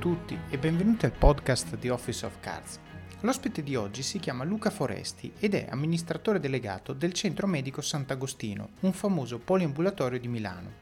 tutti 0.00 0.34
e 0.48 0.56
benvenuti 0.56 1.04
al 1.04 1.12
podcast 1.12 1.76
di 1.76 1.90
Office 1.90 2.24
of 2.24 2.40
Cards. 2.40 2.80
L'ospite 3.20 3.62
di 3.62 3.76
oggi 3.76 4.02
si 4.02 4.18
chiama 4.18 4.44
Luca 4.44 4.70
Foresti 4.70 5.30
ed 5.38 5.52
è 5.52 5.66
amministratore 5.68 6.40
delegato 6.40 6.94
del 6.94 7.12
Centro 7.12 7.46
Medico 7.46 7.82
Sant'Agostino, 7.82 8.70
un 8.80 8.94
famoso 8.94 9.38
poliambulatorio 9.38 10.18
di 10.18 10.26
Milano. 10.26 10.72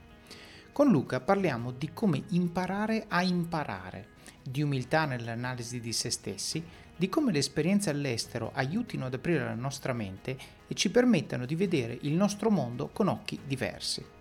Con 0.71 0.93
Luca 0.93 1.19
parliamo 1.19 1.73
di 1.73 1.91
come 1.93 2.23
imparare 2.29 3.07
a 3.09 3.25
imparare, 3.25 4.11
di 4.41 4.63
umiltà 4.63 5.05
nell'analisi 5.05 5.81
di 5.81 5.93
se 5.93 6.11
stessi, 6.11 6.63
di 6.95 7.09
come 7.09 7.33
le 7.33 7.39
esperienze 7.39 7.91
all'estero 7.91 8.53
aiutino 8.55 9.07
ad 9.07 9.15
aprire 9.15 9.43
la 9.43 9.55
nostra 9.55 9.93
mente 9.93 10.39
e 10.69 10.75
ci 10.75 10.93
permettano 10.93 11.45
di 11.45 11.57
vedere 11.57 11.99
il 12.03 12.13
nostro 12.13 12.51
mondo 12.51 12.91
con 12.93 13.09
occhi 13.09 13.41
diversi. 13.45 14.17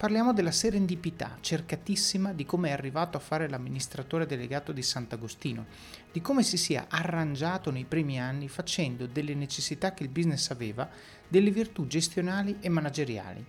Parliamo 0.00 0.32
della 0.32 0.50
serendipità 0.50 1.36
cercatissima 1.42 2.32
di 2.32 2.46
come 2.46 2.70
è 2.70 2.72
arrivato 2.72 3.18
a 3.18 3.20
fare 3.20 3.50
l'amministratore 3.50 4.24
delegato 4.24 4.72
di 4.72 4.80
Sant'Agostino, 4.80 5.66
di 6.10 6.22
come 6.22 6.42
si 6.42 6.56
sia 6.56 6.86
arrangiato 6.88 7.70
nei 7.70 7.84
primi 7.84 8.18
anni 8.18 8.48
facendo 8.48 9.04
delle 9.04 9.34
necessità 9.34 9.92
che 9.92 10.02
il 10.02 10.08
business 10.08 10.48
aveva 10.52 10.88
delle 11.28 11.50
virtù 11.50 11.86
gestionali 11.86 12.56
e 12.60 12.70
manageriali. 12.70 13.44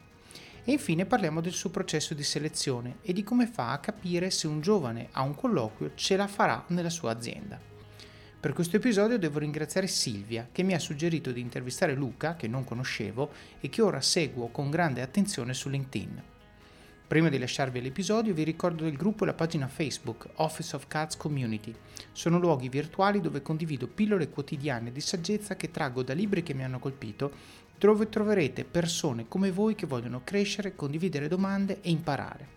E 0.66 0.72
infine 0.74 1.06
parliamo 1.06 1.40
del 1.40 1.54
suo 1.54 1.70
processo 1.70 2.14
di 2.14 2.24
selezione 2.24 2.98
e 3.02 3.14
di 3.14 3.24
come 3.24 3.48
fa 3.48 3.72
a 3.72 3.80
capire 3.80 4.30
se 4.30 4.48
un 4.48 4.60
giovane 4.60 5.08
a 5.12 5.22
un 5.22 5.34
colloquio 5.34 5.94
ce 5.96 6.18
la 6.18 6.28
farà 6.28 6.66
nella 6.68 6.90
sua 6.90 7.12
azienda. 7.12 7.58
Per 8.42 8.52
questo 8.52 8.76
episodio 8.76 9.18
devo 9.18 9.40
ringraziare 9.40 9.88
Silvia 9.88 10.50
che 10.52 10.64
mi 10.64 10.74
ha 10.74 10.80
suggerito 10.80 11.32
di 11.32 11.40
intervistare 11.40 11.96
Luca, 11.96 12.36
che 12.36 12.50
non 12.50 12.66
conoscevo 12.66 13.32
e 13.62 13.70
che 13.70 13.82
ora 13.82 14.02
seguo 14.02 14.50
con 14.50 14.70
grande 14.70 15.02
attenzione 15.02 15.54
su 15.54 15.70
LinkedIn. 15.70 16.31
Prima 17.12 17.28
di 17.28 17.38
lasciarvi 17.38 17.82
l'episodio 17.82 18.34
vi 18.34 18.44
ricordo 18.46 18.86
del 18.86 18.96
gruppo 18.96 19.24
e 19.24 19.26
la 19.26 19.34
pagina 19.34 19.68
Facebook 19.68 20.30
Office 20.36 20.78
of 20.78 20.88
Cards 20.88 21.18
Community. 21.18 21.76
Sono 22.14 22.40
luoghi 22.40 22.70
virtuali 22.70 23.20
dove 23.20 23.42
condivido 23.42 23.86
pillole 23.86 24.30
quotidiane 24.30 24.94
di 24.94 25.02
saggezza 25.02 25.58
che 25.58 25.72
traggo 25.72 26.04
da 26.04 26.14
libri 26.14 26.42
che 26.42 26.54
mi 26.54 26.64
hanno 26.64 26.80
colpito, 26.80 27.34
dove 27.78 28.08
troverete 28.08 28.64
persone 28.64 29.28
come 29.28 29.52
voi 29.52 29.76
che 29.76 29.86
vogliono 29.86 30.22
crescere, 30.24 30.74
condividere 30.74 31.28
domande 31.28 31.82
e 31.82 31.90
imparare. 31.90 32.48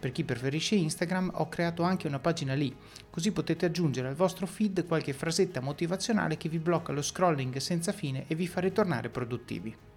Per 0.00 0.10
chi 0.10 0.24
preferisce 0.24 0.74
Instagram 0.74 1.30
ho 1.34 1.50
creato 1.50 1.82
anche 1.82 2.06
una 2.06 2.18
pagina 2.18 2.54
lì, 2.54 2.74
così 3.10 3.30
potete 3.30 3.66
aggiungere 3.66 4.08
al 4.08 4.14
vostro 4.14 4.46
feed 4.46 4.86
qualche 4.86 5.12
frasetta 5.12 5.60
motivazionale 5.60 6.38
che 6.38 6.48
vi 6.48 6.58
blocca 6.58 6.92
lo 6.92 7.02
scrolling 7.02 7.58
senza 7.58 7.92
fine 7.92 8.24
e 8.26 8.34
vi 8.36 8.46
fa 8.46 8.60
ritornare 8.60 9.10
produttivi. 9.10 9.91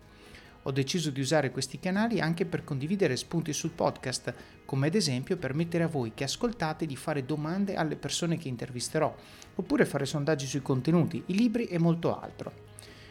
Ho 0.67 0.71
deciso 0.71 1.11
di 1.11 1.19
usare 1.19 1.51
questi 1.51 1.79
canali 1.79 2.19
anche 2.19 2.43
per 2.43 2.63
condividere 2.63 3.15
spunti 3.17 3.53
sul 3.53 3.69
podcast, 3.69 4.33
come 4.65 4.87
ad 4.87 4.95
esempio 4.95 5.37
permettere 5.37 5.83
a 5.83 5.87
voi 5.87 6.13
che 6.15 6.23
ascoltate 6.23 6.87
di 6.87 6.95
fare 6.95 7.23
domande 7.23 7.75
alle 7.75 7.95
persone 7.95 8.37
che 8.37 8.47
intervisterò, 8.47 9.13
oppure 9.53 9.85
fare 9.85 10.07
sondaggi 10.07 10.47
sui 10.47 10.63
contenuti, 10.63 11.21
i 11.27 11.35
libri 11.35 11.65
e 11.65 11.77
molto 11.77 12.19
altro. 12.19 12.51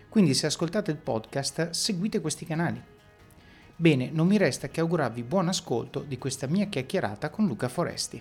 Quindi 0.09 0.35
se 0.35 0.47
ascoltate 0.47 0.91
il 0.91 0.97
podcast, 0.97 1.71
seguite 1.71 2.21
questi 2.21 2.45
canali. 2.45 2.83
Bene, 3.77 4.11
non 4.11 4.27
mi 4.27 4.37
resta 4.37 4.67
che 4.67 4.81
augurarvi 4.81 5.23
buon 5.23 5.47
ascolto 5.47 6.01
di 6.01 6.19
questa 6.19 6.49
mia 6.49 6.67
chiacchierata 6.67 7.31
con 7.31 7.47
Luca 7.47 7.69
Foresti. 7.69 8.21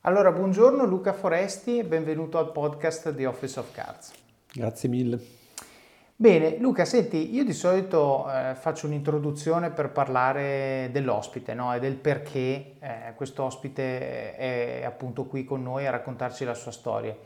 Allora, 0.00 0.32
buongiorno 0.32 0.84
Luca 0.84 1.12
Foresti 1.12 1.78
e 1.78 1.84
benvenuto 1.84 2.38
al 2.38 2.50
podcast 2.50 3.12
di 3.12 3.24
Office 3.24 3.60
of 3.60 3.70
Cards. 3.72 4.10
Grazie 4.52 4.88
mille. 4.88 5.42
Bene, 6.16 6.58
Luca, 6.58 6.84
senti, 6.84 7.34
io 7.34 7.44
di 7.44 7.52
solito 7.52 8.30
eh, 8.30 8.54
faccio 8.54 8.86
un'introduzione 8.86 9.70
per 9.70 9.90
parlare 9.90 10.88
dell'ospite 10.92 11.54
no? 11.54 11.74
e 11.74 11.80
del 11.80 11.96
perché 11.96 12.74
eh, 12.78 13.12
questo 13.16 13.42
ospite 13.42 14.36
è 14.36 14.84
appunto 14.86 15.24
qui 15.24 15.42
con 15.42 15.60
noi 15.60 15.88
a 15.88 15.90
raccontarci 15.90 16.44
la 16.44 16.54
sua 16.54 16.70
storia. 16.70 17.16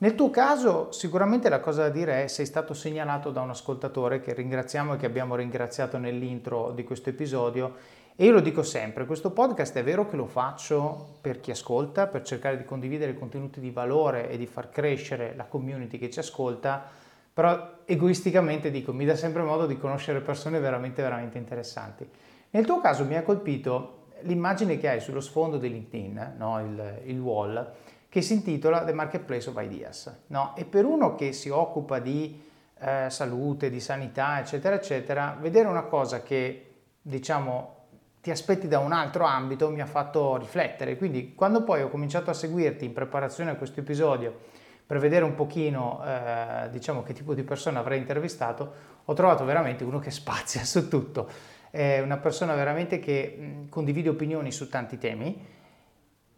Nel 0.00 0.14
tuo 0.14 0.28
caso 0.28 0.92
sicuramente 0.92 1.48
la 1.48 1.60
cosa 1.60 1.84
da 1.84 1.88
dire 1.88 2.24
è 2.24 2.26
sei 2.28 2.44
stato 2.44 2.74
segnalato 2.74 3.30
da 3.30 3.40
un 3.40 3.48
ascoltatore 3.48 4.20
che 4.20 4.34
ringraziamo 4.34 4.94
e 4.94 4.96
che 4.98 5.06
abbiamo 5.06 5.34
ringraziato 5.34 5.96
nell'intro 5.96 6.72
di 6.72 6.84
questo 6.84 7.08
episodio 7.08 7.76
e 8.14 8.26
io 8.26 8.32
lo 8.32 8.40
dico 8.40 8.62
sempre, 8.62 9.06
questo 9.06 9.30
podcast 9.30 9.74
è 9.76 9.82
vero 9.84 10.06
che 10.06 10.16
lo 10.16 10.26
faccio 10.26 11.14
per 11.20 11.40
chi 11.40 11.52
ascolta, 11.52 12.08
per 12.08 12.22
cercare 12.22 12.58
di 12.58 12.64
condividere 12.64 13.14
contenuti 13.14 13.58
di 13.58 13.70
valore 13.70 14.28
e 14.28 14.36
di 14.36 14.46
far 14.46 14.70
crescere 14.70 15.34
la 15.34 15.44
community 15.44 15.98
che 15.98 16.10
ci 16.10 16.18
ascolta, 16.18 16.97
però 17.38 17.82
egoisticamente 17.84 18.68
dico, 18.68 18.92
mi 18.92 19.04
dà 19.04 19.14
sempre 19.14 19.44
modo 19.44 19.66
di 19.66 19.78
conoscere 19.78 20.20
persone 20.22 20.58
veramente, 20.58 21.02
veramente 21.02 21.38
interessanti. 21.38 22.04
Nel 22.50 22.66
tuo 22.66 22.80
caso 22.80 23.04
mi 23.04 23.14
ha 23.14 23.22
colpito 23.22 24.06
l'immagine 24.22 24.76
che 24.76 24.88
hai 24.88 24.98
sullo 24.98 25.20
sfondo 25.20 25.56
di 25.56 25.70
LinkedIn, 25.70 26.34
no? 26.36 26.58
il, 26.58 27.02
il, 27.04 27.20
wall, 27.20 27.74
che 28.08 28.22
si 28.22 28.32
intitola 28.32 28.82
The 28.82 28.92
Marketplace 28.92 29.50
of 29.50 29.62
Ideas. 29.62 30.22
No? 30.26 30.56
E 30.56 30.64
per 30.64 30.84
uno 30.84 31.14
che 31.14 31.32
si 31.32 31.48
occupa 31.48 32.00
di 32.00 32.42
eh, 32.76 33.06
salute, 33.08 33.70
di 33.70 33.78
sanità, 33.78 34.40
eccetera, 34.40 34.74
eccetera, 34.74 35.38
vedere 35.40 35.68
una 35.68 35.82
cosa 35.82 36.24
che, 36.24 36.72
diciamo, 37.00 37.74
ti 38.20 38.32
aspetti 38.32 38.66
da 38.66 38.80
un 38.80 38.90
altro 38.90 39.22
ambito 39.22 39.70
mi 39.70 39.80
ha 39.80 39.86
fatto 39.86 40.38
riflettere. 40.38 40.96
Quindi 40.96 41.36
quando 41.36 41.62
poi 41.62 41.82
ho 41.82 41.88
cominciato 41.88 42.30
a 42.30 42.34
seguirti 42.34 42.84
in 42.84 42.92
preparazione 42.92 43.52
a 43.52 43.54
questo 43.54 43.78
episodio, 43.78 44.56
per 44.88 44.98
vedere 45.00 45.22
un 45.22 45.34
pochino 45.34 46.00
eh, 46.02 46.70
diciamo 46.70 47.02
che 47.02 47.12
tipo 47.12 47.34
di 47.34 47.42
persona 47.42 47.80
avrei 47.80 47.98
intervistato, 47.98 48.72
ho 49.04 49.12
trovato 49.12 49.44
veramente 49.44 49.84
uno 49.84 49.98
che 49.98 50.08
spazia 50.10 50.64
su 50.64 50.88
tutto. 50.88 51.28
È 51.70 52.00
una 52.00 52.16
persona 52.16 52.54
veramente 52.54 52.98
che 52.98 53.66
condivide 53.68 54.08
opinioni 54.08 54.50
su 54.50 54.66
tanti 54.70 54.96
temi 54.96 55.44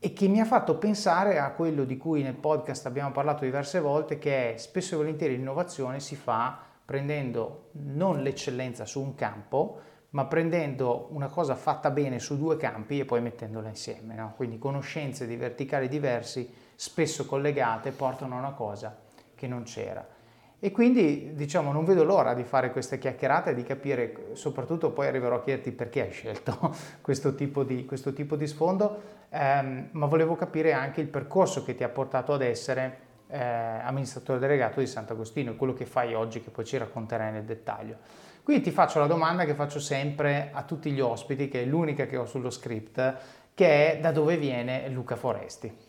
e 0.01 0.13
che 0.13 0.27
mi 0.27 0.41
ha 0.41 0.45
fatto 0.45 0.79
pensare 0.79 1.39
a 1.39 1.53
quello 1.53 1.85
di 1.85 1.97
cui 1.97 2.25
nel 2.25 2.35
podcast 2.35 2.87
abbiamo 2.87 3.13
parlato 3.13 3.45
diverse 3.45 3.79
volte, 3.79 4.19
che 4.19 4.55
è 4.55 4.57
spesso 4.57 4.95
e 4.95 4.97
volentieri 4.97 5.37
l'innovazione 5.37 6.01
si 6.01 6.17
fa 6.17 6.59
prendendo 6.85 7.69
non 7.75 8.21
l'eccellenza 8.21 8.85
su 8.85 9.01
un 9.01 9.15
campo, 9.15 9.79
ma 10.11 10.27
prendendo 10.27 11.07
una 11.13 11.29
cosa 11.29 11.55
fatta 11.55 11.93
bene 11.93 12.19
su 12.19 12.37
due 12.37 12.57
campi 12.57 12.99
e 12.99 13.05
poi 13.05 13.21
mettendola 13.21 13.69
insieme. 13.69 14.17
No? 14.17 14.33
Quindi 14.35 14.59
conoscenze 14.59 15.29
di 15.29 15.37
verticali 15.37 15.87
diversi 15.87 16.60
spesso 16.81 17.27
collegate 17.27 17.91
portano 17.91 18.37
a 18.37 18.39
una 18.39 18.53
cosa 18.53 18.97
che 19.35 19.47
non 19.47 19.65
c'era. 19.65 20.03
E 20.59 20.71
quindi 20.71 21.35
diciamo 21.35 21.73
non 21.73 21.85
vedo 21.85 22.05
l'ora 22.05 22.33
di 22.33 22.43
fare 22.43 22.73
queste 22.73 22.97
chiacchierate 22.97 23.51
e 23.51 23.55
di 23.55 23.65
capire, 23.65 24.31
soprattutto 24.33 24.91
poi 24.91 25.07
arriverò 25.07 25.37
a 25.37 25.43
chiederti 25.43 25.73
perché 25.73 26.01
hai 26.01 26.11
scelto 26.11 26.75
questo 27.03 27.35
tipo 27.35 27.65
di, 27.65 27.85
questo 27.85 28.15
tipo 28.15 28.35
di 28.35 28.47
sfondo, 28.47 28.99
ehm, 29.29 29.89
ma 29.91 30.07
volevo 30.07 30.37
capire 30.37 30.73
anche 30.73 31.03
il 31.03 31.09
percorso 31.09 31.63
che 31.65 31.75
ti 31.75 31.85
ha 31.85 31.91
portato 31.91 32.33
ad 32.33 32.41
essere 32.41 32.99
eh, 33.29 33.39
amministratore 33.39 34.39
delegato 34.39 34.81
di 34.81 34.87
Sant'Agostino, 34.87 35.57
quello 35.57 35.75
che 35.75 35.85
fai 35.85 36.15
oggi 36.15 36.43
che 36.43 36.49
poi 36.49 36.65
ci 36.65 36.79
racconterai 36.79 37.31
nel 37.31 37.45
dettaglio. 37.45 37.99
Quindi 38.43 38.63
ti 38.63 38.71
faccio 38.71 39.01
la 39.01 39.07
domanda 39.07 39.45
che 39.45 39.53
faccio 39.53 39.81
sempre 39.81 40.49
a 40.55 40.63
tutti 40.63 40.91
gli 40.93 41.01
ospiti, 41.01 41.49
che 41.49 41.61
è 41.61 41.67
l'unica 41.67 42.07
che 42.07 42.17
ho 42.17 42.25
sullo 42.25 42.49
script, 42.49 43.17
che 43.53 43.93
è 43.93 44.01
da 44.01 44.13
dove 44.13 44.39
viene 44.39 44.89
Luca 44.89 45.17
Foresti. 45.17 45.89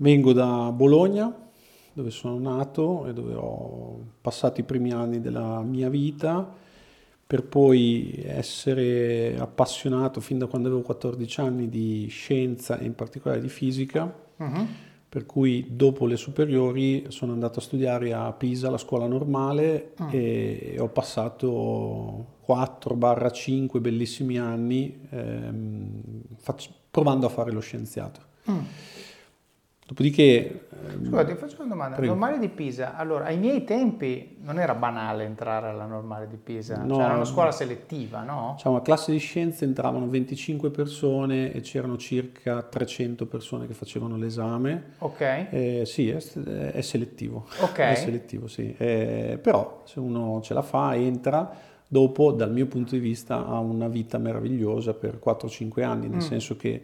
Vengo 0.00 0.32
da 0.32 0.72
Bologna, 0.72 1.30
dove 1.92 2.10
sono 2.10 2.38
nato 2.38 3.06
e 3.06 3.12
dove 3.12 3.34
ho 3.34 3.98
passato 4.22 4.58
i 4.58 4.64
primi 4.64 4.92
anni 4.92 5.20
della 5.20 5.60
mia 5.60 5.90
vita, 5.90 6.50
per 7.26 7.44
poi 7.44 8.18
essere 8.24 9.36
appassionato 9.38 10.22
fin 10.22 10.38
da 10.38 10.46
quando 10.46 10.68
avevo 10.68 10.82
14 10.82 11.40
anni 11.42 11.68
di 11.68 12.06
scienza 12.08 12.78
e 12.78 12.86
in 12.86 12.94
particolare 12.94 13.42
di 13.42 13.50
fisica. 13.50 14.10
Uh-huh. 14.38 14.66
Per 15.06 15.26
cui 15.26 15.66
dopo 15.76 16.06
le 16.06 16.16
superiori 16.16 17.04
sono 17.08 17.32
andato 17.32 17.58
a 17.58 17.62
studiare 17.62 18.14
a 18.14 18.32
Pisa, 18.32 18.70
la 18.70 18.78
scuola 18.78 19.06
normale, 19.06 19.92
uh-huh. 19.98 20.08
e 20.12 20.76
ho 20.78 20.88
passato 20.88 22.38
4-5 22.48 23.80
bellissimi 23.80 24.38
anni 24.38 24.98
ehm, 25.10 26.02
faccio, 26.36 26.70
provando 26.90 27.26
a 27.26 27.28
fare 27.28 27.52
lo 27.52 27.60
scienziato. 27.60 28.20
Uh-huh. 28.46 28.64
Dopodiché... 29.90 30.68
Ehm, 30.86 31.04
Scusa, 31.04 31.24
ti 31.24 31.34
faccio 31.34 31.56
una 31.58 31.68
domanda. 31.68 31.96
Prego. 31.96 32.12
Normale 32.12 32.38
di 32.38 32.48
Pisa, 32.48 32.94
allora, 32.94 33.24
ai 33.24 33.36
miei 33.36 33.64
tempi 33.64 34.36
non 34.40 34.60
era 34.60 34.72
banale 34.76 35.24
entrare 35.24 35.66
alla 35.66 35.84
normale 35.84 36.28
di 36.28 36.36
Pisa, 36.36 36.76
no, 36.76 36.94
cioè 36.94 37.04
era 37.06 37.14
una 37.14 37.24
scuola 37.24 37.50
selettiva, 37.50 38.22
no? 38.22 38.54
Cioè 38.56 38.70
una 38.70 38.82
classe 38.82 39.10
di 39.10 39.18
scienze 39.18 39.64
entravano 39.64 40.06
25 40.06 40.70
persone 40.70 41.52
e 41.52 41.60
c'erano 41.62 41.96
circa 41.96 42.62
300 42.62 43.26
persone 43.26 43.66
che 43.66 43.74
facevano 43.74 44.16
l'esame. 44.16 44.92
Ok. 44.98 45.20
Eh, 45.50 45.82
sì, 45.86 46.08
è, 46.08 46.22
è, 46.70 46.80
selettivo. 46.82 47.46
Ok. 47.60 47.78
È 47.78 47.94
selettivo, 47.96 48.46
sì. 48.46 48.72
Eh, 48.78 49.40
però 49.42 49.82
se 49.86 49.98
uno 49.98 50.40
ce 50.40 50.54
la 50.54 50.62
fa, 50.62 50.94
entra, 50.94 51.52
dopo 51.88 52.30
dal 52.30 52.52
mio 52.52 52.66
punto 52.66 52.92
di 52.92 53.00
vista 53.00 53.44
ha 53.44 53.58
una 53.58 53.88
vita 53.88 54.18
meravigliosa 54.18 54.94
per 54.94 55.18
4-5 55.20 55.82
anni, 55.82 56.06
nel 56.06 56.18
mm. 56.18 56.20
senso 56.20 56.56
che 56.56 56.80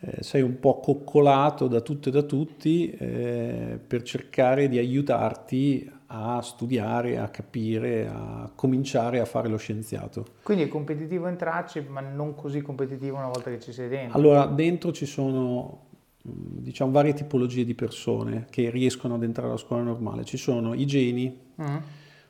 eh, 0.00 0.22
sei 0.22 0.42
un 0.42 0.58
po' 0.60 0.80
coccolato 0.80 1.66
da 1.66 1.80
tutto 1.80 2.08
e 2.08 2.12
da 2.12 2.22
tutti 2.22 2.90
eh, 2.90 3.78
per 3.84 4.02
cercare 4.02 4.68
di 4.68 4.78
aiutarti 4.78 5.90
a 6.10 6.40
studiare, 6.40 7.18
a 7.18 7.28
capire, 7.28 8.06
a 8.06 8.50
cominciare 8.54 9.20
a 9.20 9.24
fare 9.24 9.48
lo 9.48 9.58
scienziato. 9.58 10.24
Quindi 10.42 10.64
è 10.64 10.68
competitivo 10.68 11.26
entrarci, 11.26 11.84
ma 11.88 12.00
non 12.00 12.34
così 12.34 12.62
competitivo 12.62 13.16
una 13.16 13.26
volta 13.26 13.50
che 13.50 13.60
ci 13.60 13.72
sei 13.72 13.88
dentro. 13.88 14.18
Allora, 14.18 14.46
dentro 14.46 14.92
ci 14.92 15.04
sono 15.04 15.86
diciamo, 16.22 16.90
varie 16.90 17.14
tipologie 17.14 17.64
di 17.64 17.74
persone 17.74 18.46
che 18.50 18.70
riescono 18.70 19.14
ad 19.14 19.22
entrare 19.22 19.48
alla 19.48 19.58
scuola 19.58 19.82
normale. 19.82 20.24
Ci 20.24 20.36
sono 20.36 20.74
i 20.74 20.86
geni, 20.86 21.36
mm. 21.60 21.76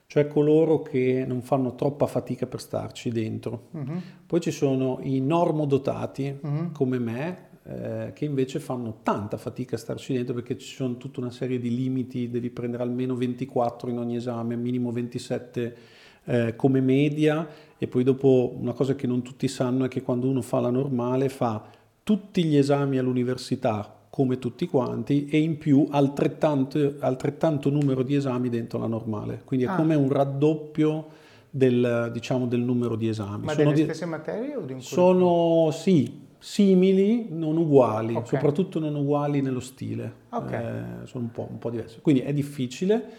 cioè 0.06 0.26
coloro 0.26 0.82
che 0.82 1.24
non 1.26 1.42
fanno 1.42 1.74
troppa 1.74 2.06
fatica 2.06 2.46
per 2.46 2.60
starci 2.60 3.10
dentro. 3.10 3.68
Mm-hmm. 3.76 3.96
Poi 4.26 4.40
ci 4.40 4.50
sono 4.50 4.98
i 5.02 5.20
normodotati, 5.20 6.40
mm-hmm. 6.44 6.72
come 6.72 6.98
me, 6.98 7.47
eh, 7.70 8.12
che 8.14 8.24
invece 8.24 8.60
fanno 8.60 9.00
tanta 9.02 9.36
fatica 9.36 9.76
a 9.76 9.78
starci 9.78 10.14
dentro 10.14 10.32
perché 10.32 10.56
ci 10.56 10.74
sono 10.74 10.96
tutta 10.96 11.20
una 11.20 11.30
serie 11.30 11.58
di 11.58 11.74
limiti, 11.74 12.30
devi 12.30 12.48
prendere 12.48 12.82
almeno 12.82 13.14
24 13.14 13.90
in 13.90 13.98
ogni 13.98 14.16
esame, 14.16 14.56
minimo 14.56 14.90
27 14.90 15.76
eh, 16.24 16.56
come 16.56 16.80
media 16.80 17.46
e 17.76 17.86
poi 17.86 18.04
dopo 18.04 18.54
una 18.58 18.72
cosa 18.72 18.94
che 18.94 19.06
non 19.06 19.20
tutti 19.20 19.48
sanno 19.48 19.84
è 19.84 19.88
che 19.88 20.00
quando 20.00 20.28
uno 20.28 20.40
fa 20.40 20.60
la 20.60 20.70
normale 20.70 21.28
fa 21.28 21.62
tutti 22.02 22.42
gli 22.44 22.56
esami 22.56 22.96
all'università 22.96 23.96
come 24.08 24.38
tutti 24.38 24.66
quanti 24.66 25.26
e 25.26 25.38
in 25.38 25.58
più 25.58 25.86
altrettanto, 25.90 26.94
altrettanto 27.00 27.68
numero 27.68 28.02
di 28.02 28.14
esami 28.14 28.48
dentro 28.48 28.78
la 28.78 28.86
normale, 28.86 29.42
quindi 29.44 29.66
è 29.66 29.68
ah. 29.68 29.74
come 29.74 29.94
un 29.94 30.08
raddoppio 30.08 31.06
del, 31.50 32.10
diciamo, 32.14 32.46
del 32.46 32.60
numero 32.60 32.96
di 32.96 33.08
esami. 33.08 33.44
Ma 33.44 33.52
sono 33.52 33.64
delle 33.64 33.74
di, 33.74 33.82
stesse 33.82 34.06
materie 34.06 34.56
o 34.56 34.62
di 34.62 34.72
un 34.72 34.80
Sono, 34.80 35.70
sì, 35.70 36.26
simili, 36.38 37.28
non 37.30 37.56
uguali, 37.56 38.14
okay. 38.14 38.26
soprattutto 38.26 38.78
non 38.78 38.94
uguali 38.94 39.40
nello 39.40 39.60
stile, 39.60 40.12
okay. 40.30 40.64
eh, 41.02 41.06
sono 41.06 41.24
un 41.24 41.30
po', 41.30 41.48
un 41.50 41.58
po' 41.58 41.70
diversi. 41.70 42.00
Quindi 42.00 42.22
è 42.22 42.32
difficile, 42.32 43.10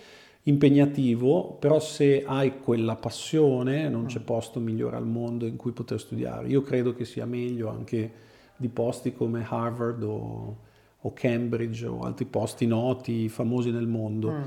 impegnativo, 0.43 1.57
però 1.59 1.79
se 1.79 2.23
hai 2.25 2.59
quella 2.59 2.95
passione 2.95 3.89
non 3.89 4.05
c'è 4.05 4.19
mm. 4.19 4.23
posto 4.23 4.59
migliore 4.59 4.95
al 4.95 5.05
mondo 5.05 5.45
in 5.45 5.57
cui 5.57 5.71
poter 5.71 5.99
studiare. 5.99 6.47
Io 6.47 6.61
credo 6.61 6.93
che 6.93 7.05
sia 7.05 7.25
meglio 7.25 7.69
anche 7.69 8.11
di 8.55 8.69
posti 8.69 9.13
come 9.13 9.45
Harvard 9.47 10.03
o, 10.03 10.57
o 10.99 11.13
Cambridge 11.13 11.85
o 11.85 12.01
altri 12.01 12.25
posti 12.25 12.65
noti, 12.65 13.29
famosi 13.29 13.71
nel 13.71 13.87
mondo. 13.87 14.31
Mm. 14.31 14.41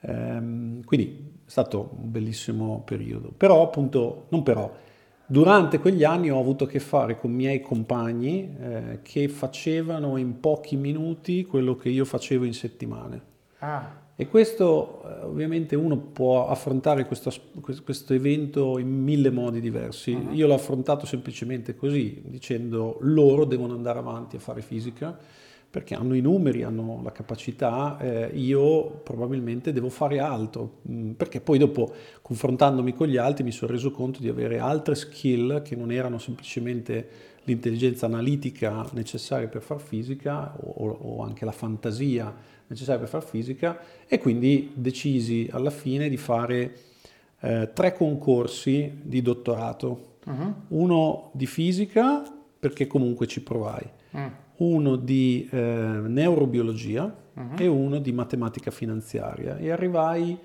Ehm, 0.00 0.84
quindi 0.84 1.40
è 1.44 1.50
stato 1.50 1.90
un 1.96 2.10
bellissimo 2.10 2.82
periodo. 2.84 3.32
Però 3.36 3.62
appunto, 3.62 4.26
non 4.30 4.42
però, 4.42 4.72
Durante 5.32 5.78
quegli 5.78 6.04
anni 6.04 6.30
ho 6.30 6.38
avuto 6.38 6.64
a 6.64 6.66
che 6.66 6.78
fare 6.78 7.18
con 7.18 7.32
miei 7.32 7.62
compagni 7.62 8.54
eh, 8.60 8.98
che 9.00 9.28
facevano 9.30 10.18
in 10.18 10.40
pochi 10.40 10.76
minuti 10.76 11.46
quello 11.46 11.74
che 11.74 11.88
io 11.88 12.04
facevo 12.04 12.44
in 12.44 12.52
settimane. 12.52 13.22
Ah. 13.60 14.00
E 14.14 14.28
questo 14.28 15.02
eh, 15.02 15.24
ovviamente 15.24 15.74
uno 15.74 15.96
può 15.96 16.48
affrontare 16.48 17.06
questo, 17.06 17.32
questo, 17.82 18.12
evento 18.12 18.76
in 18.76 18.90
mille 18.90 19.30
modi 19.30 19.62
diversi. 19.62 20.12
Uh-huh. 20.12 20.34
Io 20.34 20.46
l'ho 20.46 20.52
affrontato 20.52 21.06
semplicemente 21.06 21.74
così, 21.74 22.20
dicendo 22.26 22.98
loro 23.00 23.46
devono 23.46 23.72
andare 23.72 24.00
avanti 24.00 24.36
a 24.36 24.38
fare 24.38 24.60
fisica 24.60 25.18
perché 25.72 25.94
hanno 25.94 26.14
i 26.14 26.20
numeri, 26.20 26.64
hanno 26.64 27.00
la 27.02 27.12
capacità, 27.12 27.96
eh, 27.98 28.30
io 28.34 29.00
probabilmente 29.02 29.72
devo 29.72 29.88
fare 29.88 30.18
altro, 30.18 30.80
mm, 30.86 31.12
perché 31.12 31.40
poi 31.40 31.56
dopo 31.56 31.90
confrontandomi 32.20 32.92
con 32.92 33.06
gli 33.06 33.16
altri 33.16 33.42
mi 33.42 33.52
sono 33.52 33.72
reso 33.72 33.90
conto 33.90 34.20
di 34.20 34.28
avere 34.28 34.58
altre 34.58 34.94
skill 34.94 35.62
che 35.62 35.74
non 35.74 35.90
erano 35.90 36.18
semplicemente 36.18 37.08
l'intelligenza 37.44 38.04
analitica 38.04 38.86
necessaria 38.92 39.48
per 39.48 39.62
far 39.62 39.80
fisica 39.80 40.54
o, 40.60 40.90
o 40.90 41.22
anche 41.22 41.46
la 41.46 41.52
fantasia 41.52 42.30
necessaria 42.66 43.00
per 43.00 43.08
far 43.08 43.24
fisica 43.24 43.78
e 44.06 44.18
quindi 44.18 44.72
decisi 44.74 45.48
alla 45.50 45.70
fine 45.70 46.10
di 46.10 46.18
fare 46.18 46.76
eh, 47.40 47.70
tre 47.72 47.94
concorsi 47.94 48.98
di 49.00 49.22
dottorato, 49.22 50.16
uh-huh. 50.26 50.54
uno 50.68 51.30
di 51.32 51.46
fisica 51.46 52.22
perché 52.60 52.86
comunque 52.86 53.26
ci 53.26 53.42
provai. 53.42 53.88
Uh-huh 54.10 54.41
uno 54.56 54.96
di 54.96 55.48
eh, 55.50 55.58
neurobiologia 55.58 57.14
uh-huh. 57.34 57.54
e 57.58 57.66
uno 57.66 57.98
di 57.98 58.12
matematica 58.12 58.70
finanziaria 58.70 59.56
e 59.56 59.70
arrivai 59.70 60.38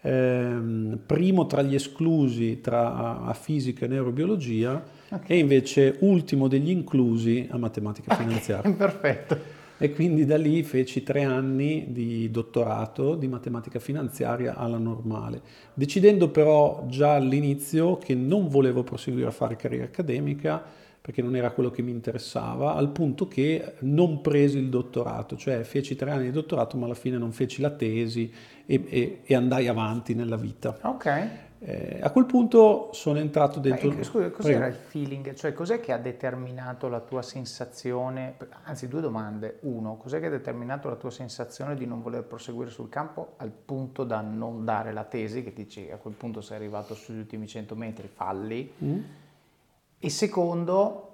ehm, 0.00 1.00
primo 1.06 1.46
tra 1.46 1.62
gli 1.62 1.74
esclusi 1.74 2.60
tra 2.60 3.22
a 3.22 3.32
fisica 3.32 3.86
e 3.86 3.88
neurobiologia 3.88 4.82
okay. 5.10 5.36
e 5.36 5.38
invece 5.38 5.96
ultimo 6.00 6.46
degli 6.48 6.70
inclusi 6.70 7.46
a 7.50 7.56
matematica 7.56 8.14
finanziaria. 8.14 8.70
Perfetto. 8.72 9.62
E 9.76 9.92
quindi 9.92 10.24
da 10.24 10.36
lì 10.36 10.62
feci 10.62 11.02
tre 11.02 11.24
anni 11.24 11.86
di 11.88 12.30
dottorato 12.30 13.16
di 13.16 13.26
matematica 13.26 13.80
finanziaria 13.80 14.54
alla 14.54 14.78
normale, 14.78 15.40
decidendo 15.74 16.28
però 16.28 16.84
già 16.88 17.14
all'inizio 17.14 17.98
che 17.98 18.14
non 18.14 18.48
volevo 18.48 18.84
proseguire 18.84 19.26
a 19.26 19.32
fare 19.32 19.56
carriera 19.56 19.86
accademica, 19.86 20.62
perché 21.04 21.20
non 21.20 21.36
era 21.36 21.50
quello 21.50 21.68
che 21.68 21.82
mi 21.82 21.90
interessava, 21.90 22.76
al 22.76 22.88
punto 22.88 23.28
che 23.28 23.74
non 23.80 24.22
presi 24.22 24.56
il 24.56 24.70
dottorato, 24.70 25.36
cioè 25.36 25.62
feci 25.62 25.96
tre 25.96 26.10
anni 26.10 26.24
di 26.24 26.30
dottorato 26.30 26.78
ma 26.78 26.86
alla 26.86 26.94
fine 26.94 27.18
non 27.18 27.30
feci 27.30 27.60
la 27.60 27.68
tesi 27.72 28.32
e, 28.64 28.84
e, 28.88 29.20
e 29.22 29.34
andai 29.34 29.68
avanti 29.68 30.14
nella 30.14 30.36
vita. 30.36 30.78
Ok. 30.80 31.28
Eh, 31.58 31.98
a 32.00 32.10
quel 32.10 32.24
punto 32.24 32.88
sono 32.94 33.18
entrato 33.18 33.60
dentro... 33.60 33.90
Ma, 33.90 34.02
scusa, 34.02 34.30
cos'era 34.30 34.60
Prego. 34.60 34.74
il 34.74 34.80
feeling? 34.80 35.34
Cioè 35.34 35.52
cos'è 35.52 35.78
che 35.78 35.92
ha 35.92 35.98
determinato 35.98 36.88
la 36.88 37.00
tua 37.00 37.20
sensazione? 37.20 38.36
Anzi, 38.62 38.88
due 38.88 39.02
domande. 39.02 39.58
Uno, 39.60 39.98
cos'è 39.98 40.20
che 40.20 40.26
ha 40.26 40.30
determinato 40.30 40.88
la 40.88 40.96
tua 40.96 41.10
sensazione 41.10 41.74
di 41.74 41.84
non 41.84 42.00
voler 42.00 42.22
proseguire 42.22 42.70
sul 42.70 42.88
campo 42.88 43.34
al 43.36 43.50
punto 43.50 44.04
da 44.04 44.22
non 44.22 44.64
dare 44.64 44.94
la 44.94 45.04
tesi, 45.04 45.42
che 45.42 45.52
dici 45.52 45.90
a 45.90 45.98
quel 45.98 46.14
punto 46.14 46.40
sei 46.40 46.56
arrivato 46.56 46.94
sugli 46.94 47.18
ultimi 47.18 47.46
100 47.46 47.74
metri, 47.74 48.08
falli? 48.08 48.72
Mm 48.82 49.00
e 50.04 50.10
secondo, 50.10 51.12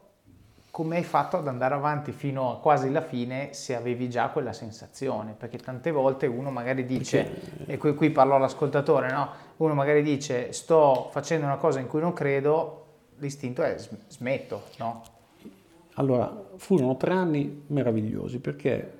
come 0.72 0.96
hai 0.96 1.04
fatto 1.04 1.36
ad 1.36 1.46
andare 1.46 1.74
avanti 1.74 2.10
fino 2.10 2.50
a 2.50 2.58
quasi 2.58 2.90
la 2.90 3.00
fine 3.00 3.52
se 3.52 3.76
avevi 3.76 4.10
già 4.10 4.30
quella 4.30 4.52
sensazione? 4.52 5.36
Perché 5.38 5.58
tante 5.58 5.92
volte 5.92 6.26
uno 6.26 6.50
magari 6.50 6.84
dice, 6.84 7.22
Perché... 7.22 7.72
e 7.72 7.76
qui, 7.76 7.94
qui 7.94 8.10
parlo 8.10 8.34
all'ascoltatore, 8.34 9.12
no? 9.12 9.30
uno 9.58 9.74
magari 9.74 10.02
dice 10.02 10.50
sto 10.50 11.08
facendo 11.12 11.46
una 11.46 11.54
cosa 11.54 11.78
in 11.78 11.86
cui 11.86 12.00
non 12.00 12.12
credo, 12.12 12.86
l'istinto 13.18 13.62
è 13.62 13.76
smetto, 14.08 14.62
no? 14.78 15.02
Allora, 15.94 16.46
furono 16.56 16.96
tre 16.96 17.12
anni 17.12 17.62
meravigliosi 17.68 18.40
perché 18.40 18.92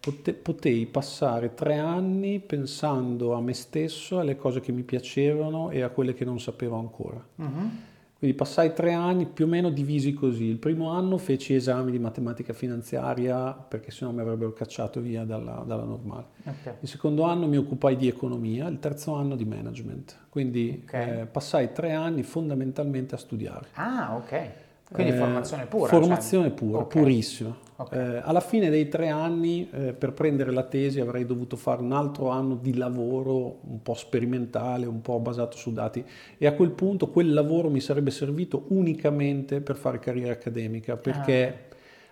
pote, 0.00 0.32
potei 0.32 0.86
passare 0.86 1.52
tre 1.52 1.76
anni 1.76 2.40
pensando 2.40 3.34
a 3.34 3.42
me 3.42 3.52
stesso, 3.52 4.20
alle 4.20 4.36
cose 4.36 4.60
che 4.60 4.72
mi 4.72 4.84
piacevano 4.84 5.68
e 5.68 5.82
a 5.82 5.90
quelle 5.90 6.14
che 6.14 6.24
non 6.24 6.40
sapevo 6.40 6.78
ancora. 6.78 7.22
Uh-huh. 7.34 7.70
Quindi 8.18 8.36
passai 8.36 8.72
tre 8.74 8.94
anni 8.94 9.26
più 9.26 9.44
o 9.44 9.48
meno 9.48 9.70
divisi 9.70 10.12
così. 10.12 10.46
Il 10.46 10.58
primo 10.58 10.90
anno 10.90 11.18
feci 11.18 11.54
esami 11.54 11.92
di 11.92 12.00
matematica 12.00 12.52
finanziaria 12.52 13.52
perché 13.52 13.92
sennò 13.92 14.10
mi 14.10 14.20
avrebbero 14.20 14.52
cacciato 14.52 15.00
via 15.00 15.22
dalla, 15.22 15.62
dalla 15.64 15.84
normale. 15.84 16.26
Okay. 16.42 16.74
Il 16.80 16.88
secondo 16.88 17.22
anno 17.22 17.46
mi 17.46 17.56
occupai 17.56 17.96
di 17.96 18.08
economia, 18.08 18.66
il 18.66 18.80
terzo 18.80 19.14
anno 19.14 19.36
di 19.36 19.44
management. 19.44 20.26
Quindi 20.30 20.82
okay. 20.84 21.20
eh, 21.20 21.26
passai 21.26 21.72
tre 21.72 21.92
anni 21.92 22.24
fondamentalmente 22.24 23.14
a 23.14 23.18
studiare. 23.18 23.68
Ah, 23.74 24.16
ok. 24.16 24.50
Quindi 24.90 25.12
eh, 25.12 25.16
formazione 25.16 25.66
pura. 25.66 25.88
Formazione 25.88 26.48
cioè... 26.48 26.56
pura, 26.56 26.78
okay. 26.78 27.02
purissima. 27.02 27.56
Okay. 27.76 27.98
Eh, 27.98 28.20
alla 28.24 28.40
fine 28.40 28.70
dei 28.70 28.88
tre 28.88 29.08
anni, 29.08 29.68
eh, 29.70 29.92
per 29.92 30.12
prendere 30.12 30.50
la 30.50 30.64
tesi, 30.64 30.98
avrei 30.98 31.24
dovuto 31.24 31.56
fare 31.56 31.80
un 31.80 31.92
altro 31.92 32.28
anno 32.28 32.56
di 32.56 32.76
lavoro 32.76 33.60
un 33.62 33.82
po' 33.82 33.94
sperimentale, 33.94 34.86
un 34.86 35.00
po' 35.00 35.20
basato 35.20 35.56
su 35.56 35.72
dati 35.72 36.04
e 36.36 36.46
a 36.46 36.54
quel 36.54 36.70
punto 36.72 37.08
quel 37.10 37.32
lavoro 37.32 37.70
mi 37.70 37.80
sarebbe 37.80 38.10
servito 38.10 38.64
unicamente 38.68 39.60
per 39.60 39.76
fare 39.76 39.98
carriera 39.98 40.32
accademica 40.32 40.96
perché... 40.96 41.46
Ah 41.46 41.66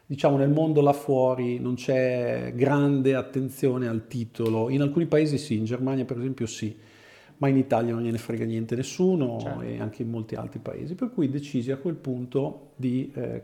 diciamo 0.08 0.36
nel 0.36 0.50
mondo 0.50 0.80
là 0.80 0.92
fuori 0.92 1.58
non 1.58 1.74
c'è 1.74 2.52
grande 2.54 3.16
attenzione 3.16 3.88
al 3.88 4.06
titolo, 4.06 4.70
in 4.70 4.80
alcuni 4.80 5.06
paesi 5.06 5.36
sì, 5.36 5.56
in 5.56 5.64
Germania 5.64 6.04
per 6.04 6.18
esempio 6.18 6.46
sì, 6.46 6.76
ma 7.38 7.48
in 7.48 7.56
Italia 7.56 7.92
non 7.92 8.02
gliene 8.02 8.18
frega 8.18 8.44
niente 8.44 8.74
nessuno 8.76 9.38
certo. 9.40 9.60
e 9.60 9.80
anche 9.80 10.02
in 10.02 10.10
molti 10.10 10.34
altri 10.34 10.58
paesi, 10.58 10.94
per 10.94 11.12
cui 11.12 11.28
decisi 11.28 11.70
a 11.70 11.76
quel 11.76 11.96
punto 11.96 12.70
di 12.76 13.10
eh, 13.14 13.42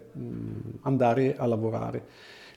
andare 0.83 1.37
a 1.37 1.47
lavorare. 1.47 2.07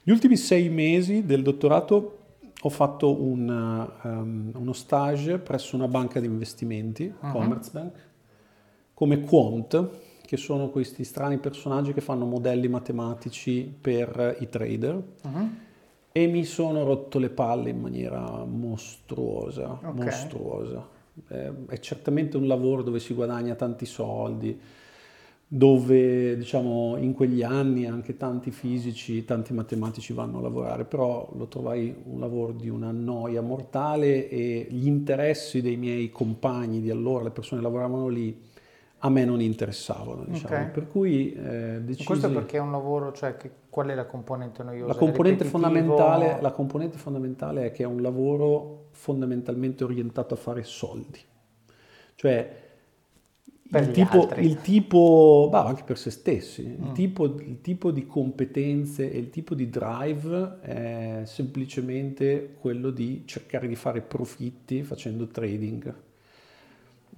Gli 0.04 0.12
ultimi 0.12 0.38
sei 0.38 0.70
mesi 0.70 1.25
del 1.25 1.42
dottorato 1.42 2.20
ho 2.62 2.70
fatto 2.70 3.22
un, 3.22 3.89
um, 4.04 4.51
uno 4.56 4.74
stage 4.74 5.38
presso 5.39 5.75
una 5.75 5.88
banca 5.88 6.20
di 6.20 6.25
investimenti, 6.25 7.13
uh-huh. 7.20 7.32
Commerzbank, 7.32 8.08
come 8.94 9.20
quant, 9.20 9.89
che 10.25 10.38
sono 10.38 10.70
questi 10.70 11.04
strani 11.04 11.38
personaggi 11.38 11.94
che 11.94 12.01
fanno 12.01 12.25
modelli 12.25 12.68
matematici 12.68 13.72
per 13.80 14.38
i 14.39 14.50
trader. 14.50 15.04
Uh-huh. 15.24 15.50
E 16.12 16.27
mi 16.27 16.46
sono 16.46 16.86
rotto 16.86 17.20
le 17.20 17.30
palle 17.30 17.72
in 17.72 17.82
maniera 17.82 18.46
mostruosa, 18.46 19.80
okay. 19.84 20.06
mostruosa 20.06 20.94
è 21.27 21.79
certamente 21.79 22.38
un 22.38 22.48
lavoro 22.48 22.84
dove 22.84 23.00
si 23.00 23.13
guadagna 23.13 23.55
tanti 23.55 23.86
soldi, 23.86 24.60
dove 25.48 26.36
diciamo 26.36 26.98
in 26.98 27.13
quegli 27.13 27.43
anni 27.43 27.86
anche 27.86 28.17
tanti 28.17 28.51
fisici, 28.51 29.25
tanti 29.25 29.53
matematici 29.53 30.12
vanno 30.12 30.39
a 30.39 30.41
lavorare, 30.41 30.86
però 30.86 31.31
lo 31.38 31.48
trovai 31.48 31.95
un 32.05 32.19
lavoro 32.19 32.51
di 32.51 32.67
una 32.67 32.91
noia 32.91 33.41
mortale 33.41 34.27
e 34.27 34.67
gli 34.69 34.88
interessi 34.88 35.62
dei 35.62 35.77
miei 35.77 36.10
compagni 36.10 36.81
di 36.81 36.89
allora, 36.89 37.24
le 37.24 37.31
persone 37.31 37.62
che 37.62 37.67
lavoravano 37.67 38.07
lì, 38.07 38.38
a 39.00 39.10
me 39.10 39.25
non 39.25 39.40
interessavano, 39.42 40.24
diciamo. 40.25 40.56
Ok. 40.64 40.70
Per 40.72 40.88
cui 40.88 41.32
eh, 41.34 41.80
decisi... 41.84 42.06
Questo 42.06 42.32
perché 42.32 42.58
è 42.58 42.60
un 42.60 42.72
lavoro, 42.72 43.12
cioè 43.12 43.36
che- 43.38 43.52
qual 43.70 43.88
è 43.90 43.96
la 43.96 44.06
componente 44.06 44.64
noiosa? 44.64 44.94
La 44.94 44.98
componente, 45.00 45.44
fondamentale, 45.46 46.38
la 46.42 46.52
componente 46.52 46.98
fondamentale 46.98 47.66
è 47.68 47.72
che 47.72 47.84
è 47.84 47.86
un 47.86 48.02
lavoro 48.02 48.88
fondamentalmente 48.92 49.84
orientato 49.84 50.34
a 50.34 50.38
fare 50.38 50.64
soldi. 50.64 51.20
Cioè 52.16 52.64
Per 53.70 53.82
il 53.82 53.92
tipo, 53.92 54.30
il 54.38 54.62
tipo, 54.62 55.48
bah, 55.52 55.66
anche 55.66 55.84
per 55.84 55.98
se 55.98 56.10
stessi, 56.12 56.62
il, 56.62 56.78
Mm. 56.90 56.94
tipo, 56.94 57.25
il 57.25 57.60
tipo 57.62 57.92
di 57.92 58.06
competenze 58.06 59.12
e 59.12 59.18
il 59.18 59.30
tipo 59.30 59.54
di 59.56 59.70
drive 59.70 60.60
è 60.62 61.22
semplicemente 61.25 62.56
quello 62.60 62.92
di 62.92 63.24
cercare 63.25 63.68
di 63.68 63.75
fare 63.75 64.02
profitti 64.02 64.84
facendo 64.84 65.28
trading. 65.28 65.94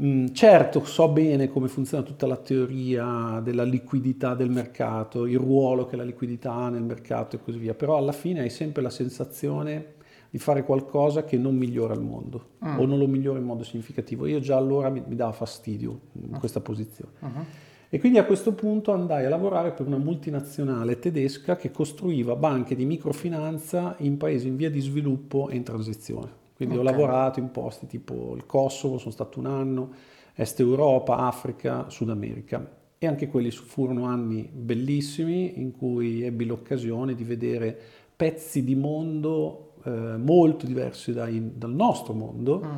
Mm, 0.01 0.27
certo, 0.27 0.85
so 0.85 1.07
bene 1.09 1.47
come 1.47 1.67
funziona 1.67 2.03
tutta 2.03 2.27
la 2.27 2.37
teoria 2.37 3.39
della 3.43 3.63
liquidità 3.63 4.35
del 4.35 4.49
mercato, 4.51 5.25
il 5.25 5.39
ruolo 5.39 5.85
che 5.87 5.95
la 5.95 6.03
liquidità 6.03 6.53
ha 6.53 6.69
nel 6.69 6.83
mercato 6.83 7.35
e 7.35 7.39
così 7.39 7.57
via, 7.57 7.73
però 7.73 7.97
alla 7.97 8.11
fine 8.11 8.41
hai 8.41 8.51
sempre 8.51 8.83
la 8.83 8.91
sensazione 8.91 9.95
di 10.29 10.37
fare 10.37 10.63
qualcosa 10.63 11.23
che 11.23 11.37
non 11.37 11.55
migliora 11.55 11.93
il 11.95 12.01
mondo 12.01 12.45
Mm. 12.63 12.79
o 12.79 12.85
non 12.85 12.99
lo 12.99 13.07
migliora 13.07 13.39
in 13.39 13.45
modo 13.45 13.63
significativo. 13.63 14.25
Io 14.27 14.39
già 14.39 14.57
allora 14.57 14.89
mi, 14.89 15.01
mi 15.07 15.15
dava 15.15 15.31
fastidio 15.31 15.99
mm, 16.17 16.35
questa 16.35 16.59
posizione. 16.59 17.11
Mhm. 17.19 17.45
E 17.89 17.99
quindi 17.99 18.17
a 18.19 18.25
questo 18.25 18.53
punto 18.53 18.91
andai 18.91 19.25
a 19.25 19.29
lavorare 19.29 19.71
per 19.71 19.87
una 19.87 19.97
multinazionale 19.97 20.99
tedesca 20.99 21.55
che 21.55 21.71
costruiva 21.71 22.35
banche 22.35 22.75
di 22.75 22.83
microfinanza 22.85 23.95
in 23.99 24.17
paesi 24.17 24.47
in 24.47 24.57
via 24.57 24.69
di 24.69 24.81
sviluppo 24.81 25.47
e 25.49 25.55
in 25.55 25.63
transizione. 25.63 26.45
Quindi 26.57 26.75
ho 26.75 26.79
Ok. 26.79 26.85
lavorato 26.85 27.39
in 27.39 27.51
posti 27.51 27.85
tipo 27.85 28.33
il 28.35 28.47
Kosovo, 28.47 28.97
sono 28.97 29.11
stato 29.11 29.37
un 29.39 29.45
anno, 29.45 29.91
Est 30.33 30.59
Europa, 30.59 31.17
Africa, 31.17 31.87
Sud 31.89 32.09
America. 32.09 32.67
E 32.97 33.05
anche 33.05 33.27
quelli 33.27 33.51
furono 33.51 34.05
anni 34.05 34.49
bellissimi 34.51 35.59
in 35.59 35.71
cui 35.71 36.23
ebbi 36.23 36.45
l'occasione 36.45 37.13
di 37.13 37.23
vedere 37.23 37.79
pezzi 38.15 38.63
di 38.63 38.73
mondo 38.75 39.73
eh, 39.83 40.17
molto 40.17 40.65
diversi 40.65 41.13
dai- 41.13 41.51
dal 41.55 41.73
nostro 41.73 42.13
mondo 42.13 42.59
Mm. 42.65 42.69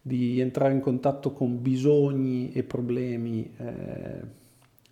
di 0.00 0.38
entrare 0.40 0.72
in 0.72 0.80
contatto 0.80 1.32
con 1.32 1.60
bisogni 1.60 2.52
e 2.52 2.62
problemi 2.62 3.50
eh, 3.58 4.36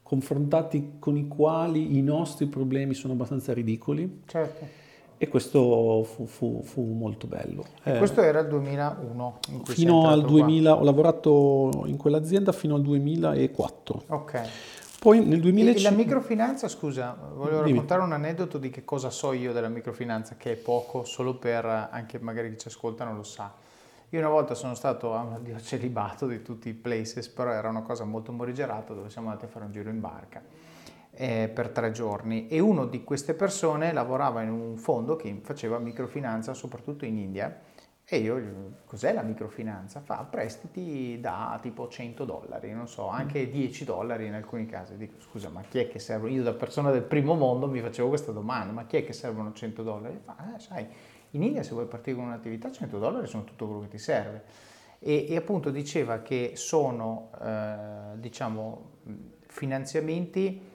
confrontati 0.02 0.94
con 0.98 1.16
i 1.16 1.28
quali 1.28 1.96
i 1.96 2.02
nostri 2.02 2.46
problemi 2.46 2.92
sono 2.94 3.12
abbastanza 3.14 3.52
ridicoli 3.52 4.22
Certo. 4.26 4.66
E 5.18 5.28
questo 5.28 6.02
fu, 6.04 6.26
fu- 6.26 6.62
fu 6.62 6.82
molto 6.82 7.26
bello. 7.26 7.64
E 7.82 7.92
Eh, 7.94 7.98
questo 7.98 8.20
era 8.22 8.40
il 8.40 8.48
2001 8.48 9.38
in 9.50 9.56
cui 9.62 9.66
sei 9.66 9.74
fino 9.74 10.06
al 10.06 10.18
entrato 10.18 10.20
qua. 10.20 10.30
2000, 10.44 10.76
ho 10.76 10.84
lavorato 10.84 11.82
in 11.86 11.96
quell'azienda 11.96 12.52
fino 12.52 12.74
al 12.74 12.82
2004. 12.82 14.02
Ok. 14.08 14.48
Poi 14.98 15.24
nel 15.24 15.38
E 15.38 15.40
2005... 15.40 15.82
la 15.90 15.96
microfinanza, 15.96 16.68
scusa, 16.68 17.16
volevo 17.34 17.58
Dimmi. 17.58 17.70
raccontare 17.72 18.02
un 18.02 18.12
aneddoto 18.12 18.58
di 18.58 18.70
che 18.70 18.84
cosa 18.84 19.10
so 19.10 19.32
io 19.32 19.52
della 19.52 19.68
microfinanza, 19.68 20.34
che 20.36 20.52
è 20.52 20.56
poco, 20.56 21.04
solo 21.04 21.34
per 21.36 21.64
anche 21.64 22.18
magari 22.18 22.50
chi 22.50 22.58
ci 22.58 22.68
ascolta 22.68 23.04
non 23.04 23.16
lo 23.16 23.22
sa. 23.22 23.52
Io 24.10 24.18
una 24.20 24.28
volta 24.28 24.54
sono 24.54 24.74
stato 24.74 25.14
a 25.14 25.20
un 25.22 25.38
Dio 25.44 25.58
celibato 25.60 26.26
di 26.26 26.42
tutti 26.42 26.68
i 26.68 26.74
places, 26.74 27.28
però 27.28 27.50
era 27.52 27.68
una 27.68 27.82
cosa 27.82 28.04
molto 28.04 28.32
morigerata 28.32 28.94
dove 28.94 29.08
siamo 29.10 29.28
andati 29.28 29.46
a 29.46 29.48
fare 29.48 29.64
un 29.64 29.72
giro 29.72 29.90
in 29.90 30.00
barca 30.00 30.42
eh, 31.16 31.50
per 31.52 31.70
tre 31.70 31.90
giorni 31.90 32.46
e 32.48 32.60
uno 32.60 32.86
di 32.86 33.02
queste 33.02 33.34
persone 33.34 33.92
lavorava 33.92 34.42
in 34.42 34.50
un 34.50 34.76
fondo 34.76 35.16
che 35.16 35.40
faceva 35.42 35.78
microfinanza 35.78 36.54
soprattutto 36.54 37.04
in 37.04 37.16
India 37.16 37.60
e 38.08 38.18
io, 38.18 38.40
cos'è 38.84 39.12
la 39.12 39.22
microfinanza? 39.22 40.00
Fa 40.00 40.24
prestiti 40.30 41.18
da 41.20 41.58
tipo 41.60 41.88
100 41.88 42.24
dollari, 42.24 42.72
non 42.72 42.86
so, 42.86 43.08
anche 43.08 43.50
10 43.50 43.84
dollari 43.84 44.26
in 44.26 44.34
alcuni 44.34 44.64
casi. 44.66 44.96
Dico, 44.96 45.20
scusa, 45.20 45.48
ma 45.48 45.62
chi 45.62 45.80
è 45.80 45.88
che 45.88 45.98
serve? 45.98 46.30
Io 46.30 46.44
da 46.44 46.52
persona 46.52 46.92
del 46.92 47.02
primo 47.02 47.34
mondo 47.34 47.66
mi 47.66 47.80
facevo 47.80 48.06
questa 48.06 48.30
domanda, 48.30 48.72
ma 48.72 48.86
chi 48.86 48.98
è 48.98 49.04
che 49.04 49.12
servono 49.12 49.52
100 49.52 49.82
dollari? 49.82 50.20
Fa, 50.22 50.54
eh, 50.54 50.60
sai, 50.60 50.86
in 51.30 51.42
India 51.42 51.64
se 51.64 51.72
vuoi 51.72 51.86
partire 51.86 52.14
con 52.14 52.26
un'attività 52.26 52.70
100 52.70 52.96
dollari 52.96 53.26
sono 53.26 53.42
tutto 53.42 53.66
quello 53.66 53.80
che 53.80 53.88
ti 53.88 53.98
serve. 53.98 54.44
E, 55.00 55.26
e 55.28 55.36
appunto 55.36 55.70
diceva 55.70 56.20
che 56.20 56.52
sono, 56.54 57.30
eh, 57.42 58.18
diciamo, 58.18 58.90
finanziamenti 59.48 60.74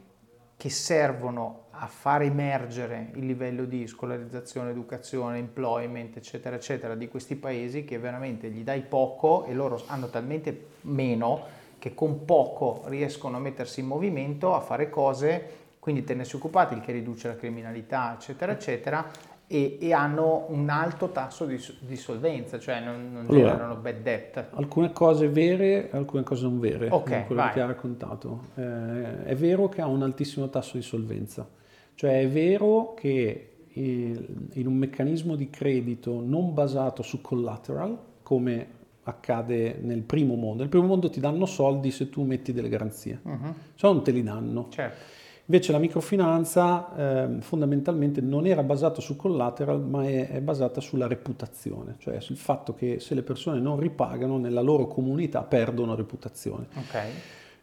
che 0.62 0.70
servono 0.70 1.70
a 1.72 1.88
far 1.88 2.22
emergere 2.22 3.10
il 3.16 3.26
livello 3.26 3.66
di 3.66 3.88
scolarizzazione, 3.88 4.70
educazione, 4.70 5.40
employment, 5.40 6.18
eccetera, 6.18 6.56
eccetera, 6.56 6.94
di 6.94 7.08
questi 7.08 7.36
paesi 7.36 7.84
che 7.84 7.98
veramente 7.98 8.48
gli 8.52 8.62
dai 8.62 8.82
poco 8.82 9.46
e 9.46 9.56
loro 9.56 9.82
hanno 9.88 10.12
talmente 10.12 10.68
meno 10.82 11.42
che 11.80 11.96
con 11.96 12.26
poco 12.26 12.84
riescono 12.86 13.38
a 13.38 13.40
mettersi 13.40 13.80
in 13.80 13.88
movimento, 13.88 14.54
a 14.54 14.60
fare 14.60 14.92
cose, 14.92 15.50
quindi 15.80 16.04
tenersi 16.04 16.36
occupati, 16.36 16.76
il 16.76 16.82
che 16.82 16.92
riduce 16.92 17.30
la 17.30 17.38
criminalità, 17.38 18.14
eccetera, 18.14 18.52
eccetera, 18.52 19.10
e, 19.52 19.78
e 19.82 19.92
hanno 19.94 20.46
un 20.48 20.70
alto 20.70 21.10
tasso 21.10 21.46
di, 21.46 21.60
di 21.80 21.98
solvenza, 21.98 22.58
cioè 22.58 22.80
non, 22.80 23.12
non 23.12 23.26
Allora, 23.28 23.50
generano 23.50 23.76
bad 23.76 24.02
debt. 24.02 24.46
Alcune 24.52 24.94
cose 24.94 25.28
vere, 25.28 25.90
alcune 25.92 26.24
cose 26.24 26.44
non 26.44 26.60
vere, 26.60 26.88
Ok, 26.90 27.04
come 27.04 27.26
quello 27.26 27.42
vai. 27.42 27.50
che 27.50 27.56
ti 27.56 27.60
ha 27.60 27.66
raccontato. 27.66 28.40
Eh, 28.56 29.24
è 29.26 29.36
vero 29.36 29.68
che 29.68 29.82
ha 29.82 29.88
un 29.88 30.04
altissimo 30.04 30.50
tasso 30.50 30.78
di 30.78 30.84
solvenza, 30.84 31.48
cioè 31.96 32.22
è 32.22 32.28
vero 32.30 32.94
che 32.96 33.48
in 33.74 34.66
un 34.68 34.74
meccanismo 34.76 35.36
di 35.36 35.50
credito 35.50 36.22
non 36.26 36.54
basato 36.54 37.02
su 37.04 37.22
collateral, 37.22 37.98
come 38.24 38.68
accade 39.04 39.78
nel 39.82 40.02
primo 40.02 40.36
mondo, 40.36 40.60
nel 40.62 40.70
primo 40.70 40.86
mondo 40.86 41.10
ti 41.10 41.20
danno 41.20 41.46
soldi 41.46 41.90
se 41.92 42.10
tu 42.10 42.24
metti 42.24 42.54
delle 42.54 42.70
garanzie, 42.70 43.20
Mhm, 43.24 43.54
se 43.76 43.88
no 43.88 43.94
non 43.94 44.04
te 44.04 44.12
li 44.12 44.24
danno. 44.24 44.68
Certo. 44.70 45.20
Invece 45.52 45.74
la 45.74 45.80
microfinanza 45.80 46.96
ehm, 47.26 47.42
fondamentalmente 47.42 48.22
non 48.22 48.48
era 48.48 48.64
basata 48.64 49.02
su 49.02 49.18
collateral, 49.18 49.82
ma 49.86 50.08
è, 50.08 50.30
è 50.30 50.40
basata 50.40 50.80
sulla 50.80 51.08
reputazione, 51.08 51.96
cioè 51.98 52.22
sul 52.22 52.38
fatto 52.38 52.74
che 52.74 53.02
se 53.02 53.16
le 53.16 53.22
persone 53.22 53.60
non 53.60 53.78
ripagano 53.78 54.38
nella 54.38 54.62
loro 54.62 54.88
comunità 54.88 55.44
perdono 55.44 55.94
reputazione. 55.94 56.68
Ok. 56.76 57.00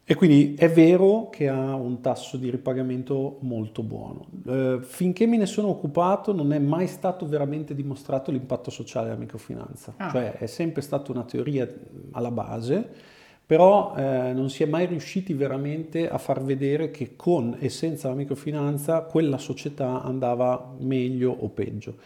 E 0.04 0.14
quindi 0.14 0.54
è 0.54 0.68
vero 0.70 1.30
che 1.30 1.48
ha 1.48 1.74
un 1.76 2.02
tasso 2.02 2.36
di 2.36 2.50
ripagamento 2.50 3.38
molto 3.40 3.82
buono. 3.82 4.26
Eh, 4.46 4.80
finché 4.82 5.26
me 5.26 5.38
ne 5.38 5.46
sono 5.46 5.68
occupato 5.68 6.34
non 6.34 6.52
è 6.52 6.58
mai 6.58 6.88
stato 6.88 7.26
veramente 7.26 7.74
dimostrato 7.74 8.30
l'impatto 8.30 8.70
sociale 8.70 9.06
della 9.06 9.18
microfinanza, 9.18 9.94
Ah. 9.96 10.10
cioè 10.10 10.32
è 10.34 10.46
sempre 10.46 10.82
stata 10.82 11.10
una 11.10 11.24
teoria 11.24 11.66
alla 12.10 12.30
base, 12.30 13.16
però 13.48 13.94
eh, 13.96 14.34
non 14.34 14.50
si 14.50 14.62
è 14.62 14.66
mai 14.66 14.84
riusciti 14.84 15.32
veramente 15.32 16.06
a 16.06 16.18
far 16.18 16.42
vedere 16.42 16.90
che 16.90 17.16
con 17.16 17.56
e 17.58 17.70
senza 17.70 18.08
la 18.08 18.14
microfinanza 18.14 19.00
quella 19.04 19.38
società 19.38 20.02
andava 20.02 20.74
meglio 20.80 21.34
o 21.34 21.48
peggio. 21.48 21.96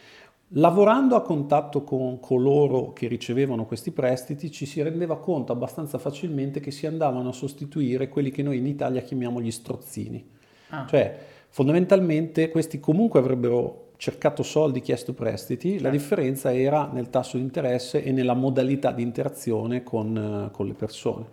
Lavorando 0.51 1.17
a 1.17 1.23
contatto 1.23 1.83
con 1.83 2.21
coloro 2.21 2.93
che 2.93 3.09
ricevevano 3.09 3.67
questi 3.67 3.91
prestiti 3.91 4.53
ci 4.53 4.67
si 4.67 4.81
rendeva 4.83 5.19
conto 5.19 5.51
abbastanza 5.51 5.99
facilmente 5.99 6.61
che 6.61 6.71
si 6.71 6.87
andavano 6.87 7.31
a 7.31 7.33
sostituire 7.33 8.09
quelli 8.09 8.31
che 8.31 8.45
noi 8.45 8.59
in 8.59 8.67
Italia 8.69 9.01
chiamiamo 9.01 9.41
gli 9.41 9.51
strozzini. 9.51 10.25
Ah. 10.69 10.87
Cioè, 10.89 11.19
fondamentalmente 11.49 12.51
questi 12.51 12.79
comunque 12.79 13.19
avrebbero 13.19 13.92
cercato 14.03 14.43
soldi, 14.43 14.81
chiesto 14.81 15.13
prestiti, 15.13 15.75
la 15.75 15.83
Certo. 15.83 15.97
differenza 15.97 16.53
era 16.53 16.91
nel 16.93 17.09
tasso 17.09 17.37
di 17.37 17.45
interesse 17.45 18.03
e 18.03 18.11
nella 18.11 18.35
modalità 18.35 18.91
di 18.91 19.01
interazione 19.01 19.85
con, 19.85 20.17
eh, 20.17 20.51
con 20.51 20.67
le 20.67 20.73
persone. 20.75 21.27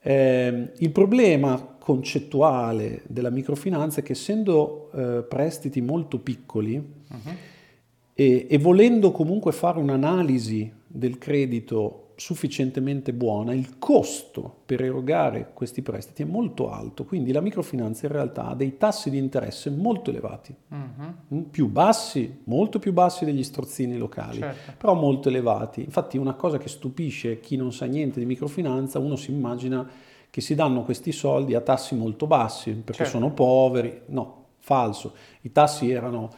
Eh, 0.00 0.70
il 0.78 0.90
problema 0.92 1.76
concettuale 1.78 3.02
della 3.06 3.28
microfinanza 3.28 4.00
è 4.00 4.02
che 4.02 4.12
essendo 4.12 4.90
eh, 4.94 5.24
prestiti 5.28 5.82
molto 5.82 6.18
piccoli 6.20 6.76
Mhm. 6.76 7.36
e, 8.14 8.46
e 8.48 8.56
volendo 8.58 9.10
comunque 9.12 9.52
fare 9.52 9.78
un'analisi 9.78 10.72
del 10.86 11.18
credito 11.18 12.09
sufficientemente 12.20 13.14
buona, 13.14 13.54
il 13.54 13.78
costo 13.78 14.58
per 14.66 14.82
erogare 14.82 15.52
questi 15.54 15.80
prestiti 15.80 16.20
è 16.20 16.26
molto 16.26 16.70
alto, 16.70 17.06
quindi 17.06 17.32
la 17.32 17.40
microfinanza 17.40 18.04
in 18.04 18.12
realtà 18.12 18.48
ha 18.48 18.54
dei 18.54 18.76
tassi 18.76 19.08
di 19.08 19.16
interesse 19.16 19.70
molto 19.70 20.10
elevati, 20.10 20.54
mm, 20.74 21.40
più 21.50 21.68
bassi, 21.68 22.42
molto 22.44 22.78
più 22.78 22.92
bassi 22.92 23.24
degli 23.24 23.42
strozzini 23.42 23.96
locali 23.96 24.36
Certo. 24.38 24.72
però 24.76 24.92
molto 24.92 25.30
elevati. 25.30 25.80
Infatti 25.82 26.18
una 26.18 26.34
cosa 26.34 26.58
che 26.58 26.68
stupisce 26.68 27.40
chi 27.40 27.56
non 27.56 27.72
sa 27.72 27.86
niente 27.86 28.20
di 28.20 28.26
microfinanza, 28.26 28.98
uno 28.98 29.16
si 29.16 29.30
immagina 29.30 29.88
che 30.28 30.42
si 30.42 30.54
danno 30.54 30.82
questi 30.82 31.12
soldi 31.12 31.54
a 31.54 31.62
tassi 31.62 31.94
molto 31.94 32.26
bassi 32.26 32.72
perché 32.72 33.04
Certo. 33.04 33.12
sono 33.18 33.30
poveri. 33.32 34.02
No, 34.08 34.44
falso. 34.58 35.14
I 35.40 35.52
tassi 35.52 35.90
erano 35.90 36.28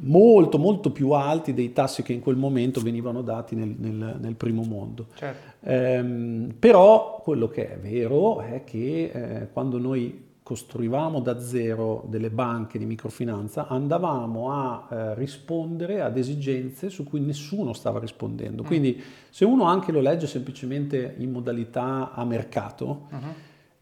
molto 0.00 0.58
molto 0.58 0.90
più 0.92 1.10
alti 1.12 1.54
dei 1.54 1.72
tassi 1.72 2.02
che 2.02 2.12
in 2.12 2.20
quel 2.20 2.36
momento 2.36 2.80
venivano 2.80 3.22
dati 3.22 3.54
nel, 3.54 3.74
nel- 3.78 4.16
nel 4.20 4.34
primo 4.34 4.62
mondo. 4.62 5.06
Certo. 5.14 5.46
Ehm, 5.60 6.54
però 6.58 7.20
quello 7.22 7.48
che 7.48 7.72
è 7.72 7.78
vero 7.78 8.40
è 8.40 8.64
che 8.64 9.10
eh, 9.12 9.48
quando 9.52 9.78
noi 9.78 10.26
costruivamo 10.42 11.20
da 11.20 11.40
zero 11.40 12.04
delle 12.08 12.30
banche 12.30 12.78
di 12.78 12.86
microfinanza 12.86 13.66
andavamo 13.68 14.50
a 14.50 14.86
eh, 14.90 15.14
rispondere 15.14 16.00
ad 16.00 16.16
esigenze 16.16 16.88
su 16.88 17.04
cui 17.04 17.20
nessuno 17.20 17.74
stava 17.74 17.98
rispondendo. 17.98 18.62
Quindi 18.62 18.98
se 19.28 19.44
uno 19.44 19.64
anche 19.64 19.92
lo 19.92 20.00
legge 20.00 20.26
semplicemente 20.26 21.14
in 21.18 21.30
modalità 21.32 22.12
a 22.12 22.24
mercato, 22.24 23.06
Mhm. 23.10 23.18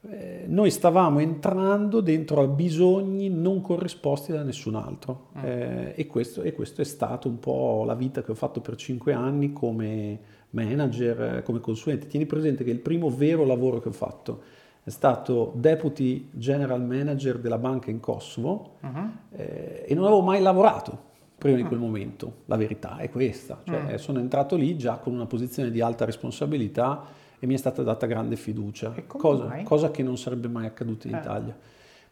Eh, 0.08 0.44
noi 0.46 0.70
stavamo 0.70 1.18
entrando 1.18 2.00
dentro 2.00 2.40
a 2.40 2.46
bisogni 2.46 3.28
non 3.28 3.60
corrisposti 3.60 4.32
da 4.32 4.42
nessun 4.42 4.74
altro 4.74 5.28
mm. 5.38 5.44
eh, 5.44 5.92
e, 5.96 6.06
questo, 6.06 6.42
e, 6.42 6.52
questo, 6.52 6.80
è 6.80 6.84
stato 6.84 7.28
un 7.28 7.38
po' 7.38 7.84
la 7.84 7.94
vita 7.94 8.22
che 8.22 8.30
ho 8.30 8.34
fatto 8.34 8.60
per 8.60 8.76
cinque 8.76 9.12
anni 9.12 9.52
come 9.52 10.18
manager, 10.50 11.42
come 11.42 11.60
consulente. 11.60 12.06
Tieni 12.06 12.26
presente 12.26 12.64
che 12.64 12.70
il 12.70 12.80
primo 12.80 13.10
vero 13.10 13.44
lavoro 13.44 13.80
che 13.80 13.88
ho 13.88 13.92
fatto 13.92 14.42
è 14.82 14.90
stato 14.90 15.52
deputy 15.56 16.28
general 16.32 16.84
manager 16.84 17.38
della 17.38 17.58
banca 17.58 17.90
in 17.90 17.98
Kosovo 17.98 18.76
uh-huh. 18.82 19.10
eh, 19.32 19.84
e 19.86 19.94
non 19.94 20.04
avevo 20.04 20.22
mai 20.22 20.40
lavorato 20.40 21.14
prima 21.36 21.56
di 21.56 21.64
mm. 21.64 21.66
quel 21.66 21.80
momento. 21.80 22.32
La 22.44 22.56
verità 22.56 22.98
è 22.98 23.10
questa, 23.10 23.60
cioè, 23.64 23.94
uh 23.94 23.98
sono 23.98 24.20
entrato 24.20 24.56
lì 24.56 24.76
già 24.76 24.98
con 24.98 25.12
una 25.12 25.26
posizione 25.26 25.70
di 25.70 25.80
alta 25.80 26.04
responsabilità 26.04 27.24
e 27.46 27.48
mi 27.48 27.54
è 27.54 27.58
stata 27.58 27.82
data 27.82 28.06
grande 28.06 28.36
fiducia, 28.36 28.92
cosa, 29.06 29.62
cosa, 29.62 29.90
che 29.90 30.02
non 30.02 30.18
sarebbe 30.18 30.48
mai 30.48 30.66
accaduta 30.66 31.06
in 31.06 31.14
eh. 31.14 31.18
Italia. 31.18 31.56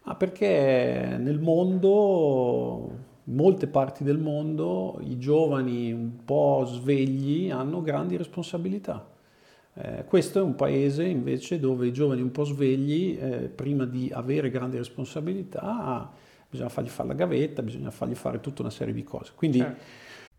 Ma 0.03 0.15
perché 0.15 1.17
nel 1.19 1.39
mondo, 1.39 2.89
in 3.25 3.35
molte 3.35 3.67
parti 3.67 4.03
del 4.03 4.17
mondo, 4.17 4.99
i 5.01 5.17
giovani 5.17 5.91
un 5.91 6.23
po' 6.23 6.63
svegli 6.65 7.51
hanno 7.51 7.81
grandi 7.81 8.15
responsabilità. 8.15 9.05
Eh, 9.73 10.05
questo 10.05 10.39
è 10.39 10.41
un 10.41 10.55
paese 10.55 11.03
invece 11.03 11.59
dove 11.59 11.87
i 11.87 11.91
giovani 11.91 12.21
un 12.21 12.31
po' 12.31 12.45
svegli, 12.45 13.17
eh, 13.19 13.49
prima 13.53 13.85
di 13.85 14.09
avere 14.13 14.49
grandi 14.49 14.77
responsabilità, 14.77 16.09
bisogna 16.49 16.69
fargli 16.69 16.87
fare 16.87 17.09
la 17.09 17.15
gavetta, 17.15 17.61
bisogna 17.61 17.91
fargli 17.91 18.15
fare 18.15 18.39
tutta 18.39 18.61
una 18.61 18.71
serie 18.71 18.93
di 18.93 19.03
cose. 19.03 19.33
Quindi, 19.35 19.57
certo 19.57 20.03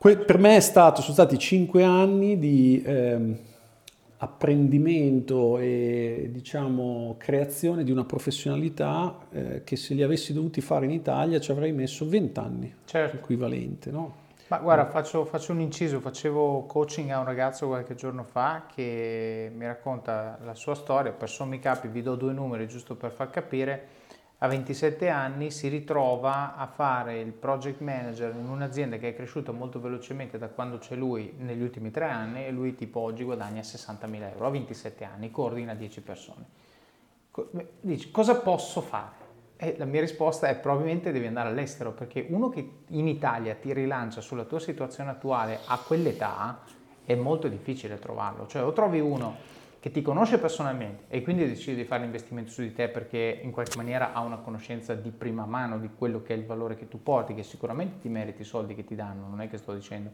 Que- 0.00 0.16
per 0.16 0.38
me 0.38 0.56
è 0.56 0.60
stato, 0.60 1.02
sono 1.02 1.12
stati 1.12 1.36
cinque 1.36 1.84
anni 1.84 2.38
di 2.38 2.82
ehm, 2.82 3.38
apprendimento 4.16 5.58
e 5.58 6.30
diciamo 6.32 7.16
creazione 7.18 7.84
di 7.84 7.90
una 7.90 8.04
professionalità 8.04 9.18
eh, 9.30 9.62
che 9.62 9.76
se 9.76 9.92
li 9.92 10.02
avessi 10.02 10.32
dovuti 10.32 10.62
fare 10.62 10.86
in 10.86 10.92
Italia 10.92 11.38
ci 11.38 11.50
avrei 11.50 11.72
messo 11.72 12.08
vent'anni, 12.08 12.76
certo. 12.86 13.16
equivalente. 13.16 13.90
No? 13.90 14.14
Ma 14.48 14.56
guarda, 14.60 14.86
faccio, 14.86 15.26
faccio, 15.26 15.52
un 15.52 15.60
inciso, 15.60 16.00
facevo 16.00 16.62
coaching 16.62 17.10
a 17.10 17.18
un 17.18 17.26
ragazzo 17.26 17.66
qualche 17.66 17.94
giorno 17.94 18.24
fa 18.24 18.68
che 18.74 19.52
mi 19.54 19.66
racconta 19.66 20.38
la 20.42 20.54
sua 20.54 20.74
storia, 20.74 21.12
per 21.12 21.28
sommi 21.28 21.58
capi 21.58 21.88
vi 21.88 22.00
do 22.00 22.14
due 22.14 22.32
numeri 22.32 22.66
giusto 22.66 22.94
per 22.94 23.10
far 23.10 23.28
capire 23.28 23.98
a 24.42 24.48
27 24.48 25.08
anni 25.10 25.50
si 25.50 25.68
ritrova 25.68 26.56
a 26.56 26.66
fare 26.66 27.20
il 27.20 27.32
project 27.32 27.80
manager 27.80 28.34
in 28.34 28.48
un'azienda 28.48 28.96
che 28.96 29.10
è 29.10 29.14
cresciuta 29.14 29.52
molto 29.52 29.80
velocemente 29.80 30.38
da 30.38 30.48
quando 30.48 30.78
c'è 30.78 30.94
lui 30.94 31.34
negli 31.36 31.60
ultimi 31.60 31.90
tre 31.90 32.06
anni 32.06 32.46
e 32.46 32.50
lui 32.50 32.74
tipo 32.74 33.00
oggi 33.00 33.22
guadagna 33.22 33.60
60.000 33.60 34.30
euro 34.32 34.46
a 34.46 34.50
27 34.50 35.04
anni, 35.04 35.30
coordina 35.30 35.74
10 35.74 36.00
persone. 36.00 36.44
Dici, 37.82 38.10
cosa 38.10 38.36
posso 38.36 38.80
fare? 38.80 39.18
E 39.56 39.74
la 39.76 39.84
mia 39.84 40.00
risposta 40.00 40.48
è 40.48 40.56
probabilmente 40.56 41.12
devi 41.12 41.26
andare 41.26 41.50
all'estero 41.50 41.92
perché 41.92 42.24
uno 42.30 42.48
che 42.48 42.66
in 42.86 43.08
Italia 43.08 43.54
ti 43.56 43.74
rilancia 43.74 44.22
sulla 44.22 44.44
tua 44.44 44.58
situazione 44.58 45.10
attuale 45.10 45.58
a 45.66 45.76
quell'età 45.76 46.60
è 47.04 47.14
molto 47.14 47.46
difficile 47.46 47.98
trovarlo. 47.98 48.46
Cioè 48.46 48.64
o 48.64 48.72
trovi 48.72 49.00
uno 49.00 49.36
che 49.80 49.90
ti 49.90 50.02
conosce 50.02 50.38
personalmente 50.38 51.04
e 51.08 51.22
quindi 51.22 51.46
decide 51.46 51.74
di 51.74 51.84
fare 51.84 52.02
l'investimento 52.02 52.50
su 52.50 52.60
di 52.60 52.72
te 52.74 52.88
perché 52.88 53.40
in 53.42 53.50
qualche 53.50 53.78
maniera 53.78 54.12
ha 54.12 54.20
una 54.20 54.36
conoscenza 54.36 54.94
di 54.94 55.10
prima 55.10 55.46
mano 55.46 55.78
di 55.78 55.88
quello 55.96 56.22
che 56.22 56.34
è 56.34 56.36
il 56.36 56.44
valore 56.44 56.76
che 56.76 56.86
tu 56.86 57.02
porti, 57.02 57.34
che 57.34 57.42
sicuramente 57.42 57.98
ti 57.98 58.10
meriti 58.10 58.42
i 58.42 58.44
soldi 58.44 58.74
che 58.74 58.84
ti 58.84 58.94
danno, 58.94 59.26
non 59.26 59.40
è 59.40 59.48
che 59.48 59.56
sto 59.56 59.72
dicendo. 59.72 60.10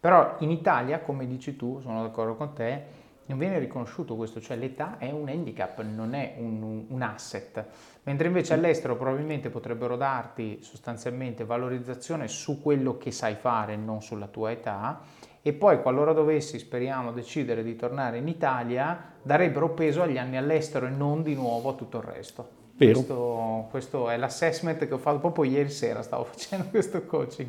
Però 0.00 0.36
in 0.38 0.50
Italia, 0.50 1.00
come 1.00 1.26
dici 1.26 1.56
tu, 1.56 1.78
sono 1.80 2.02
d'accordo 2.02 2.36
con 2.36 2.54
te, 2.54 3.04
non 3.26 3.38
viene 3.38 3.58
riconosciuto 3.58 4.16
questo, 4.16 4.40
cioè 4.40 4.56
l'età 4.56 4.96
è 4.98 5.10
un 5.10 5.28
handicap, 5.28 5.82
non 5.82 6.14
è 6.14 6.36
un, 6.38 6.84
un 6.88 7.02
asset, 7.02 7.66
mentre 8.04 8.28
invece 8.28 8.54
all'estero 8.54 8.96
probabilmente 8.96 9.50
potrebbero 9.50 9.96
darti 9.96 10.62
sostanzialmente 10.62 11.44
valorizzazione 11.44 12.28
su 12.28 12.62
quello 12.62 12.96
che 12.96 13.10
sai 13.10 13.34
fare, 13.34 13.76
non 13.76 14.00
sulla 14.00 14.28
tua 14.28 14.52
età 14.52 15.00
e 15.46 15.52
poi 15.52 15.80
qualora 15.80 16.12
dovessi, 16.12 16.58
speriamo, 16.58 17.12
decidere 17.12 17.62
di 17.62 17.76
tornare 17.76 18.18
in 18.18 18.26
Italia, 18.26 19.12
darebbero 19.22 19.70
peso 19.70 20.02
agli 20.02 20.18
anni 20.18 20.36
all'estero 20.36 20.86
e 20.86 20.90
non 20.90 21.22
di 21.22 21.34
nuovo 21.34 21.68
a 21.68 21.74
tutto 21.74 21.98
il 21.98 22.02
resto. 22.02 22.48
Questo, 22.76 23.68
questo, 23.70 24.10
è 24.10 24.16
l'assessment 24.16 24.84
che 24.88 24.92
ho 24.92 24.98
fatto 24.98 25.20
proprio 25.20 25.44
ieri 25.44 25.70
sera, 25.70 26.02
stavo 26.02 26.24
facendo 26.34 26.66
questo 26.68 27.04
coaching. 27.06 27.48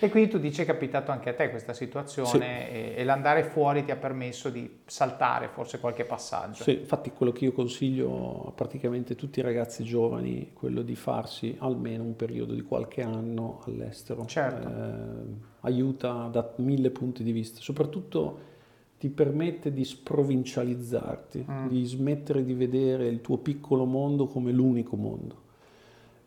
E 0.00 0.10
quindi 0.10 0.28
tu 0.28 0.38
dici 0.38 0.60
è 0.60 0.64
capitato 0.64 1.12
anche 1.12 1.30
a 1.30 1.34
te 1.34 1.48
questa 1.50 1.72
situazione 1.72 2.66
sì. 2.66 2.74
e, 2.74 2.94
e, 2.96 3.04
l'andare 3.04 3.44
fuori 3.44 3.84
ti 3.84 3.92
ha 3.92 3.96
permesso 3.96 4.50
di 4.50 4.80
saltare 4.84 5.46
forse 5.46 5.78
qualche 5.78 6.02
passaggio. 6.02 6.64
Sì, 6.64 6.80
infatti 6.80 7.12
quello 7.12 7.30
che 7.30 7.44
io 7.44 7.52
consiglio 7.52 8.48
a 8.48 8.50
praticamente 8.50 9.14
tutti 9.14 9.38
i 9.38 9.42
ragazzi 9.42 9.84
giovani, 9.84 10.50
quello 10.52 10.82
di 10.82 10.96
farsi 10.96 11.56
almeno 11.60 12.02
un 12.02 12.16
periodo 12.16 12.54
di 12.54 12.62
qualche 12.62 13.02
anno 13.02 13.62
all'estero. 13.66 14.26
Certo. 14.26 14.68
Eh, 14.68 15.54
aiuta 15.66 16.28
da 16.30 16.52
mille 16.56 16.90
punti 16.90 17.22
di 17.22 17.32
vista, 17.32 17.60
soprattutto 17.60 18.54
ti 18.98 19.08
permette 19.08 19.72
di 19.72 19.84
sprovincializzarti, 19.84 21.46
mm. 21.50 21.68
di 21.68 21.84
smettere 21.84 22.44
di 22.44 22.54
vedere 22.54 23.06
il 23.08 23.20
tuo 23.20 23.36
piccolo 23.38 23.84
mondo 23.84 24.26
come 24.26 24.52
l'unico 24.52 24.96
mondo. 24.96 25.44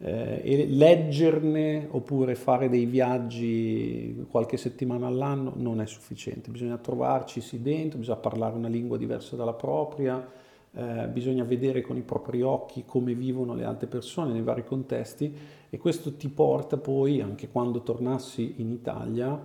Eh, 0.02 0.42
e 0.44 0.68
leggerne 0.68 1.88
oppure 1.92 2.36
fare 2.36 2.70
dei 2.70 2.86
viaggi 2.86 4.26
qualche 4.30 4.56
settimana 4.56 5.08
all'anno 5.08 5.52
non 5.56 5.82
è 5.82 5.86
sufficiente, 5.86 6.52
bisogna 6.52 6.78
trovarci 6.78 7.42
dentro, 7.62 8.00
bisogna 8.00 8.20
parlare 8.20 8.56
una 8.56 8.70
lingua 8.70 8.98
diversa 8.98 9.36
dalla 9.36 9.54
propria, 9.54 10.26
eh, 10.80 11.08
bisogna 11.08 11.44
vedere 11.44 11.82
con 11.82 11.98
i 11.98 12.02
propri 12.02 12.42
occhi 12.42 12.86
come 12.86 13.14
vivono 13.14 13.54
le 13.54 13.66
altre 13.66 13.88
persone 13.88 14.32
nei 14.32 14.42
vari 14.42 14.64
contesti 14.64 15.36
e 15.70 15.78
questo 15.78 16.16
ti 16.16 16.30
porta 16.30 16.78
poi, 16.78 17.20
anche 17.22 17.50
quando 17.50 17.82
tornassi 17.82 18.56
in 18.58 18.72
Italia, 18.72 19.40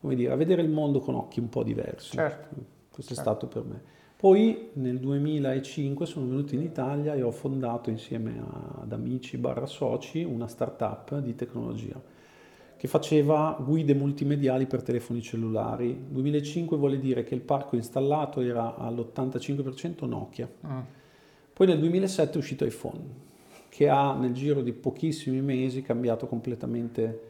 come 0.00 0.14
dire, 0.14 0.32
a 0.32 0.36
vedere 0.36 0.62
il 0.62 0.70
mondo 0.70 1.00
con 1.00 1.16
occhi 1.16 1.40
un 1.40 1.48
po' 1.48 1.64
diversi. 1.64 2.16
Certo. 2.16 2.54
Questo 2.92 3.14
certo. 3.14 3.30
è 3.30 3.34
stato 3.34 3.46
per 3.48 3.64
me. 3.64 3.82
Poi 4.16 4.70
nel 4.74 4.98
2005 4.98 6.06
sono 6.06 6.26
venuto 6.26 6.54
in 6.54 6.62
Italia 6.62 7.14
e 7.14 7.22
ho 7.22 7.30
fondato 7.30 7.90
insieme 7.90 8.40
ad 8.80 8.92
amici 8.92 9.36
barra 9.36 9.66
soci 9.66 10.22
una 10.22 10.48
startup 10.48 11.18
di 11.18 11.34
tecnologia 11.34 12.00
che 12.78 12.86
faceva 12.86 13.56
guide 13.60 13.92
multimediali 13.92 14.66
per 14.66 14.82
telefoni 14.82 15.20
cellulari. 15.20 16.06
2005 16.08 16.76
vuole 16.76 17.00
dire 17.00 17.24
che 17.24 17.34
il 17.34 17.40
parco 17.40 17.74
installato 17.74 18.40
era 18.40 18.76
all'85% 18.76 20.06
Nokia. 20.06 20.48
Ah. 20.60 20.84
Poi 21.52 21.66
nel 21.66 21.80
2007 21.80 22.34
è 22.34 22.36
uscito 22.36 22.64
iPhone, 22.64 23.00
che 23.68 23.88
ha 23.88 24.14
nel 24.14 24.32
giro 24.32 24.62
di 24.62 24.72
pochissimi 24.72 25.40
mesi 25.40 25.82
cambiato 25.82 26.28
completamente 26.28 27.22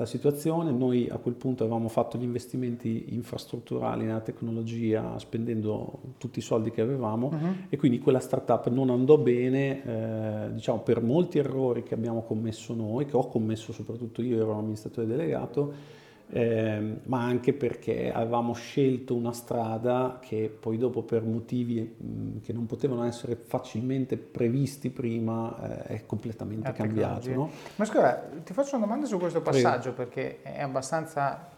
la 0.00 0.06
situazione. 0.06 0.72
Noi 0.72 1.08
a 1.10 1.18
quel 1.18 1.34
punto 1.34 1.62
avevamo 1.62 1.88
fatto 1.88 2.16
gli 2.16 2.22
investimenti 2.22 3.06
infrastrutturali 3.14 4.04
nella 4.04 4.20
tecnologia 4.20 5.18
spendendo 5.18 6.14
tutti 6.18 6.38
i 6.38 6.42
soldi 6.42 6.70
che 6.70 6.80
avevamo 6.80 7.28
uh-huh. 7.28 7.54
e 7.68 7.76
quindi 7.76 7.98
quella 7.98 8.20
startup 8.20 8.68
non 8.68 8.90
andò 8.90 9.18
bene, 9.18 9.84
eh, 9.84 10.52
diciamo 10.52 10.80
per 10.80 11.02
molti 11.02 11.38
errori 11.38 11.82
che 11.82 11.94
abbiamo 11.94 12.22
commesso 12.22 12.74
noi, 12.74 13.04
che 13.04 13.16
ho 13.16 13.28
commesso 13.28 13.72
soprattutto 13.72 14.22
io, 14.22 14.38
ero 14.38 14.52
amministratore 14.54 15.06
delegato 15.06 15.98
eh, 16.32 17.00
ma 17.04 17.24
anche 17.24 17.52
perché 17.52 18.12
avevamo 18.12 18.54
scelto 18.54 19.16
una 19.16 19.32
strada 19.32 20.18
che 20.20 20.48
poi 20.48 20.78
dopo 20.78 21.02
per 21.02 21.24
motivi 21.24 21.80
mh, 21.80 22.40
che 22.42 22.52
non 22.52 22.66
potevano 22.66 23.04
essere 23.04 23.34
facilmente 23.34 24.16
previsti 24.16 24.90
prima 24.90 25.86
eh, 25.86 25.96
è 25.96 26.06
completamente 26.06 26.70
cambiato. 26.72 27.30
No? 27.30 27.50
Ma 27.76 27.84
scusa, 27.84 28.28
ti 28.44 28.52
faccio 28.52 28.76
una 28.76 28.84
domanda 28.84 29.06
su 29.06 29.18
questo 29.18 29.40
passaggio 29.40 29.92
Prego. 29.92 30.10
perché 30.10 30.42
è 30.42 30.62
abbastanza, 30.62 31.48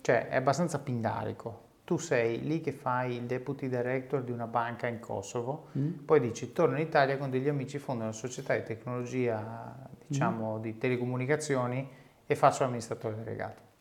cioè, 0.00 0.28
è 0.28 0.36
abbastanza 0.36 0.80
pindarico. 0.80 1.62
Tu 1.84 1.98
sei 1.98 2.42
lì 2.42 2.62
che 2.62 2.72
fai 2.72 3.16
il 3.16 3.24
deputy 3.24 3.68
director 3.68 4.22
di 4.22 4.32
una 4.32 4.46
banca 4.46 4.86
in 4.88 4.98
Kosovo, 4.98 5.66
mm. 5.78 6.04
poi 6.06 6.18
dici 6.18 6.52
torno 6.52 6.76
in 6.76 6.82
Italia 6.82 7.18
con 7.18 7.30
degli 7.30 7.46
amici, 7.46 7.78
fondo 7.78 8.04
una 8.04 8.12
società 8.12 8.56
di 8.56 8.62
tecnologia, 8.62 9.76
diciamo, 10.06 10.56
mm. 10.56 10.62
di 10.62 10.78
telecomunicazioni 10.78 11.86
e 12.26 12.34
faccio 12.34 12.62
l'amministratore 12.62 13.16
delegato 13.16 13.72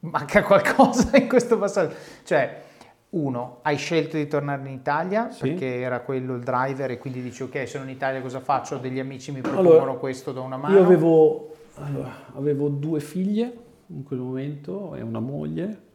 manca 0.00 0.42
qualcosa 0.42 1.16
in 1.16 1.28
questo 1.28 1.58
passaggio. 1.58 1.94
Cioè, 2.24 2.62
uno, 3.10 3.60
hai 3.62 3.76
scelto 3.76 4.16
di 4.16 4.26
tornare 4.26 4.68
in 4.68 4.74
Italia 4.74 5.30
sì. 5.30 5.48
perché 5.48 5.80
era 5.80 6.00
quello 6.00 6.34
il 6.34 6.42
driver 6.42 6.90
e 6.90 6.98
quindi 6.98 7.22
dici 7.22 7.42
ok, 7.42 7.66
sono 7.66 7.84
in 7.84 7.90
Italia 7.90 8.20
cosa 8.20 8.40
faccio? 8.40 8.76
Degli 8.76 8.98
amici 8.98 9.32
mi 9.32 9.40
propongono 9.40 9.82
allora, 9.82 9.92
questo 9.94 10.32
da 10.32 10.40
una 10.40 10.56
mano. 10.58 10.74
Io 10.74 10.82
avevo, 10.82 11.54
allora, 11.76 12.12
avevo, 12.34 12.68
due 12.68 13.00
figlie 13.00 13.52
in 13.86 14.02
quel 14.02 14.18
momento 14.18 14.94
e 14.94 15.00
una 15.00 15.20
moglie. 15.20 15.86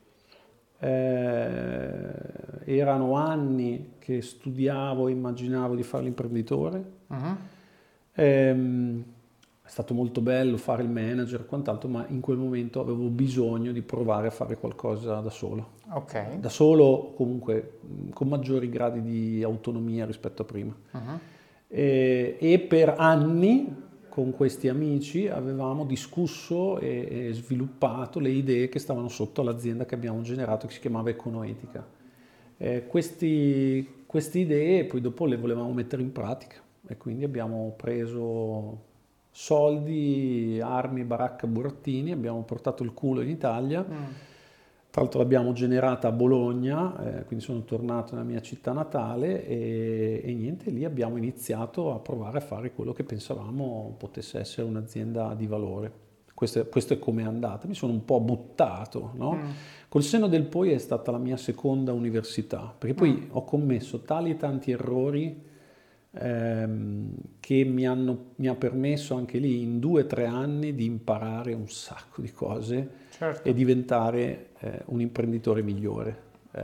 Eh, 0.79 2.11
erano 2.65 3.15
anni 3.15 3.93
che 3.99 4.21
studiavo 4.21 5.07
e 5.07 5.11
immaginavo 5.11 5.75
di 5.75 5.83
fare 5.83 6.03
l'imprenditore. 6.03 6.83
Uh-huh. 7.07 7.35
Eh, 8.15 8.49
è 8.49 8.55
stato 9.73 9.95
molto 9.95 10.21
bello 10.21 10.57
fare 10.57 10.83
il 10.83 10.89
manager 10.89 11.41
e 11.41 11.45
quant'altro, 11.47 11.89
ma 11.89 12.05
in 12.09 12.19
quel 12.19 12.37
momento 12.37 12.79
avevo 12.79 13.07
bisogno 13.07 13.71
di 13.71 13.81
provare 13.81 14.27
a 14.27 14.29
fare 14.29 14.55
qualcosa 14.55 15.19
da 15.19 15.31
solo. 15.31 15.71
Ok. 15.93 16.35
Da 16.35 16.49
solo, 16.49 17.13
comunque, 17.15 17.79
con 18.13 18.27
maggiori 18.27 18.69
gradi 18.69 19.01
di 19.01 19.41
autonomia 19.41 20.05
rispetto 20.05 20.43
a 20.43 20.45
prima. 20.45 20.75
Uh-huh. 20.91 21.17
E, 21.67 22.37
e, 22.39 22.59
per 22.59 22.93
anni 22.99 23.75
con 24.09 24.29
questi 24.29 24.67
amici 24.67 25.27
avevamo 25.27 25.85
discusso 25.85 26.77
e, 26.77 27.29
e, 27.29 27.33
sviluppato 27.33 28.19
le 28.19 28.29
idee 28.29 28.69
che 28.69 28.77
stavano 28.77 29.07
sotto 29.07 29.41
l'azienda 29.41 29.85
che 29.85 29.95
abbiamo 29.95 30.21
generato, 30.21 30.67
che 30.67 30.73
si 30.73 30.81
chiamava 30.81 31.09
Econoetica. 31.09 31.83
Eh, 32.57 32.85
questi, 32.85 34.03
queste 34.05 34.37
idee 34.37 34.85
poi 34.85 35.01
dopo 35.01 35.25
le 35.25 35.35
volevamo 35.35 35.73
mettere 35.73 36.03
in 36.03 36.11
pratica 36.11 36.57
e 36.87 36.95
quindi 36.95 37.23
abbiamo 37.23 37.73
preso 37.75 38.91
soldi, 39.35 40.61
armi, 40.63 41.03
baracca, 41.03 41.47
burattini, 41.47 42.11
abbiamo 42.11 42.43
portato 42.43 42.83
il 42.83 42.93
culo 42.93 43.21
in 43.21 43.29
Italia. 43.29 43.81
Mm. 43.81 44.03
Tra 44.91 45.01
l'altro 45.01 45.21
l'abbiamo 45.21 45.53
generata 45.53 46.09
a 46.09 46.11
Bologna, 46.11 47.21
eh, 47.21 47.25
quindi 47.25 47.43
sono 47.43 47.63
tornato 47.63 48.13
nella 48.13 48.27
mia 48.27 48.41
città 48.41 48.73
natale 48.73 49.43
e, 49.43 50.21
e, 50.23 50.33
niente, 50.35 50.69
lì 50.69 50.85
abbiamo 50.85 51.17
iniziato 51.17 51.91
a 51.95 51.97
provare 51.97 52.37
a 52.37 52.41
fare 52.41 52.73
quello 52.73 52.93
che 52.93 53.03
pensavamo 53.03 53.95
potesse 53.97 54.37
essere 54.39 54.67
un'azienda 54.67 55.33
di 55.33 55.47
valore. 55.47 55.91
Questo 56.35 56.59
è, 56.59 56.69
questo 56.69 56.93
è 56.93 56.99
come 56.99 57.23
è 57.23 57.25
andata, 57.25 57.67
mi 57.67 57.73
sono 57.73 57.91
un 57.91 58.05
po' 58.05 58.19
buttato, 58.19 59.13
no? 59.15 59.33
mm. 59.33 59.49
Col 59.89 60.03
seno 60.03 60.27
del 60.27 60.43
poi 60.43 60.71
è 60.71 60.77
stata 60.77 61.09
la 61.09 61.17
mia 61.17 61.37
seconda 61.37 61.91
università, 61.91 62.71
perché 62.77 62.93
poi 62.93 63.13
mm. 63.13 63.29
ho 63.31 63.43
commesso 63.45 64.01
tali 64.01 64.29
e 64.29 64.37
tanti 64.37 64.69
errori 64.69 65.51
ehm, 66.13 67.15
che 67.39 67.63
mi, 67.63 67.87
hanno, 67.87 68.31
mi, 68.35 68.47
ha 68.47 68.55
permesso 68.55 69.15
anche 69.15 69.37
lì 69.37 69.61
in 69.61 69.79
due 69.79 70.03
o 70.03 70.05
tre 70.05 70.25
anni 70.25 70.75
di 70.75 70.85
imparare 70.85 71.53
un 71.53 71.67
sacco 71.67 72.21
di 72.21 72.31
cose 72.31 72.89
certo. 73.09 73.47
e 73.47 73.53
diventare 73.53 74.49
eh, 74.59 74.81
un 74.85 75.01
imprenditore 75.01 75.61
migliore. 75.61 76.31
Eh, 76.55 76.61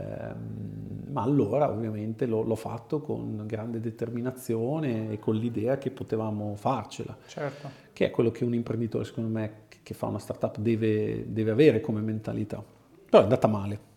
ma 1.10 1.22
allora 1.22 1.68
ovviamente 1.68 2.26
l'ho, 2.26 2.42
l'ho, 2.42 2.54
fatto 2.54 3.00
con 3.00 3.42
grande 3.44 3.80
determinazione 3.80 5.10
e 5.10 5.18
con 5.18 5.34
l'idea 5.34 5.78
che 5.78 5.90
potevamo 5.90 6.54
farcela, 6.54 7.16
certo. 7.26 7.68
che 7.92 8.06
è 8.06 8.10
quello 8.10 8.30
che 8.30 8.44
un 8.44 8.54
imprenditore 8.54 9.04
secondo 9.04 9.30
me 9.30 9.52
che, 9.66 9.78
che 9.82 9.94
fa 9.94 10.06
una 10.06 10.20
startup 10.20 10.58
deve, 10.58 11.32
deve 11.32 11.50
avere 11.50 11.80
come 11.80 12.00
mentalità. 12.00 12.62
Però 13.10 13.18
è 13.20 13.24
andata 13.24 13.48
male. 13.48 13.89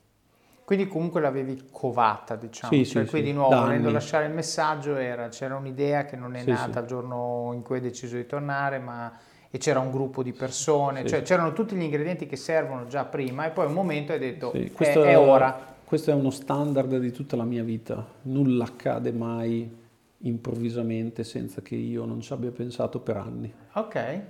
Quindi 0.65 0.88
comunque 0.88 1.19
l'avevi 1.19 1.67
covata, 1.71 2.36
diciamo. 2.36 2.73
Sì, 2.73 2.86
cioè, 2.86 3.04
sì, 3.04 3.10
qui 3.10 3.19
sì. 3.19 3.26
di 3.26 3.34
nuovo, 3.34 3.60
volendo 3.60 3.91
lasciare 3.91 4.26
il 4.26 4.34
messaggio, 4.34 4.95
era, 4.95 5.28
c'era 5.28 5.56
un'idea 5.56 6.06
che 6.06 6.15
non 6.15 6.36
è 6.36 6.43
nata 6.45 6.80
il 6.80 6.86
giorno 6.86 7.52
in 7.54 7.62
cui 7.63 7.76
hai 7.76 7.82
deciso 7.82 8.15
di 8.15 8.26
tornare, 8.26 8.80
ma 8.80 9.12
e 9.56 9.60
c'era 9.60 9.80
un 9.80 9.91
gruppo 9.91 10.23
di 10.23 10.34
persone, 10.34 11.06
cioè 11.06 11.21
c'erano 11.21 11.54
tutti 11.54 11.76
gli 11.76 11.84
ingredienti 11.84 12.26
che 12.26 12.38
servono 12.38 12.88
già 12.88 13.06
prima 13.06 13.45
e 13.45 13.52
poi 13.52 13.67
un 13.67 13.73
momento 13.73 14.12
hai 14.12 14.17
detto 14.17 14.52
è, 14.52 14.71
è 14.71 15.15
ora. 15.15 15.76
Questo 15.84 16.10
è 16.10 16.13
uno 16.15 16.32
standard 16.32 16.97
di 16.97 17.12
tutta 17.12 17.36
la 17.36 17.43
mia 17.43 17.62
vita, 17.62 18.04
nulla 18.23 18.63
accade 18.63 19.12
mai 19.12 19.82
improvvisamente 20.17 21.23
senza 21.23 21.62
che 21.62 21.76
io 21.76 22.04
non 22.06 22.19
ci 22.21 22.34
abbia 22.34 22.49
pensato 22.49 22.99
per 22.99 23.17
anni. 23.17 23.54
Ok. 23.73 24.21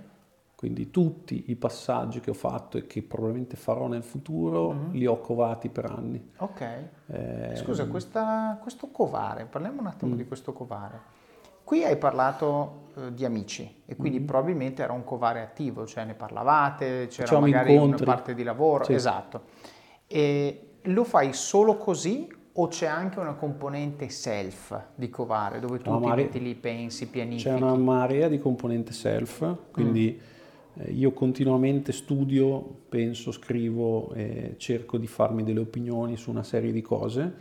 Quindi 0.63 0.91
tutti 0.91 1.43
i 1.47 1.57
passaggi 1.57 2.21
che 2.21 2.29
ho 2.29 2.33
fatto 2.33 2.77
e 2.77 2.87
che 2.87 3.01
probabilmente 3.01 3.57
farò 3.57 3.87
nel 3.87 4.01
futuro 4.01 4.71
mm-hmm. 4.71 4.91
li 4.93 5.05
ho 5.05 5.19
covati 5.19 5.67
per 5.67 5.91
anni. 5.91 6.31
Ok. 6.37 6.61
Eh, 7.07 7.55
Scusa, 7.57 7.85
questa, 7.87 8.57
questo 8.61 8.87
covare, 8.87 9.43
parliamo 9.43 9.81
un 9.81 9.87
attimo 9.87 10.13
mm. 10.13 10.17
di 10.17 10.25
questo 10.25 10.53
covare. 10.53 11.01
Qui 11.65 11.83
hai 11.83 11.97
parlato 11.97 12.91
eh, 12.95 13.13
di 13.13 13.25
amici 13.25 13.81
e 13.85 13.97
quindi 13.97 14.21
mm. 14.21 14.25
probabilmente 14.25 14.81
era 14.81 14.93
un 14.93 15.03
covare 15.03 15.41
attivo, 15.41 15.85
cioè 15.85 16.05
ne 16.05 16.13
parlavate, 16.13 17.07
c'era 17.07 17.27
Facciamo 17.27 17.41
magari 17.41 17.73
incontri. 17.73 18.03
una 18.03 18.13
parte 18.13 18.33
di 18.33 18.43
lavoro, 18.43 18.85
sì. 18.85 18.93
esatto. 18.93 19.41
E 20.07 20.75
lo 20.83 21.03
fai 21.03 21.33
solo 21.33 21.75
così 21.75 22.33
o 22.53 22.67
c'è 22.69 22.87
anche 22.87 23.19
una 23.19 23.33
componente 23.33 24.07
self 24.07 24.81
di 24.95 25.09
covare 25.09 25.59
dove 25.59 25.79
tu 25.79 25.99
ti 25.99 26.07
metti 26.07 26.41
lì, 26.41 26.55
pensi, 26.55 27.07
pianifichi? 27.07 27.49
C'è 27.49 27.55
una 27.55 27.75
marea 27.75 28.29
di 28.29 28.39
componente 28.39 28.93
self, 28.93 29.57
quindi... 29.73 30.21
Mm 30.21 30.31
io 30.91 31.11
continuamente 31.11 31.91
studio, 31.91 32.61
penso, 32.89 33.31
scrivo 33.31 34.13
e 34.13 34.55
cerco 34.57 34.97
di 34.97 35.07
farmi 35.07 35.43
delle 35.43 35.59
opinioni 35.59 36.17
su 36.17 36.29
una 36.29 36.43
serie 36.43 36.71
di 36.71 36.81
cose. 36.81 37.33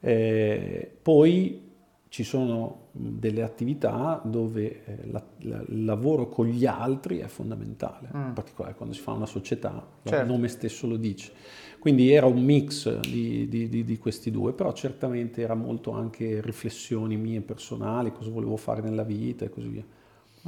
Eh, 0.00 0.90
poi 1.02 1.66
ci 2.08 2.22
sono 2.22 2.88
delle 2.92 3.42
attività 3.42 4.20
dove 4.24 4.84
eh, 4.84 5.10
la, 5.10 5.22
la, 5.40 5.62
il 5.68 5.84
lavoro 5.84 6.28
con 6.28 6.46
gli 6.46 6.64
altri 6.64 7.18
è 7.18 7.26
fondamentale, 7.26 8.08
mm. 8.14 8.26
in 8.28 8.32
particolare 8.32 8.74
quando 8.74 8.94
si 8.94 9.00
fa 9.00 9.12
una 9.12 9.26
società, 9.26 9.86
certo. 10.02 10.22
il 10.22 10.30
nome 10.30 10.48
stesso 10.48 10.86
lo 10.86 10.96
dice. 10.96 11.32
Quindi 11.78 12.10
era 12.10 12.26
un 12.26 12.42
mix 12.42 13.00
di, 13.00 13.48
di, 13.48 13.68
di, 13.68 13.84
di, 13.84 13.98
questi 13.98 14.30
due, 14.30 14.52
però 14.52 14.72
certamente 14.72 15.42
era 15.42 15.54
molto 15.54 15.92
anche 15.92 16.40
riflessioni 16.40 17.16
mie 17.16 17.42
personali, 17.42 18.12
cosa 18.12 18.30
volevo 18.30 18.56
fare 18.56 18.80
nella 18.80 19.04
vita 19.04 19.44
e 19.44 19.50
così 19.50 19.68
via. 19.68 19.84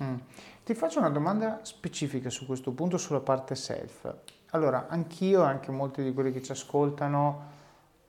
Mm. 0.03 0.15
Ti 0.65 0.75
faccio 0.75 0.99
una 0.99 1.11
domanda 1.11 1.61
specifica 1.63 2.31
su 2.31 2.47
questo 2.47 2.73
punto, 2.73 2.99
sulla 2.99 3.21
parte 3.21 3.55
self. 3.55 4.15
Allora, 4.51 4.87
anch'io 4.89 5.43
e 5.43 5.47
anche 5.47 5.71
molti 5.71 6.03
di 6.03 6.13
quelli 6.13 6.33
che 6.33 6.43
ci 6.43 6.53
ascoltano 6.53 7.57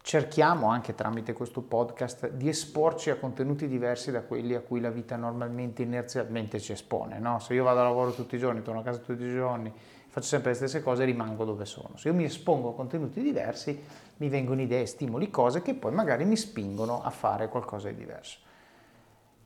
cerchiamo 0.01 0.67
anche 0.67 0.95
tramite 0.95 1.33
questo 1.33 1.61
podcast 1.61 2.31
di 2.31 2.49
esporci 2.49 3.09
a 3.09 3.17
contenuti 3.17 3.67
diversi 3.67 4.11
da 4.11 4.21
quelli 4.21 4.55
a 4.55 4.61
cui 4.61 4.79
la 4.79 4.89
vita 4.89 5.15
normalmente 5.15 5.83
inerzialmente 5.83 6.59
ci 6.59 6.71
espone. 6.71 7.19
No? 7.19 7.39
Se 7.39 7.53
io 7.53 7.63
vado 7.63 7.81
a 7.81 7.83
lavoro 7.83 8.11
tutti 8.11 8.35
i 8.35 8.39
giorni, 8.39 8.61
torno 8.61 8.79
a 8.79 8.83
casa 8.83 8.99
tutti 8.99 9.23
i 9.23 9.33
giorni, 9.33 9.71
faccio 10.07 10.27
sempre 10.27 10.51
le 10.51 10.55
stesse 10.55 10.81
cose, 10.81 11.03
rimango 11.05 11.45
dove 11.45 11.65
sono. 11.65 11.91
Se 11.95 12.07
io 12.07 12.13
mi 12.13 12.23
espongo 12.23 12.69
a 12.69 12.73
contenuti 12.73 13.21
diversi, 13.21 13.79
mi 14.17 14.29
vengono 14.29 14.61
idee, 14.61 14.85
stimoli, 14.85 15.29
cose 15.29 15.61
che 15.61 15.75
poi 15.75 15.91
magari 15.93 16.25
mi 16.25 16.35
spingono 16.35 17.03
a 17.03 17.09
fare 17.09 17.47
qualcosa 17.49 17.89
di 17.89 17.95
diverso. 17.95 18.39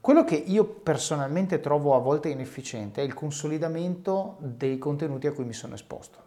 Quello 0.04 0.26
che 0.26 0.36
io 0.36 0.66
personalmente 0.66 1.62
trovo 1.62 1.96
a 1.96 2.00
volte 2.00 2.28
inefficiente 2.28 3.02
è 3.02 3.06
il 3.06 3.14
consolidamento 3.14 4.36
dei 4.40 4.78
contenuti 4.78 5.28
a 5.28 5.32
cui 5.32 5.46
mi 5.46 5.54
sono 5.54 5.76
esposto. 5.76 6.18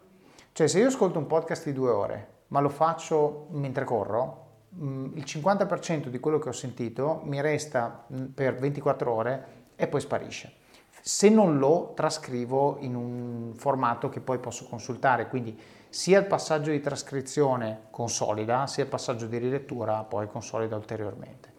Cioè 0.53 0.67
se 0.67 0.79
io 0.79 0.87
ascolto 0.87 1.19
un 1.19 1.27
podcast 1.27 1.67
di 1.67 1.75
due 1.75 1.91
ore, 1.91 2.29
ma 2.47 2.61
lo 2.61 2.71
faccio 2.71 3.49
mentre 3.51 3.85
corro, 3.85 4.47
mm, 4.77 5.19
il 5.19 5.25
50% 5.25 6.09
di 6.09 6.19
quello 6.19 6.39
che 6.39 6.49
ho 6.49 6.53
sentito 6.53 7.21
mi 7.25 7.39
resta 7.43 8.07
mm, 8.11 8.25
per 8.29 8.57
24 8.57 9.12
ore 9.12 9.47
e 9.77 9.87
poi 9.89 10.01
sparisce. 10.01 10.55
Se 11.03 11.29
non 11.29 11.59
lo 11.59 11.93
trascrivo 11.95 12.79
in 12.81 12.95
un 12.95 13.53
formato 13.57 14.09
che 14.09 14.21
poi 14.21 14.39
posso 14.39 14.65
consultare, 14.65 15.29
quindi 15.29 15.55
sia 15.91 16.19
il 16.19 16.25
passaggio 16.25 16.71
di 16.71 16.81
trascrizione 16.81 17.89
consolida, 17.91 18.67
sia 18.69 18.85
il 18.85 18.89
passaggio 18.89 19.27
di 19.27 19.37
rilettura 19.37 20.03
poi 20.05 20.29
consolida 20.29 20.77
ulteriormente. 20.77 21.53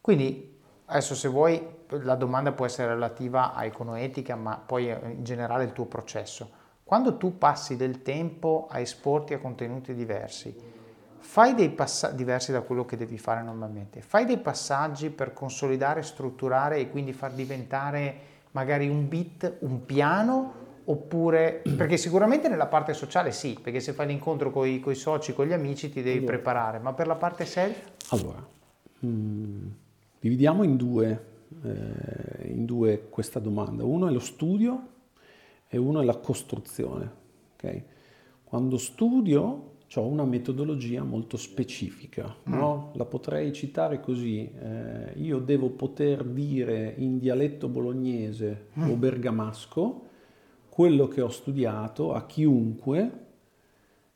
Quindi 0.00 0.53
Adesso 0.86 1.14
se 1.14 1.28
vuoi 1.28 1.66
la 2.02 2.14
domanda 2.14 2.52
può 2.52 2.66
essere 2.66 2.88
relativa 2.88 3.54
a 3.54 3.64
econoetica, 3.64 4.36
ma 4.36 4.60
poi 4.64 4.88
in 4.88 5.24
generale 5.24 5.64
il 5.64 5.72
tuo 5.72 5.86
processo. 5.86 6.62
quando 6.84 7.16
tu 7.16 7.38
passi 7.38 7.76
del 7.76 8.02
tempo 8.02 8.68
a 8.70 8.78
esporti 8.78 9.32
a 9.32 9.38
contenuti 9.38 9.94
diversi, 9.94 10.54
fai 11.18 11.54
dei 11.54 11.70
passaggi 11.70 12.14
diversi 12.16 12.52
da 12.52 12.60
quello 12.60 12.84
che 12.84 12.98
devi 12.98 13.16
fare 13.16 13.42
normalmente, 13.42 14.02
fai 14.02 14.26
dei 14.26 14.36
passaggi 14.36 15.08
per 15.08 15.32
consolidare, 15.32 16.02
strutturare 16.02 16.78
e 16.78 16.90
quindi 16.90 17.14
far 17.14 17.32
diventare 17.32 18.32
magari 18.50 18.88
un 18.88 19.08
bit, 19.08 19.56
un 19.60 19.86
piano 19.86 20.62
oppure 20.84 21.62
perché 21.76 21.96
sicuramente 21.96 22.48
nella 22.48 22.66
parte 22.66 22.92
sociale 22.92 23.32
sì, 23.32 23.58
perché 23.60 23.80
se 23.80 23.94
fai 23.94 24.06
l'incontro 24.06 24.50
con 24.50 24.68
i 24.68 24.82
soci, 24.94 25.32
con 25.32 25.46
gli 25.46 25.54
amici 25.54 25.90
ti 25.90 26.02
devi 26.02 26.18
allora, 26.18 26.32
preparare, 26.32 26.78
ma 26.78 26.92
per 26.92 27.06
la 27.06 27.16
parte 27.16 27.46
self? 27.46 27.92
Allora, 28.10 28.46
mm, 29.06 29.66
dividiamo 30.24 30.62
in 30.62 30.76
due, 30.76 31.24
eh, 31.64 32.48
in 32.48 32.64
due 32.64 33.08
questa 33.10 33.40
domanda. 33.40 33.84
Uno 33.84 34.08
è 34.08 34.10
lo 34.10 34.20
studio 34.20 34.88
e 35.68 35.76
uno 35.76 36.00
è 36.00 36.04
la 36.04 36.16
costruzione. 36.16 37.12
Okay? 37.52 37.84
Quando 38.42 38.78
studio 38.78 39.72
ho 39.94 40.06
una 40.06 40.24
metodologia 40.24 41.02
molto 41.02 41.36
specifica, 41.36 42.34
mm. 42.48 42.54
no? 42.54 42.92
la 42.94 43.04
potrei 43.04 43.52
citare 43.52 44.00
così, 44.00 44.50
eh, 44.50 45.12
io 45.16 45.40
devo 45.40 45.68
poter 45.68 46.24
dire 46.24 46.94
in 46.96 47.18
dialetto 47.18 47.68
bolognese 47.68 48.68
mm. 48.78 48.90
o 48.90 48.96
bergamasco 48.96 50.02
quello 50.70 51.06
che 51.06 51.20
ho 51.20 51.28
studiato 51.28 52.14
a 52.14 52.24
chiunque 52.24 53.26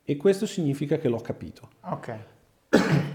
e 0.03 0.17
questo 0.17 0.47
significa 0.47 0.97
che 0.97 1.07
l'ho 1.07 1.21
capito. 1.21 1.69
Ok. 1.81 2.19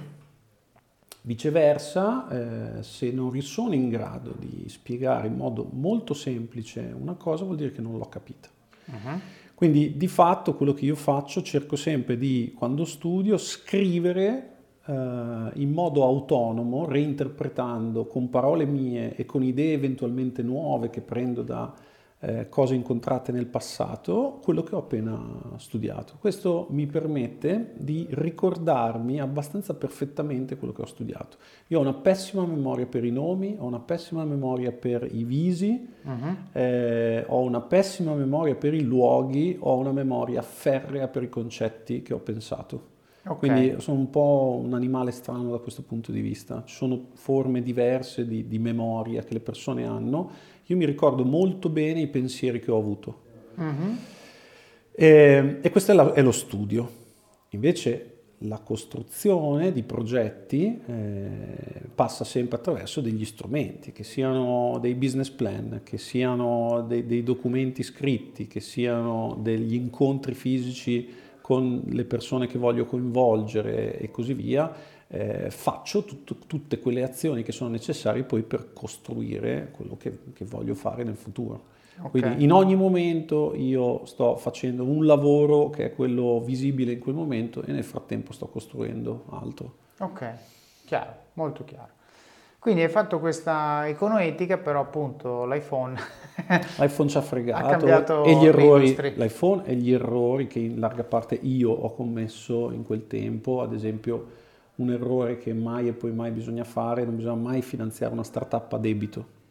Viceversa, 1.26 2.28
eh, 2.28 2.82
se 2.82 3.10
non 3.10 3.40
sono 3.40 3.72
in 3.72 3.88
grado 3.88 4.34
di 4.38 4.68
spiegare 4.68 5.28
in 5.28 5.37
modo 5.37 5.66
molto 5.72 6.12
semplice 6.12 6.94
una 6.94 7.14
cosa, 7.14 7.44
vuol 7.44 7.56
dire 7.56 7.72
che 7.72 7.80
non 7.80 7.96
l'ho 7.96 8.08
capita. 8.10 8.48
Uh-huh. 8.84 9.20
Quindi 9.54 9.96
di 9.96 10.06
fatto 10.06 10.54
quello 10.54 10.74
che 10.74 10.84
io 10.84 10.94
faccio, 10.94 11.40
cerco 11.40 11.76
sempre 11.76 12.18
di, 12.18 12.52
quando 12.54 12.84
studio, 12.84 13.38
scrivere 13.38 14.54
eh, 14.84 14.92
in 15.54 15.72
modo 15.72 16.02
autonomo, 16.04 16.84
reinterpretando 16.84 18.04
con 18.06 18.28
parole 18.28 18.66
mie 18.66 19.16
e 19.16 19.24
con 19.24 19.42
idee 19.42 19.72
eventualmente 19.72 20.42
nuove 20.42 20.90
che 20.90 21.00
prendo 21.00 21.42
da 21.42 21.72
eh, 22.24 22.48
cose 22.48 22.74
incontrate 22.74 23.32
nel 23.32 23.46
passato, 23.46 24.40
quello 24.42 24.62
che 24.62 24.74
ho 24.74 24.78
appena 24.78 25.20
studiato. 25.56 26.14
Questo 26.18 26.66
mi 26.70 26.87
permette 26.87 27.72
di 27.76 28.06
ricordarmi 28.10 29.20
abbastanza 29.20 29.74
perfettamente 29.74 30.56
quello 30.56 30.72
che 30.72 30.82
ho 30.82 30.87
studiato. 30.87 31.37
Io 31.68 31.78
ho 31.78 31.82
una 31.82 31.92
pessima 31.92 32.46
memoria 32.46 32.87
per 32.87 33.04
i 33.04 33.10
nomi, 33.10 33.56
ho 33.58 33.66
una 33.66 33.80
pessima 33.80 34.24
memoria 34.24 34.72
per 34.72 35.06
i 35.10 35.24
visi, 35.24 35.87
uh-huh. 36.02 36.37
eh, 36.52 37.24
ho 37.28 37.40
una 37.40 37.60
pessima 37.60 38.14
memoria 38.14 38.54
per 38.54 38.72
i 38.72 38.82
luoghi, 38.82 39.56
ho 39.60 39.76
una 39.76 39.92
memoria 39.92 40.40
ferrea 40.40 41.08
per 41.08 41.22
i 41.24 41.28
concetti 41.28 42.02
che 42.02 42.14
ho 42.14 42.18
pensato. 42.18 42.92
Okay. 43.26 43.48
Quindi 43.48 43.80
sono 43.80 43.98
un 43.98 44.10
po' 44.10 44.60
un 44.62 44.74
animale 44.74 45.10
strano 45.10 45.50
da 45.50 45.56
questo 45.56 45.82
punto 45.82 46.12
di 46.12 46.20
vista. 46.20 46.62
Ci 46.66 46.74
sono 46.74 47.06
forme 47.14 47.62
diverse 47.62 48.26
di, 48.26 48.46
di 48.46 48.58
memoria 48.58 49.22
che 49.22 49.32
le 49.32 49.40
persone 49.40 49.87
hanno 49.87 50.30
io 50.66 50.77
mi 50.77 50.87
ricordo 50.87 51.24
molto 51.24 51.68
bene 51.68 52.00
i 52.00 52.09
pensieri 52.09 52.61
che 52.61 52.70
ho 52.70 52.79
avuto. 52.79 53.22
Uh-huh. 53.57 53.96
E, 54.92 55.59
e, 55.61 55.70
questo 55.70 55.92
è, 55.92 55.94
la, 55.94 56.12
è, 56.12 56.22
lo 56.22 56.33
studio. 56.33 57.03
Invece 57.50 58.11
la 58.38 58.59
costruzione 58.59 59.72
di 59.72 59.83
progetti 59.83 60.81
eh, 60.87 61.83
passa 61.94 62.24
sempre 62.24 62.59
attraverso 62.59 63.00
degli 63.00 63.24
strumenti, 63.24 63.92
che 63.92 64.05
siano 64.05 64.79
dei 64.81 64.94
business 64.94 65.31
plan, 65.31 65.81
che 65.85 65.98
siano 65.98 66.85
dei, 66.87 67.07
dei 67.07 67.22
documenti 67.22 67.83
scritti, 67.83 68.46
che 68.46 68.61
siano 68.61 69.38
degli 69.40 69.74
incontri 69.74 70.35
fisici 70.35 71.22
con 71.40 71.83
le 71.87 72.05
persone 72.05 72.46
che 72.46 72.57
voglio 72.57 72.87
coinvolgere 72.87 73.98
e 73.98 74.11
così 74.11 74.33
via 74.33 74.74
eh, 75.14 75.50
faccio 75.50 76.05
tutto, 76.05 76.37
tutte 76.46 76.81
quelle 76.81 77.05
azioni 77.05 77.44
che 77.44 77.53
sono 77.53 77.70
necessarie 77.70 78.24
poi 78.24 78.42
per 78.42 78.72
costruire 78.72 79.68
quello 79.70 79.96
che, 79.96 80.18
che 80.33 80.44
voglio 80.44 80.74
fare 80.74 81.05
nel 81.05 81.14
futuro. 81.14 81.72
Okay. 81.96 82.11
Quindi 82.11 82.42
in 82.42 82.50
ogni 82.50 82.74
momento 82.74 83.55
io 83.55 84.05
sto 84.07 84.37
facendo 84.37 84.83
un 84.83 85.07
lavoro 85.07 85.70
che 85.70 85.85
è 85.85 85.94
quello 85.94 86.40
visibile 86.40 86.92
in 86.92 86.98
quel 86.98 87.14
momento 87.14 87.62
e 87.62 87.70
nel 87.70 87.85
frattempo 87.85 88.33
sto 88.33 88.46
costruendo 88.46 89.27
altro. 89.31 89.74
Ok, 89.98 90.33
chiaro, 90.85 91.14
molto 91.35 91.62
chiaro. 91.64 91.92
Quindi 92.59 92.83
hai 92.83 92.88
fatto 92.88 93.20
questa 93.20 93.87
econoetica, 93.87 94.57
però 94.57 94.81
appunto 94.81 95.44
l'iPhone, 95.44 95.96
l'iPhone 96.79 97.09
ci 97.09 97.16
ha 97.16 97.20
fregato 97.20 98.22
ha 98.22 98.27
e 98.27 98.35
gli 98.35 98.46
errori, 98.46 98.96
l'iPhone 99.14 99.64
e 99.64 99.77
gli 99.77 99.92
errori 99.92 100.48
che 100.48 100.59
in 100.59 100.81
larga 100.81 101.05
parte 101.05 101.38
io 101.40 101.70
ho 101.70 101.94
commesso 101.94 102.72
in 102.72 102.83
quel 102.83 103.07
tempo, 103.07 103.61
ad 103.61 103.72
esempio 103.74 104.42
un 104.76 104.90
errore 104.90 105.38
che 105.38 105.52
mai 105.52 105.88
e 105.88 105.92
poi 105.92 106.12
mai 106.12 106.30
bisogna 106.30 106.64
fare, 106.64 107.04
non 107.04 107.16
bisogna 107.16 107.40
mai 107.40 107.62
finanziare 107.62 108.12
una 108.12 108.24
startup 108.24 108.72
a 108.72 108.78
debito. 108.78 109.42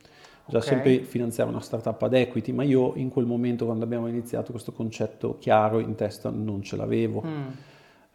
Bisogna 0.46 0.64
okay. 0.64 0.76
sempre 0.76 1.06
finanziare 1.06 1.50
una 1.50 1.62
startup 1.62 2.02
ad 2.02 2.14
equity, 2.14 2.52
ma 2.52 2.64
io 2.64 2.94
in 2.96 3.10
quel 3.10 3.26
momento 3.26 3.66
quando 3.66 3.86
abbiamo 3.86 4.08
iniziato 4.08 4.52
questo 4.52 4.74
concetto 4.74 5.38
chiaro 5.40 5.80
in 5.80 5.96
testa 5.96 6.30
non 6.30 6.62
ce 6.62 6.76
l'avevo. 6.76 7.24
Mm. 7.26 7.48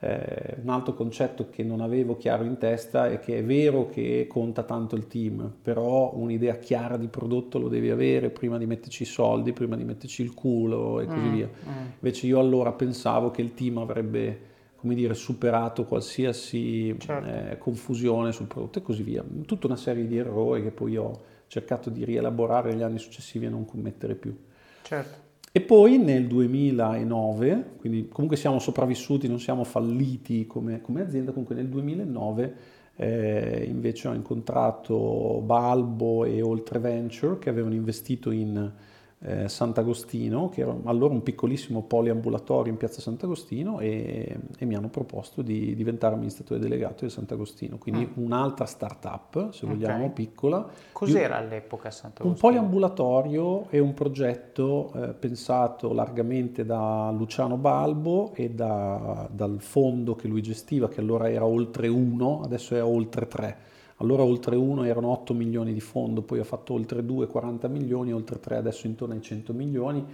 Eh, 0.00 0.58
un 0.62 0.68
altro 0.68 0.94
concetto 0.94 1.48
che 1.50 1.64
non 1.64 1.80
avevo 1.80 2.16
chiaro 2.16 2.44
in 2.44 2.56
testa 2.56 3.08
è 3.08 3.18
che 3.18 3.38
è 3.38 3.44
vero 3.44 3.88
che 3.88 4.26
conta 4.28 4.62
tanto 4.62 4.94
il 4.94 5.06
team, 5.06 5.50
però 5.60 6.12
un'idea 6.14 6.56
chiara 6.56 6.98
di 6.98 7.08
prodotto 7.08 7.58
lo 7.58 7.68
devi 7.68 7.90
avere 7.90 8.28
prima 8.30 8.58
di 8.58 8.66
metterci 8.66 9.04
i 9.04 9.06
soldi, 9.06 9.52
prima 9.52 9.74
di 9.74 9.84
metterci 9.84 10.22
il 10.22 10.34
culo 10.34 11.00
e 11.00 11.06
così 11.06 11.18
mm. 11.18 11.32
via. 11.32 11.48
Mm. 11.48 11.86
Invece 11.94 12.26
io 12.26 12.38
allora 12.38 12.72
pensavo 12.72 13.30
che 13.30 13.40
il 13.40 13.54
team 13.54 13.78
avrebbe 13.78 14.47
come 14.78 14.94
dire, 14.94 15.14
superato 15.14 15.84
qualsiasi 15.84 16.94
certo. 16.98 17.28
eh, 17.28 17.58
confusione 17.58 18.30
sul 18.30 18.46
prodotto 18.46 18.78
e 18.78 18.82
così 18.82 19.02
via. 19.02 19.24
Tutta 19.44 19.66
una 19.66 19.76
serie 19.76 20.06
di 20.06 20.16
errori 20.16 20.62
che 20.62 20.70
poi 20.70 20.96
ho 20.96 21.20
cercato 21.48 21.90
di 21.90 22.04
rielaborare 22.04 22.70
negli 22.70 22.82
anni 22.82 22.98
successivi 22.98 23.46
e 23.46 23.48
non 23.48 23.64
commettere 23.64 24.14
più. 24.14 24.36
Certo. 24.82 25.26
E 25.50 25.60
poi 25.62 25.98
nel 25.98 26.28
2009, 26.28 27.74
quindi 27.78 28.08
comunque 28.08 28.36
siamo 28.36 28.60
sopravvissuti, 28.60 29.26
non 29.26 29.40
siamo 29.40 29.64
falliti 29.64 30.46
come, 30.46 30.80
come 30.80 31.00
azienda, 31.00 31.32
comunque 31.32 31.56
nel 31.56 31.68
2009 31.68 32.54
eh, 32.94 33.64
invece 33.66 34.08
ho 34.08 34.12
incontrato 34.12 35.40
Balbo 35.44 36.24
e 36.24 36.40
Oltre 36.42 36.78
Venture 36.78 37.38
che 37.38 37.48
avevano 37.48 37.74
investito 37.74 38.30
in 38.30 38.72
eh, 39.20 39.48
Sant'Agostino, 39.48 40.48
che 40.48 40.60
era 40.60 40.76
allora 40.84 41.12
un 41.12 41.22
piccolissimo 41.22 41.82
poliambulatorio 41.82 42.70
in 42.70 42.78
piazza 42.78 43.00
Sant'Agostino 43.00 43.80
e, 43.80 44.38
e, 44.56 44.64
mi 44.64 44.76
hanno 44.76 44.88
proposto 44.88 45.42
di 45.42 45.74
diventare 45.74 46.14
amministratore 46.14 46.60
delegato 46.60 47.04
di 47.04 47.10
Sant'Agostino, 47.10 47.78
quindi 47.78 48.06
mm. 48.06 48.22
un'altra 48.22 48.64
start-up, 48.64 49.50
se 49.50 49.66
vogliamo, 49.66 50.04
okay. 50.04 50.10
piccola. 50.10 50.68
Cos'era 50.92 51.38
Io, 51.38 51.44
all'epoca 51.44 51.90
Sant'Agostino? 51.90 52.28
Un 52.28 52.38
poliambulatorio 52.38 53.68
è 53.68 53.78
un 53.78 53.92
progetto 53.94 54.92
eh, 54.94 55.08
pensato 55.14 55.92
largamente 55.92 56.64
da 56.64 57.10
Luciano 57.10 57.56
Balbo 57.56 58.32
e 58.34 58.50
da, 58.50 59.28
dal 59.32 59.60
fondo 59.60 60.14
che 60.14 60.28
lui 60.28 60.42
gestiva, 60.42 60.88
che 60.88 61.00
allora 61.00 61.28
era 61.28 61.44
oltre 61.44 61.88
uno, 61.88 62.42
adesso 62.42 62.76
è 62.76 62.82
oltre 62.82 63.26
tre 63.26 63.56
allora 63.98 64.22
oltre 64.22 64.56
1 64.56 64.84
erano 64.84 65.08
8 65.08 65.34
milioni 65.34 65.72
di 65.72 65.80
fondo, 65.80 66.22
poi 66.22 66.38
ha 66.38 66.44
fatto 66.44 66.74
oltre 66.74 67.04
2 67.04 67.26
40 67.26 67.68
milioni, 67.68 68.12
oltre 68.12 68.38
3 68.38 68.56
adesso 68.56 68.86
intorno 68.86 69.14
ai 69.14 69.22
100 69.22 69.52
milioni. 69.52 70.04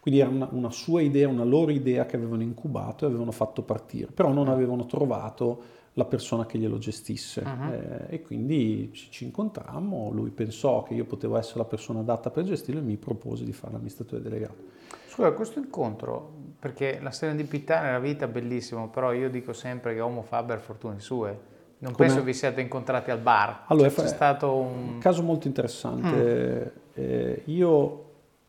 Quindi 0.00 0.20
era 0.20 0.30
una, 0.30 0.48
una, 0.50 0.70
sua 0.70 1.00
idea, 1.00 1.28
una 1.28 1.44
loro 1.44 1.70
idea 1.70 2.06
che 2.06 2.16
avevano 2.16 2.42
incubato 2.42 3.04
e 3.04 3.08
avevano 3.08 3.30
fatto 3.30 3.62
partire, 3.62 4.10
però 4.12 4.32
non 4.32 4.48
avevano 4.48 4.84
trovato 4.86 5.80
la 5.94 6.04
persona 6.06 6.46
che 6.46 6.58
glielo 6.58 6.78
gestisse 6.78 7.42
uh-huh. 7.42 7.72
eh, 7.72 8.06
e 8.08 8.22
quindi 8.22 8.90
ci, 8.92 9.10
ci, 9.10 9.24
incontrammo, 9.24 10.10
lui 10.10 10.30
pensò 10.30 10.82
che 10.82 10.94
io 10.94 11.04
potevo 11.04 11.36
essere 11.36 11.58
la 11.58 11.66
persona 11.66 12.00
adatta 12.00 12.30
per 12.30 12.44
gestirlo 12.44 12.80
e 12.80 12.84
mi 12.84 12.96
propose 12.96 13.44
di 13.44 13.52
fare 13.52 13.74
l'amministratore 13.74 14.22
delegato. 14.22 14.70
Scusa, 15.06 15.30
questo 15.32 15.58
incontro, 15.58 16.32
perché 16.58 16.98
la 17.00 17.10
serendipità 17.10 17.82
nella 17.82 17.98
vita 17.98 18.24
è 18.24 18.28
bellissima, 18.28 18.86
però 18.88 19.12
io 19.12 19.28
dico 19.28 19.52
sempre 19.52 19.94
che 19.94 20.00
Homo 20.00 20.22
Faber 20.22 20.58
fortune 20.60 20.98
sue, 21.00 21.38
non 21.82 21.92
Come... 21.92 22.06
penso 22.06 22.22
vi 22.22 22.32
siate 22.32 22.60
incontrati 22.60 23.10
al 23.10 23.18
bar. 23.18 23.64
Allora, 23.66 23.90
cioè, 23.90 24.04
c'è 24.04 24.10
stato 24.10 24.54
un... 24.54 24.88
un... 24.94 24.98
caso 24.98 25.22
molto 25.22 25.48
interessante. 25.48 26.72
Mm. 26.78 27.04
Eh, 27.04 27.42
io 27.46 28.04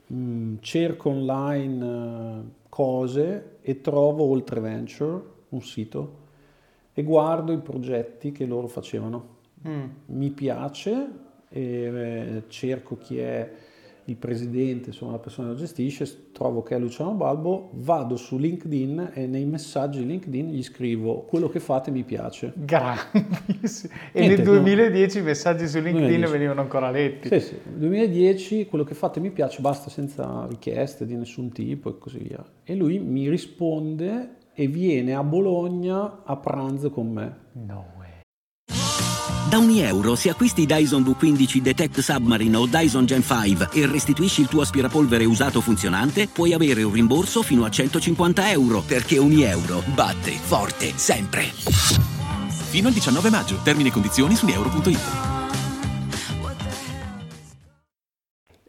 mh, 0.05 0.15
mm, 0.15 0.55
cerco 0.59 1.09
online 1.09 1.85
uh, 1.85 2.51
cose 2.69 3.57
e 3.61 3.81
trovo 3.81 4.25
Oltre 4.25 4.59
Venture, 4.59 5.21
un 5.49 5.61
sito, 5.61 6.21
e 6.93 7.01
guardo 7.01 7.51
i 7.51 7.57
progetti 7.57 8.31
che 8.31 8.45
loro 8.45 8.67
facevano. 8.67 9.27
Mm. 9.67 9.85
Mi 10.07 10.29
piace 10.29 11.07
e 11.49 11.61
eh, 11.61 12.43
cerco 12.49 12.97
chi 12.97 13.17
è 13.17 13.51
il 14.05 14.15
presidente, 14.17 14.89
insomma 14.89 15.13
la 15.13 15.19
persona 15.19 15.47
che 15.47 15.53
lo 15.53 15.59
gestisce, 15.59 16.31
trovo 16.31 16.61
che 16.61 16.75
è 16.75 16.79
Luciano 16.79 17.13
Balbo, 17.13 17.69
vado 17.73 18.15
su 18.15 18.37
LinkedIn 18.37 19.11
e 19.13 19.27
nei 19.27 19.45
messaggi 19.45 19.99
di 19.99 20.05
LinkedIn 20.05 20.49
gli 20.49 20.63
scrivo 20.63 21.21
quello 21.21 21.47
che 21.47 21.59
fate 21.59 21.91
mi 21.91 22.03
piace. 22.03 22.51
Grandissimo. 22.55 23.93
E 24.11 24.19
Niente, 24.25 24.43
nel 24.43 24.61
2010 24.61 25.17
i 25.17 25.21
messaggi 25.21 25.67
su 25.67 25.77
LinkedIn 25.77 26.01
2010. 26.01 26.31
venivano 26.31 26.61
ancora 26.61 26.89
letti. 26.91 27.27
Sì, 27.29 27.39
sì. 27.39 27.57
Nel 27.63 27.79
2010 27.79 28.65
quello 28.65 28.83
che 28.83 28.93
fate 28.93 29.19
mi 29.19 29.31
piace, 29.31 29.61
basta 29.61 29.89
senza 29.89 30.45
richieste 30.47 31.05
di 31.05 31.15
nessun 31.15 31.51
tipo 31.51 31.89
e 31.89 31.97
così 31.97 32.19
via. 32.19 32.43
E 32.63 32.75
lui 32.75 32.99
mi 32.99 33.29
risponde 33.29 34.35
e 34.53 34.67
viene 34.67 35.15
a 35.15 35.23
Bologna 35.23 36.23
a 36.23 36.35
pranzo 36.37 36.91
con 36.91 37.11
me. 37.11 37.35
No. 37.53 37.92
Da 39.53 39.59
ogni 39.59 39.81
euro, 39.81 40.15
se 40.15 40.31
acquisti 40.31 40.65
Dyson 40.65 41.03
V15 41.03 41.57
Detect 41.59 41.99
Submarine 41.99 42.57
o 42.57 42.65
Dyson 42.65 43.05
Gen 43.05 43.21
5 43.21 43.69
e 43.71 43.85
restituisci 43.85 44.41
il 44.41 44.47
tuo 44.47 44.61
aspirapolvere 44.61 45.25
usato 45.25 45.61
funzionante, 45.61 46.27
puoi 46.27 46.53
avere 46.53 46.81
un 46.81 46.91
rimborso 46.91 47.43
fino 47.43 47.63
a 47.63 47.69
150 47.69 48.49
euro, 48.49 48.81
perché 48.81 49.19
ogni 49.19 49.43
euro 49.43 49.83
batte 49.93 50.31
forte 50.31 50.93
sempre. 50.95 51.43
Fino 52.71 52.87
al 52.87 52.95
19 52.95 53.29
maggio. 53.29 53.59
Termini 53.63 53.89
e 53.89 53.91
condizioni 53.91 54.33
su 54.33 54.47
euro.it. 54.47 54.97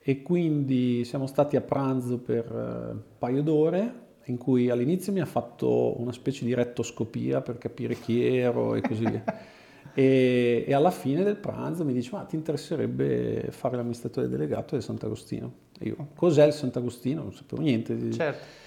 E 0.03 0.21
quindi 0.21 1.07
siamo 1.07 1.27
stati 1.27 1.57
a 1.57 1.63
pranzo 1.63 2.19
per 2.19 2.45
eh, 2.45 2.91
un 2.91 3.03
paio 3.19 3.43
d'ore 3.43 4.03
in 4.27 4.37
cui 4.37 4.69
all'inizio 4.69 5.15
mi 5.15 5.21
ha 5.21 5.27
fatto 5.27 5.99
una 5.99 6.13
specie 6.13 6.45
di 6.45 6.53
rettoscopia 6.53 7.41
per 7.41 7.57
capire 7.57 7.95
chi 7.99 8.23
ero 8.23 8.75
e 8.75 8.83
così 8.83 9.07
via. 9.07 9.25
E, 9.95 10.65
e, 10.67 10.75
alla 10.75 10.91
fine 10.91 11.23
del 11.23 11.37
pranzo 11.37 11.85
mi 11.85 11.93
dice 11.93 12.11
ma 12.13 12.25
ti 12.25 12.35
interesserebbe 12.35 13.47
fare 13.51 13.77
l'amministratore 13.77 14.29
delegato 14.29 14.75
del 14.75 14.83
Sant'Agostino? 14.83 15.53
E 15.79 15.89
io 15.89 16.09
cos'è 16.17 16.47
il 16.47 16.53
Sant'Agostino? 16.53 17.23
Non 17.23 17.33
sapevo 17.33 17.63
niente. 17.63 18.11
Certo. 18.11 18.63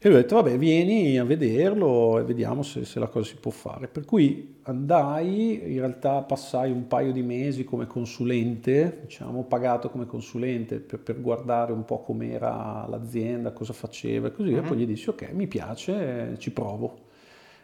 E 0.00 0.08
lui 0.08 0.18
ha 0.18 0.20
detto 0.20 0.36
vabbè 0.36 0.56
vieni 0.56 1.18
a 1.18 1.24
vederlo 1.24 2.20
e 2.20 2.22
vediamo 2.22 2.62
se, 2.62 2.84
se, 2.84 3.00
la 3.00 3.08
cosa 3.08 3.30
si 3.30 3.34
può 3.34 3.50
fare. 3.50 3.88
Per 3.88 4.04
cui 4.04 4.58
andai, 4.62 5.72
in 5.72 5.80
realtà 5.80 6.22
passai 6.22 6.70
un 6.70 6.86
paio 6.86 7.10
di 7.10 7.22
mesi 7.22 7.64
come 7.64 7.88
consulente, 7.88 9.00
diciamo 9.02 9.42
pagato 9.42 9.90
come 9.90 10.06
consulente 10.06 10.78
per, 10.78 11.00
per 11.00 11.20
guardare 11.20 11.72
un 11.72 11.84
po' 11.84 12.02
com'era 12.02 12.86
l'azienda, 12.88 13.50
cosa 13.50 13.72
faceva 13.72 14.28
e 14.28 14.30
così 14.30 14.50
via. 14.50 14.58
Mm-hmm. 14.58 14.68
Poi 14.68 14.78
gli 14.78 14.86
dissi 14.86 15.08
ok 15.08 15.30
mi 15.32 15.48
piace, 15.48 16.36
ci 16.38 16.52
provo. 16.52 17.06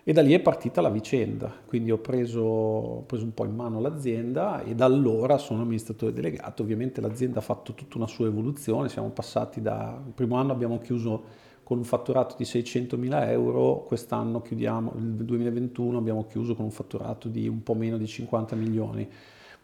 E 0.06 0.12
da 0.12 0.20
lì 0.20 0.34
è 0.34 0.40
partita 0.40 0.82
la 0.82 0.90
vicenda, 0.90 1.50
quindi 1.64 1.90
ho 1.90 1.96
preso, 1.96 2.42
ho 2.42 3.02
preso, 3.04 3.24
un 3.24 3.32
po' 3.32 3.46
in 3.46 3.54
mano 3.54 3.80
l'azienda 3.80 4.62
e 4.62 4.74
da 4.74 4.84
allora 4.84 5.38
sono 5.38 5.62
amministratore 5.62 6.12
delegato. 6.12 6.62
Ovviamente 6.62 7.00
l'azienda 7.00 7.38
ha 7.38 7.42
fatto 7.42 7.72
tutta 7.72 7.96
una 7.96 8.06
sua 8.06 8.26
evoluzione, 8.26 8.90
siamo 8.90 9.08
passati 9.08 9.62
da... 9.62 9.98
Il 10.04 10.12
primo 10.12 10.36
anno 10.36 10.52
abbiamo 10.52 10.78
chiuso 10.78 11.22
con 11.62 11.78
un 11.78 11.84
fatturato 11.84 12.34
di 12.36 12.44
600 12.44 12.98
mila 12.98 13.30
euro, 13.30 13.84
quest'anno 13.86 14.42
chiudiamo, 14.42 14.92
nel 14.96 15.24
2021 15.24 15.96
abbiamo 15.96 16.26
chiuso 16.26 16.54
con 16.54 16.66
un 16.66 16.70
fatturato 16.70 17.28
di 17.28 17.48
un 17.48 17.62
po' 17.62 17.72
meno 17.72 17.96
di 17.96 18.06
50 18.06 18.56
milioni 18.56 19.08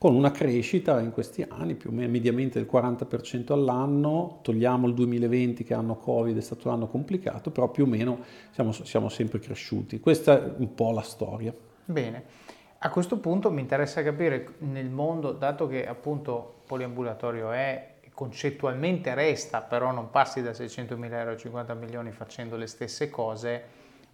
con 0.00 0.14
una 0.14 0.30
crescita 0.30 0.98
in 0.98 1.12
questi 1.12 1.44
anni 1.46 1.74
più 1.74 1.90
o 1.90 1.92
meno 1.92 2.10
mediamente 2.10 2.58
del 2.58 2.66
40% 2.66 3.52
all'anno, 3.52 4.38
togliamo 4.40 4.86
il 4.86 4.94
2020 4.94 5.62
che 5.62 5.74
anno 5.74 5.96
Covid 5.96 6.34
è 6.34 6.40
stato 6.40 6.68
un 6.68 6.74
anno 6.74 6.88
complicato, 6.88 7.50
però 7.50 7.68
più 7.68 7.84
o 7.84 7.86
meno 7.86 8.20
siamo, 8.50 8.72
siamo 8.72 9.10
sempre 9.10 9.40
cresciuti. 9.40 10.00
Questa 10.00 10.42
è 10.42 10.52
un 10.56 10.74
po' 10.74 10.92
la 10.92 11.02
storia. 11.02 11.54
Bene, 11.84 12.24
a 12.78 12.88
questo 12.88 13.18
punto 13.18 13.50
mi 13.50 13.60
interessa 13.60 14.02
capire 14.02 14.54
nel 14.60 14.88
mondo, 14.88 15.32
dato 15.32 15.66
che 15.66 15.86
appunto 15.86 16.62
poliambulatorio 16.64 17.50
è 17.50 17.96
concettualmente 18.14 19.12
resta, 19.12 19.60
però 19.60 19.92
non 19.92 20.08
passi 20.08 20.40
da 20.40 20.54
600 20.54 20.96
mila 20.96 21.18
euro 21.18 21.32
a 21.32 21.36
50 21.36 21.74
milioni 21.74 22.10
facendo 22.10 22.56
le 22.56 22.68
stesse 22.68 23.10
cose, 23.10 23.62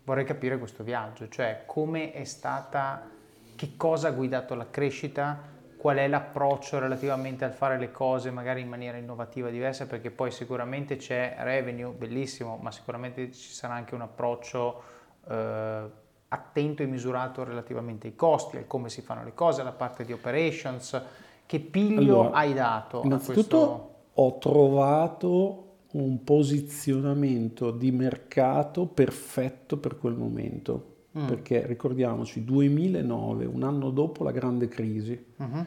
vorrei 0.03 0.25
capire 0.25 0.59
questo 0.59 0.83
viaggio, 0.83 1.29
cioè 1.29 1.63
come 1.65 2.11
è 2.11 2.25
stata, 2.25 3.09
che 3.55 3.75
cosa 3.77 4.09
ha 4.09 4.11
guidato 4.11 4.57
la 4.57 4.67
crescita, 4.69 5.55
qual 5.77 5.99
è 5.99 6.09
l'approccio 6.09 6.79
relativamente 6.79 7.45
al 7.45 7.53
fare 7.53 7.79
le 7.79 7.91
cose 7.91 8.31
magari 8.31 8.61
in 8.61 8.69
maniera 8.69 8.97
innovativa, 8.97 9.51
diversa, 9.51 9.87
perché 9.87 10.11
poi 10.11 10.31
sicuramente 10.31 10.97
c'è 10.97 11.37
revenue, 11.39 11.93
bellissimo, 11.93 12.59
ma 12.61 12.71
sicuramente 12.71 13.33
ci 13.33 13.53
sarà 13.53 13.75
anche 13.75 13.95
un 13.95 14.01
approccio 14.01 14.83
eh, 15.29 15.91
attento 16.29 16.83
e 16.83 16.87
misurato 16.87 17.45
relativamente 17.45 18.09
ai 18.09 18.17
costi, 18.17 18.57
al 18.57 18.67
come 18.67 18.89
si 18.89 19.03
fanno 19.03 19.25
le 19.25 19.35
cose, 19.35 19.61
alla 19.61 19.73
parte 19.73 20.05
di 20.05 20.13
operations. 20.13 21.01
Che 21.45 21.61
piglio 21.61 22.21
allora, 22.21 22.37
hai 22.37 22.55
dato? 22.55 23.03
Innanzitutto 23.05 23.59
questo... 23.59 23.95
ho 24.15 24.39
trovato 24.39 25.63
un 25.93 26.25
posizionamento 26.25 27.71
di 27.71 27.93
mercato 27.93 28.87
perfetto 28.87 29.79
per 29.79 29.99
quel 29.99 30.15
momento 30.15 30.96
mm. 31.19 31.27
perché 31.27 31.67
ricordiamoci, 31.67 32.45
2009, 32.45 33.45
un 33.47 33.63
anno 33.63 33.91
dopo 33.91 34.25
la 34.25 34.33
grande 34.33 34.69
crisi, 34.69 35.19
uh-huh. 35.37 35.65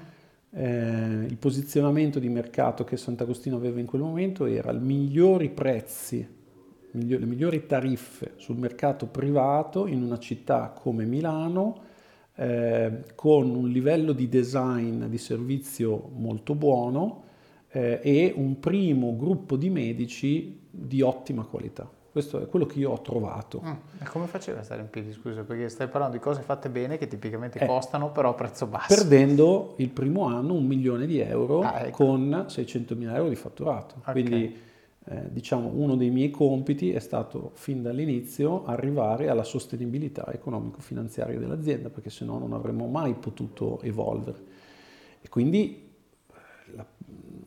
eh, 0.52 1.26
il 1.28 1.38
posizionamento 1.38 2.20
di 2.20 2.30
mercato 2.30 2.84
che 2.84 2.98
Sant'Agostino 2.98 3.56
aveva 3.56 3.80
in 3.80 3.86
quel 3.86 4.02
momento 4.02 4.46
era 4.46 4.72
i 4.72 4.80
migliori 4.80 5.50
prezzi, 5.50 6.28
migliori, 6.92 7.24
le 7.24 7.30
migliori 7.30 7.66
tariffe 7.66 8.34
sul 8.38 8.58
mercato 8.58 9.08
privato 9.08 9.88
in 9.88 10.04
una 10.04 10.20
città 10.20 10.70
come 10.70 11.06
Milano, 11.06 11.88
eh, 12.36 13.04
con 13.16 13.54
un 13.54 13.68
livello 13.70 14.14
di 14.14 14.30
design 14.30 15.06
di 15.06 15.18
servizio 15.18 16.10
molto 16.16 16.56
buono 16.56 17.24
eh, 17.70 18.00
e 18.02 18.34
un 18.36 18.60
primo 18.60 19.16
gruppo 19.18 19.58
di 19.58 19.70
medici 19.70 20.60
di 20.70 21.02
ottima 21.02 21.44
qualità. 21.44 21.99
Questo 22.12 22.42
è 22.42 22.48
quello 22.48 22.66
che 22.66 22.80
io 22.80 22.92
ho 22.92 23.02
trovato. 23.02 23.62
Mm. 23.64 24.02
E 24.02 24.06
come 24.06 24.26
faceva 24.26 24.62
a 24.62 24.64
stare 24.64 24.82
in 24.82 24.90
piedi, 24.90 25.14
scusa? 25.14 25.44
Perché 25.44 25.70
stai 25.70 25.88
parlando 25.88 26.18
di 26.18 26.24
cose 26.24 26.42
fatte 26.42 26.70
bene 26.70 26.98
che 26.98 27.08
tipicamente 27.08 27.60
eh, 27.60 27.66
costano 27.68 28.12
però 28.12 28.30
a 28.30 28.34
prezzo 28.34 28.66
basso. 28.66 28.94
Perdendo 28.94 29.76
il 29.78 29.90
primo 29.90 30.26
anno 30.26 30.54
un 30.54 30.66
milione 30.66 31.06
di 31.06 31.20
euro 31.20 31.62
ah, 31.62 31.82
ecco. 31.82 32.06
con 32.06 32.46
600 32.48 32.96
mila 32.96 33.16
euro 33.16 33.30
di 33.30 33.36
fatturato. 33.36 33.96
Okay. 34.00 34.14
Quindi 34.14 34.58
eh, 35.06 35.32
diciamo 35.32 35.70
uno 35.74 35.96
dei 35.96 36.10
miei 36.10 36.30
compiti 36.30 36.92
è 36.92 37.00
stato 37.00 37.52
fin 37.54 37.82
dall'inizio 37.82 38.66
arrivare 38.66 39.30
alla 39.30 39.44
sostenibilità 39.44 40.32
economico-finanziaria 40.32 41.40
dell'azienda 41.40 41.90
perché 41.90 42.10
se 42.10 42.26
no 42.26 42.38
non 42.38 42.54
avremmo 42.54 42.88
mai 42.88 43.14
potuto 43.14 43.82
evolvere. 43.82 44.38
E 45.22 45.30
quindi 45.30 45.90
la, 46.76 46.86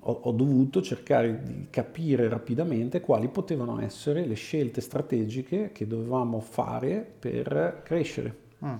ho, 0.05 0.13
ho, 0.23 0.33
dovuto 0.33 0.83
cercare 0.83 1.43
di 1.43 1.67
capire 1.71 2.29
rapidamente 2.29 3.01
quali 3.01 3.29
potevano 3.29 3.81
essere 3.81 4.27
le 4.27 4.35
scelte 4.35 4.81
strategiche 4.81 5.71
che 5.73 5.87
dovevamo 5.87 6.41
fare 6.41 7.07
per 7.19 7.83
crescere. 7.85 8.37
Mm. 8.65 8.75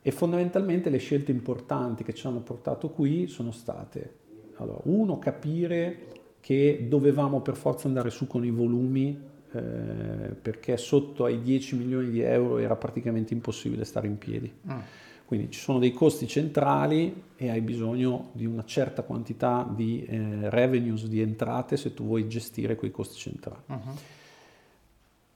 E 0.00 0.10
fondamentalmente 0.10 0.88
le 0.88 0.98
scelte 0.98 1.32
importanti 1.32 2.04
che 2.04 2.14
ci 2.14 2.26
hanno 2.26 2.40
portato 2.40 2.88
qui 2.90 3.26
sono 3.26 3.50
state, 3.50 4.14
allora, 4.56 4.80
uno, 4.84 5.18
capire 5.18 6.06
che 6.40 6.86
dovevamo 6.88 7.40
per 7.40 7.56
forza 7.56 7.88
andare 7.88 8.08
su 8.08 8.26
con 8.26 8.44
i 8.44 8.50
volumi 8.50 9.20
eh, 9.52 9.60
perché 10.40 10.76
sotto 10.76 11.24
ai 11.24 11.42
10 11.42 11.76
milioni 11.76 12.10
di 12.10 12.20
euro 12.20 12.58
era 12.58 12.76
praticamente 12.76 13.34
impossibile 13.34 13.84
stare 13.84 14.06
in 14.06 14.16
piedi. 14.16 14.50
Mm 14.70 14.78
quindi 15.28 15.50
ci 15.50 15.60
sono 15.60 15.78
dei 15.78 15.92
costi 15.92 16.26
centrali 16.26 17.24
e 17.36 17.50
hai 17.50 17.60
bisogno 17.60 18.30
di 18.32 18.46
una 18.46 18.64
certa 18.64 19.02
quantità 19.02 19.70
di 19.70 20.02
eh, 20.02 20.48
revenues, 20.48 21.04
di 21.04 21.20
entrate, 21.20 21.76
se 21.76 21.92
tu 21.92 22.04
vuoi 22.04 22.26
gestire 22.28 22.76
quei 22.76 22.90
costi 22.90 23.18
centrali. 23.18 23.60
Uh-huh. 23.66 23.94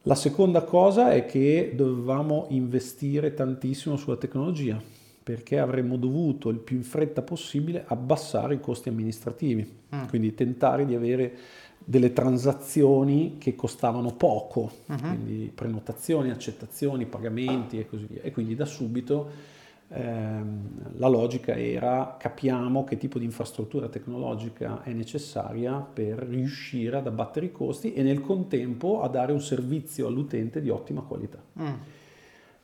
La 0.04 0.14
seconda 0.14 0.62
cosa 0.62 1.12
è 1.12 1.26
che 1.26 1.74
dovevamo 1.76 2.46
investire 2.48 3.34
tantissimo 3.34 3.98
sulla 3.98 4.16
tecnologia, 4.16 4.80
perché 5.22 5.58
avremmo 5.58 5.98
dovuto 5.98 6.48
il 6.48 6.56
più 6.56 6.76
in 6.76 6.84
fretta 6.84 7.20
possibile 7.20 7.84
abbassare 7.86 8.54
i 8.54 8.60
costi 8.60 8.88
amministrativi, 8.88 9.70
uh-huh. 9.90 10.06
quindi 10.06 10.34
tentare 10.34 10.86
di 10.86 10.94
avere 10.94 11.36
delle 11.84 12.14
transazioni 12.14 13.36
che 13.36 13.54
costavano 13.54 14.14
poco, 14.14 14.72
uh-huh. 14.86 14.96
quindi 14.96 15.52
prenotazioni, 15.54 16.30
accettazioni, 16.30 17.04
pagamenti 17.04 17.78
e 17.78 17.86
così 17.86 18.06
via. 18.08 18.22
E 18.22 18.30
quindi 18.30 18.54
da 18.54 18.64
subito 18.64 19.60
la 19.94 21.08
logica 21.08 21.54
era 21.54 22.16
capiamo 22.18 22.84
che 22.84 22.96
tipo 22.96 23.18
di 23.18 23.24
infrastruttura 23.26 23.88
tecnologica 23.88 24.82
è 24.82 24.92
necessaria 24.92 25.74
per 25.80 26.18
riuscire 26.18 26.96
ad 26.96 27.06
abbattere 27.06 27.46
i 27.46 27.52
costi 27.52 27.92
e 27.92 28.02
nel 28.02 28.20
contempo 28.20 29.02
a 29.02 29.08
dare 29.08 29.32
un 29.32 29.40
servizio 29.40 30.06
all'utente 30.06 30.60
di 30.60 30.70
ottima 30.70 31.02
qualità. 31.02 31.42
Mm. 31.60 31.72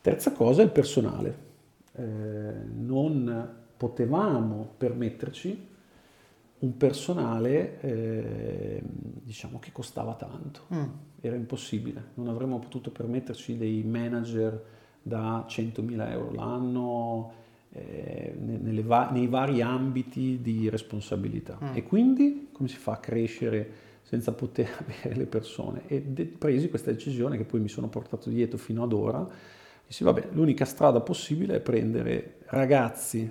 Terza 0.00 0.32
cosa 0.32 0.62
è 0.62 0.64
il 0.64 0.70
personale. 0.70 1.46
Eh, 1.92 2.02
non 2.74 3.56
potevamo 3.76 4.74
permetterci 4.76 5.66
un 6.60 6.76
personale 6.76 7.80
eh, 7.80 8.82
diciamo 8.82 9.58
che 9.58 9.70
costava 9.70 10.14
tanto, 10.14 10.62
mm. 10.74 10.84
era 11.20 11.36
impossibile, 11.36 12.02
non 12.14 12.28
avremmo 12.28 12.58
potuto 12.58 12.90
permetterci 12.90 13.56
dei 13.56 13.82
manager 13.84 14.76
da 15.02 15.46
100.000 15.48 16.10
euro 16.10 16.32
l'anno 16.32 17.32
eh, 17.70 18.34
va- 18.82 19.10
nei 19.10 19.26
vari 19.26 19.60
ambiti 19.60 20.40
di 20.40 20.68
responsabilità. 20.68 21.58
Mm. 21.62 21.76
E 21.76 21.82
quindi 21.82 22.48
come 22.52 22.68
si 22.68 22.76
fa 22.76 22.92
a 22.92 22.98
crescere 22.98 23.86
senza 24.02 24.32
poter 24.32 24.68
avere 24.80 25.14
le 25.14 25.26
persone. 25.26 25.82
E 25.86 26.02
de- 26.02 26.24
presi 26.26 26.68
questa 26.68 26.90
decisione 26.90 27.36
che 27.36 27.44
poi 27.44 27.60
mi 27.60 27.68
sono 27.68 27.88
portato 27.88 28.30
dietro 28.30 28.58
fino 28.58 28.82
ad 28.82 28.92
ora, 28.92 29.26
dissi 29.86 30.04
vabbè, 30.04 30.28
l'unica 30.32 30.64
strada 30.64 31.00
possibile 31.00 31.56
è 31.56 31.60
prendere 31.60 32.38
ragazzi 32.46 33.30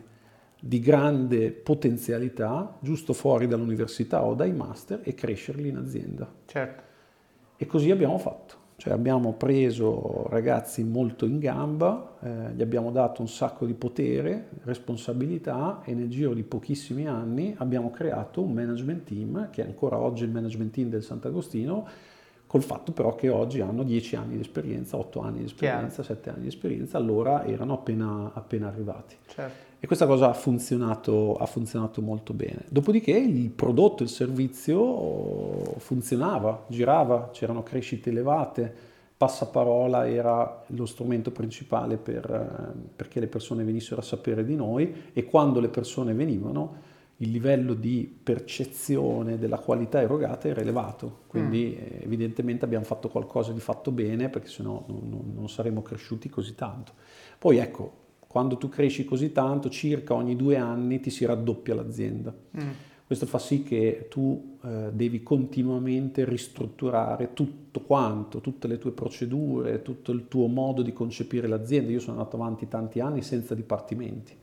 di 0.60 0.80
grande 0.80 1.52
potenzialità, 1.52 2.78
giusto 2.82 3.14
fuori 3.14 3.48
dall'università 3.48 4.24
o 4.24 4.34
dai 4.34 4.54
master, 4.54 5.02
e 5.04 5.14
crescerli 5.14 5.70
in 5.70 5.78
azienda. 5.78 6.32
Certo. 6.46 6.84
E 7.58 7.66
così 7.66 7.92
abbiamo 7.92 8.18
fatto. 8.18 8.66
Cioè 8.80 8.94
abbiamo 8.94 9.34
preso 9.34 10.28
ragazzi 10.30 10.84
molto 10.84 11.26
in 11.26 11.40
gamba, 11.40 12.18
eh, 12.22 12.54
gli 12.54 12.62
abbiamo 12.62 12.92
dato 12.92 13.22
un 13.22 13.28
sacco 13.28 13.66
di 13.66 13.74
potere, 13.74 14.50
responsabilità 14.66 15.82
e 15.84 15.96
nel 15.96 16.10
giro 16.10 16.36
di 16.36 16.44
pochissimi 16.44 17.08
anni 17.08 17.56
abbiamo 17.58 17.90
creato 17.90 18.44
un 18.44 18.54
management 18.54 19.04
team 19.04 19.50
che 19.50 19.64
è 19.64 19.66
ancora 19.66 19.98
oggi 19.98 20.26
il 20.26 20.30
management 20.30 20.72
team 20.72 20.90
del 20.90 21.02
Sant'Agostino, 21.02 21.88
col 22.46 22.62
fatto 22.62 22.92
però 22.92 23.16
che 23.16 23.30
oggi 23.30 23.62
hanno 23.62 23.82
10 23.82 24.16
anni 24.16 24.36
di 24.36 24.42
esperienza, 24.42 24.96
8 24.96 25.22
anni 25.22 25.40
di 25.40 25.46
esperienza, 25.46 26.04
Chiaro. 26.04 26.22
7 26.22 26.30
anni 26.30 26.42
di 26.42 26.48
esperienza, 26.48 26.98
allora 27.00 27.46
erano 27.46 27.74
appena, 27.74 28.30
appena 28.32 28.68
arrivati. 28.68 29.16
Certo. 29.26 29.67
E 29.80 29.86
questa 29.86 30.08
cosa 30.08 30.30
ha 30.30 30.34
funzionato, 30.34 31.36
ha 31.36 31.46
funzionato, 31.46 32.02
molto 32.02 32.34
bene. 32.34 32.66
Dopodiché 32.70 33.12
il 33.12 33.52
prodotto, 33.52 34.02
il 34.02 34.10
servizio 34.10 35.76
funzionava, 35.78 36.66
girava, 36.68 37.30
c'erano 37.32 37.62
crescite 37.62 38.10
elevate, 38.10 38.74
passaparola 39.16 40.08
era 40.08 40.64
lo 40.68 40.86
strumento 40.86 41.32
principale 41.32 41.98
per, 41.98 42.74
perché 42.96 43.20
le 43.20 43.28
persone 43.28 43.64
venissero 43.64 44.02
a 44.02 44.04
sapere 44.04 44.44
di 44.44 44.56
noi 44.56 45.10
e 45.14 45.26
quando 45.26 45.60
le 45.60 45.70
persone 45.70 46.14
venivano 46.14 46.96
il 47.18 47.32
livello 47.32 47.74
di 47.74 48.20
percezione 48.24 49.40
della 49.40 49.58
qualità 49.58 50.02
erogata 50.02 50.48
era 50.48 50.62
elevato, 50.62 51.22
quindi 51.26 51.76
mm. 51.76 52.02
evidentemente 52.02 52.64
abbiamo 52.64 52.86
fatto 52.86 53.10
qualcosa 53.10 53.52
di 53.52 53.60
fatto 53.60 53.90
bene 53.90 54.30
perché 54.30 54.48
sennò 54.48 54.84
non, 54.88 55.32
non 55.34 55.50
saremmo 55.50 55.82
cresciuti 55.82 56.30
così 56.30 56.54
tanto. 56.54 56.94
Poi 57.40 57.58
ecco, 57.58 58.06
quando 58.38 58.58
tu 58.58 58.70
cresci 58.70 59.04
così 59.04 59.32
tanto, 59.32 59.68
circa 59.68 60.14
ogni 60.14 60.36
due 60.36 60.58
anni 60.58 61.00
ti 61.00 61.10
si 61.10 61.26
raddoppia 61.26 61.74
l'azienda. 61.74 62.32
Mm. 62.32 62.70
Questo 63.08 63.26
fa 63.26 63.40
sì 63.40 63.64
che 63.64 64.06
tu 64.12 64.60
eh, 64.64 64.90
devi 64.94 65.24
continuamente 65.24 66.24
ristrutturare 66.24 67.34
tutto 67.34 67.80
quanto, 67.80 68.40
tutte 68.40 68.68
le 68.68 68.78
tue 68.78 68.92
procedure, 68.92 69.82
tutto 69.82 70.12
il 70.12 70.28
tuo 70.28 70.46
modo 70.46 70.84
di 70.84 70.94
concepire 70.94 71.48
l'azienda. 71.48 71.92
Io 71.92 72.00
sono 72.00 72.20
andato 72.20 72.36
avanti 72.36 72.68
tanti 72.68 73.00
anni 73.00 73.24
senza 73.24 73.56
dipartimenti, 73.56 74.36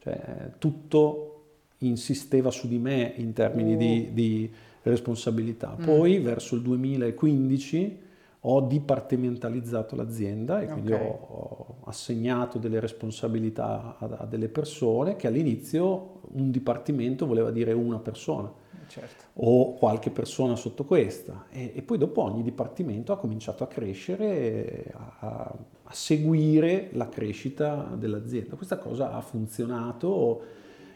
cioè 0.00 0.50
tutto 0.58 1.42
insisteva 1.78 2.50
su 2.50 2.66
di 2.66 2.78
me 2.78 3.12
in 3.16 3.32
termini 3.32 3.74
oh. 3.74 3.78
di, 3.78 4.08
di, 4.12 4.50
responsabilità. 4.82 5.76
Mm. 5.80 5.84
Poi 5.84 6.18
mm. 6.18 6.24
verso 6.24 6.56
il 6.56 6.62
2015 6.62 7.98
ho 8.42 8.60
dipartimentalizzato 8.62 9.96
l'azienda 9.96 10.62
e 10.62 10.66
quindi 10.66 10.92
okay. 10.92 11.06
ho, 11.06 11.10
ho, 11.10 11.76
assegnato 11.84 12.58
delle 12.58 12.80
responsabilità 12.80 13.96
a, 13.98 14.06
a, 14.20 14.24
delle 14.24 14.48
persone 14.48 15.16
che 15.16 15.26
all'inizio 15.26 16.20
un 16.32 16.50
dipartimento 16.50 17.26
voleva 17.26 17.50
dire 17.50 17.72
una 17.72 17.98
persona 17.98 18.50
certo. 18.86 19.24
o 19.34 19.74
qualche 19.74 20.10
persona 20.10 20.56
sotto 20.56 20.84
questa 20.84 21.46
e, 21.50 21.72
e, 21.74 21.82
poi 21.82 21.98
dopo 21.98 22.22
ogni 22.22 22.42
dipartimento 22.42 23.12
ha 23.12 23.18
cominciato 23.18 23.62
a 23.62 23.66
crescere, 23.66 24.90
a, 25.18 25.54
a 25.82 25.92
seguire 25.92 26.90
la 26.92 27.08
crescita 27.08 27.92
dell'azienda. 27.94 28.56
Questa 28.56 28.78
cosa 28.78 29.12
ha 29.12 29.20
funzionato 29.20 30.42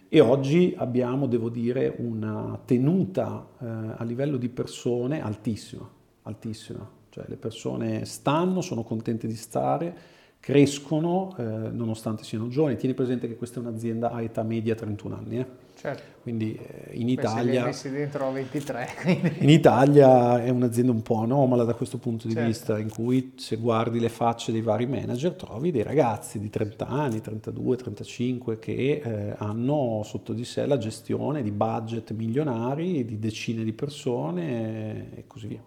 e 0.09 0.21
oggi 0.21 0.75
abbiamo, 0.79 1.27
devo 1.27 1.51
dire, 1.51 1.95
una 1.99 2.59
tenuta 2.65 3.49
eh, 3.61 3.67
a 3.97 4.05
livello 4.05 4.37
di 4.37 4.49
persone 4.49 5.21
altissima, 5.21 5.87
altissima 6.23 7.03
cioè 7.15 7.27
le 7.29 7.37
persone 7.37 8.05
stanno, 8.07 8.61
sono 8.61 8.83
contente 8.83 9.29
di 9.29 9.37
stare, 9.37 9.97
crescono 10.41 11.33
eh, 11.39 11.45
nonostante 11.45 12.25
siano 12.25 12.49
giovani. 12.49 12.75
Tieni 12.75 12.93
presente 12.93 13.29
che 13.29 13.37
questa 13.37 13.61
è 13.61 13.63
un'azienda 13.63 14.11
a 14.11 14.21
età 14.21 14.43
media 14.43 14.75
31 14.75 15.15
anni. 15.15 15.39
Eh? 15.39 15.47
Certo. 15.77 16.03
Quindi 16.23 16.57
eh, 16.57 16.97
in 16.97 17.09
Italia... 17.09 17.61
Beh, 17.61 17.67
messi 17.69 17.89
dentro 17.89 18.33
23. 18.33 18.89
in 19.39 19.49
Italia 19.49 20.43
è 20.43 20.49
un'azienda 20.49 20.91
un 20.91 21.03
po' 21.03 21.19
anomala 21.19 21.63
da 21.63 21.75
questo 21.75 21.99
punto 21.99 22.27
di 22.27 22.33
certo. 22.33 22.49
vista, 22.49 22.79
in 22.81 22.91
cui 22.91 23.35
se 23.37 23.59
guardi 23.59 24.01
le 24.01 24.09
facce 24.09 24.51
dei 24.51 24.63
vari 24.63 24.87
manager 24.87 25.35
trovi 25.35 25.71
dei 25.71 25.85
ragazzi 25.85 26.41
di 26.41 26.51
30 26.51 26.85
anni, 26.85 27.21
32, 27.21 27.77
35 27.77 28.59
che 28.59 29.03
eh, 29.05 29.35
hanno 29.39 30.03
sotto 30.05 30.33
di 30.33 30.45
sé 30.45 30.67
la 30.67 30.79
gestione 30.79 31.45
di 31.45 31.53
budget 31.53 32.11
milionari, 32.11 33.05
di 33.05 33.21
decine 33.21 33.63
di 33.63 33.73
persone 33.73 35.15
e 35.15 35.25
così 35.29 35.47
via. 35.47 35.63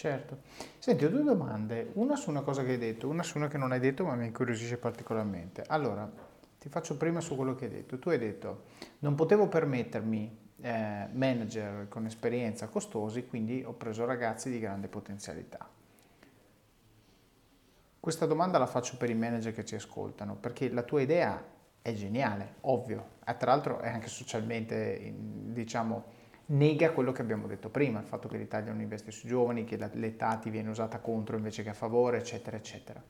Certo. 0.00 0.38
Senti, 0.78 1.04
ho 1.04 1.10
due 1.10 1.22
domande, 1.22 1.90
una 1.96 2.16
su 2.16 2.30
una 2.30 2.40
cosa 2.40 2.64
che 2.64 2.70
hai 2.70 2.78
detto, 2.78 3.06
una 3.06 3.22
su 3.22 3.36
una 3.36 3.48
che 3.48 3.58
non 3.58 3.70
hai 3.70 3.80
detto 3.80 4.02
ma 4.06 4.14
mi 4.14 4.24
incuriosisce 4.24 4.78
particolarmente. 4.78 5.62
Allora, 5.66 6.10
ti 6.58 6.70
faccio 6.70 6.96
prima 6.96 7.20
su 7.20 7.36
quello 7.36 7.54
che 7.54 7.66
hai 7.66 7.70
detto. 7.70 7.98
Tu 7.98 8.08
hai 8.08 8.16
detto, 8.16 8.62
non 9.00 9.14
potevo 9.14 9.48
permettermi 9.48 10.38
eh, 10.62 11.06
manager 11.12 11.86
con 11.90 12.06
esperienza 12.06 12.68
costosi, 12.68 13.26
quindi 13.26 13.62
ho 13.62 13.74
preso 13.74 14.06
ragazzi 14.06 14.48
di 14.48 14.58
grande 14.58 14.88
potenzialità. 14.88 15.68
Questa 18.00 18.24
domanda 18.24 18.56
la 18.56 18.66
faccio 18.66 18.96
per 18.96 19.10
i 19.10 19.14
manager 19.14 19.52
che 19.52 19.66
ci 19.66 19.74
ascoltano, 19.74 20.34
perché 20.34 20.70
la 20.70 20.82
tua 20.82 21.02
idea 21.02 21.44
è 21.82 21.92
geniale, 21.92 22.54
ovvio, 22.62 23.04
e 23.26 23.36
tra 23.36 23.50
l'altro 23.50 23.80
è 23.80 23.90
anche 23.90 24.08
socialmente, 24.08 25.12
diciamo, 25.14 26.19
nega 26.50 26.90
quello 26.92 27.12
che 27.12 27.22
abbiamo 27.22 27.46
detto 27.46 27.68
prima, 27.68 28.00
il 28.00 28.06
fatto 28.06 28.28
che 28.28 28.36
l'Italia 28.36 28.72
non 28.72 28.80
investe 28.80 29.10
sui 29.10 29.28
giovani, 29.28 29.64
che 29.64 29.76
l'età 29.94 30.36
ti 30.36 30.50
viene 30.50 30.70
usata 30.70 30.98
contro 30.98 31.36
invece 31.36 31.62
che 31.62 31.70
a 31.70 31.74
favore, 31.74 32.18
eccetera, 32.18 32.56
eccetera. 32.56 33.02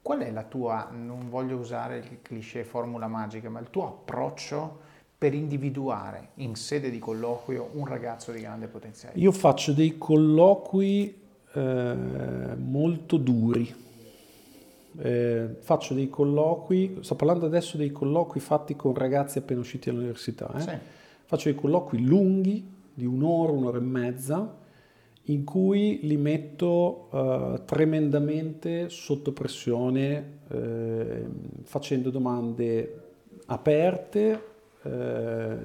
Qual 0.00 0.20
è 0.20 0.30
la 0.30 0.44
tua, 0.44 0.90
non 0.92 1.28
voglio 1.28 1.56
usare 1.56 1.98
il 1.98 2.18
cliché 2.22 2.64
formula 2.64 3.06
magica, 3.06 3.48
ma 3.48 3.60
il 3.60 3.70
tuo 3.70 3.86
approccio 3.86 4.80
per 5.16 5.32
individuare 5.32 6.28
in 6.36 6.54
sede 6.54 6.90
di 6.90 6.98
colloquio 6.98 7.70
un 7.72 7.86
ragazzo 7.86 8.32
di 8.32 8.40
grande 8.40 8.66
potenziale? 8.66 9.18
Io 9.18 9.32
faccio 9.32 9.72
dei 9.72 9.96
colloqui 9.96 11.22
eh, 11.52 11.94
molto 12.56 13.16
duri. 13.16 13.82
Eh, 14.96 15.56
faccio 15.60 15.92
dei 15.94 16.08
colloqui, 16.08 16.98
sto 17.00 17.14
parlando 17.14 17.46
adesso 17.46 17.76
dei 17.76 17.90
colloqui 17.90 18.40
fatti 18.40 18.76
con 18.76 18.94
ragazzi 18.94 19.38
appena 19.38 19.60
usciti 19.60 19.90
dall'università. 19.90 20.52
Eh? 20.54 20.60
Sì 20.60 21.02
faccio 21.24 21.50
dei 21.50 21.58
colloqui 21.58 22.04
lunghi 22.04 22.72
di 22.94 23.04
un'ora, 23.04 23.52
un'ora 23.52 23.78
e 23.78 23.82
mezza, 23.82 24.56
in 25.28 25.44
cui 25.44 26.00
li 26.02 26.16
metto 26.16 27.08
uh, 27.10 27.64
tremendamente 27.64 28.90
sotto 28.90 29.32
pressione, 29.32 30.40
eh, 30.48 31.24
facendo 31.62 32.10
domande 32.10 33.00
aperte, 33.46 34.52
eh, 34.82 35.56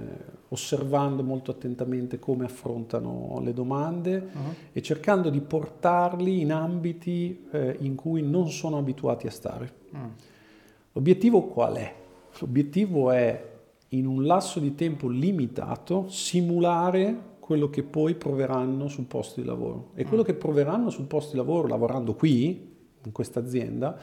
osservando 0.50 1.24
molto 1.24 1.52
attentamente 1.52 2.20
come 2.20 2.46
affrontano 2.46 3.40
le 3.44 3.54
domande 3.54 4.16
uh-huh. 4.16 4.54
e 4.72 4.82
cercando 4.82 5.30
di 5.30 5.42
portarli 5.42 6.40
in 6.40 6.54
ambiti 6.54 7.48
eh, 7.52 7.76
in 7.82 7.96
cui 7.96 8.22
non 8.22 8.50
sono 8.50 8.78
abituati 8.78 9.28
a 9.28 9.32
stare. 9.32 9.74
Uh-huh. 9.92 10.00
L'obiettivo 10.94 11.44
qual 11.44 11.76
è? 11.76 11.94
L'obiettivo 12.40 13.12
è 13.12 13.58
in 13.90 14.06
un 14.06 14.26
lasso 14.26 14.60
di 14.60 14.76
tempo 14.76 15.08
limitato 15.08 16.08
simulare 16.10 17.28
quello 17.40 17.70
che 17.70 17.84
poi 17.84 18.16
proveranno 18.16 18.88
sul 18.88 19.06
posto 19.06 19.42
di 19.42 19.48
lavoro. 19.48 19.92
E 19.96 20.04
quello 20.04 20.22
mm. 20.22 20.26
che 20.26 20.34
proveranno 20.36 20.90
sul 20.90 21.06
posto 21.06 21.32
di 21.32 21.38
lavoro 21.38 21.68
lavorando 21.68 22.14
qui, 22.14 22.76
in 23.04 23.12
questa 23.12 23.40
azienda, 23.40 23.98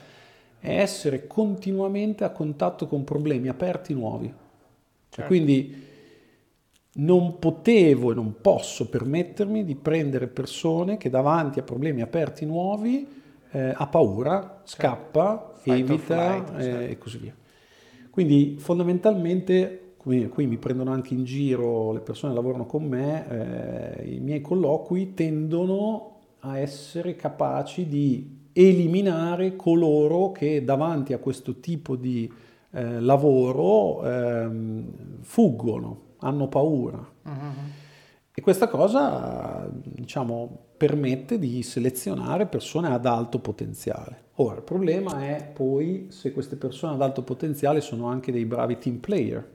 è 0.58 0.80
essere 0.80 1.26
continuamente 1.26 2.24
a 2.24 2.30
contatto 2.30 2.86
con 2.86 3.04
problemi 3.04 3.48
aperti 3.48 3.94
nuovi. 3.94 4.32
Certo. 5.08 5.30
quindi 5.30 5.84
non 6.96 7.38
potevo 7.38 8.12
e 8.12 8.14
non 8.14 8.34
posso 8.40 8.88
permettermi 8.88 9.64
di 9.64 9.74
prendere 9.74 10.26
persone 10.26 10.96
che 10.98 11.08
davanti 11.08 11.58
a 11.58 11.62
problemi 11.62 12.02
aperti 12.02 12.44
nuovi 12.44 13.06
eh, 13.50 13.72
ha 13.74 13.86
paura, 13.86 14.40
certo. 14.40 14.62
scappa, 14.64 15.52
Fight 15.56 15.78
evita 15.78 16.14
flight, 16.14 16.60
certo. 16.60 16.80
eh, 16.80 16.90
e 16.90 16.98
così 16.98 17.18
via. 17.18 17.34
Quindi 18.16 18.56
fondamentalmente, 18.58 19.92
qui, 19.98 20.26
qui, 20.28 20.46
mi 20.46 20.56
prendono 20.56 20.90
anche 20.90 21.12
in 21.12 21.24
giro 21.24 21.92
le 21.92 22.00
persone 22.00 22.32
che 22.32 22.38
lavorano 22.38 22.64
con 22.64 22.82
me, 22.82 23.28
eh, 23.98 24.14
i 24.14 24.20
miei 24.20 24.40
colloqui 24.40 25.12
tendono 25.12 26.20
a 26.38 26.58
essere 26.58 27.14
capaci 27.14 27.86
di 27.86 28.48
eliminare 28.54 29.54
coloro 29.54 30.32
che 30.32 30.64
davanti 30.64 31.12
a 31.12 31.18
questo 31.18 31.60
tipo 31.60 31.94
di 31.94 32.32
eh, 32.70 33.00
lavoro 33.00 34.02
eh, 34.02 34.50
fuggono, 35.20 36.00
hanno 36.20 36.48
paura. 36.48 36.96
Uh-huh. 36.96 37.32
E 38.32 38.40
questa 38.40 38.68
cosa, 38.68 39.68
diciamo, 39.70 40.65
permette 40.76 41.38
di 41.38 41.62
selezionare 41.62 42.46
persone 42.46 42.88
ad 42.88 43.06
alto 43.06 43.38
potenziale. 43.38 44.24
Ora, 44.36 44.56
il 44.56 44.62
problema 44.62 45.24
è 45.24 45.50
poi 45.52 46.08
se 46.10 46.32
queste 46.32 46.56
persone 46.56 46.94
ad 46.94 47.02
alto 47.02 47.22
potenziale 47.22 47.80
sono 47.80 48.06
anche 48.06 48.32
dei 48.32 48.44
bravi 48.44 48.78
team 48.78 48.96
player. 48.98 49.54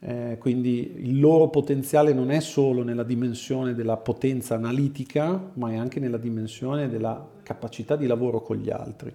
Eh, 0.00 0.36
quindi 0.38 0.92
il 0.96 1.18
loro 1.18 1.48
potenziale 1.48 2.12
non 2.12 2.30
è 2.30 2.40
solo 2.40 2.82
nella 2.82 3.04
dimensione 3.04 3.74
della 3.74 3.96
potenza 3.96 4.54
analitica, 4.54 5.52
ma 5.54 5.70
è 5.70 5.76
anche 5.76 5.98
nella 5.98 6.18
dimensione 6.18 6.90
della 6.90 7.26
capacità 7.42 7.96
di 7.96 8.06
lavoro 8.06 8.42
con 8.42 8.56
gli 8.56 8.68
altri. 8.68 9.12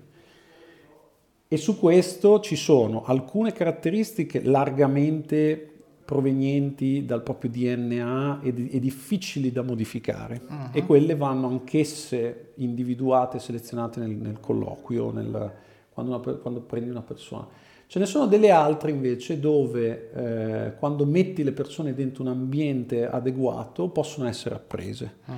E 1.48 1.58
su 1.58 1.78
questo 1.78 2.40
ci 2.40 2.56
sono 2.56 3.04
alcune 3.04 3.52
caratteristiche 3.52 4.42
largamente 4.44 5.79
provenienti 6.10 7.06
dal 7.06 7.22
proprio 7.22 7.52
DNA 7.52 8.40
e, 8.42 8.52
di, 8.52 8.70
e 8.70 8.80
difficili 8.80 9.52
da 9.52 9.62
modificare 9.62 10.42
uh-huh. 10.50 10.70
e 10.72 10.84
quelle 10.84 11.16
vanno 11.16 11.46
anch'esse 11.46 12.54
individuate 12.56 13.38
e 13.38 13.40
selezionate 13.40 14.00
nel, 14.00 14.16
nel 14.16 14.40
colloquio, 14.40 15.12
nel, 15.12 15.54
quando, 15.94 16.16
una, 16.16 16.38
quando 16.38 16.62
prendi 16.62 16.90
una 16.90 17.04
persona. 17.04 17.48
Ce 17.86 18.00
ne 18.00 18.08
sono 18.08 18.26
delle 18.26 18.50
altre 18.50 18.90
invece 18.90 19.40
dove 19.40 20.12
eh, 20.12 20.74
quando 20.80 21.06
metti 21.06 21.44
le 21.44 21.52
persone 21.52 21.94
dentro 21.94 22.24
un 22.24 22.30
ambiente 22.30 23.08
adeguato 23.08 23.90
possono 23.90 24.28
essere 24.28 24.56
apprese. 24.56 25.18
Mm. 25.30 25.38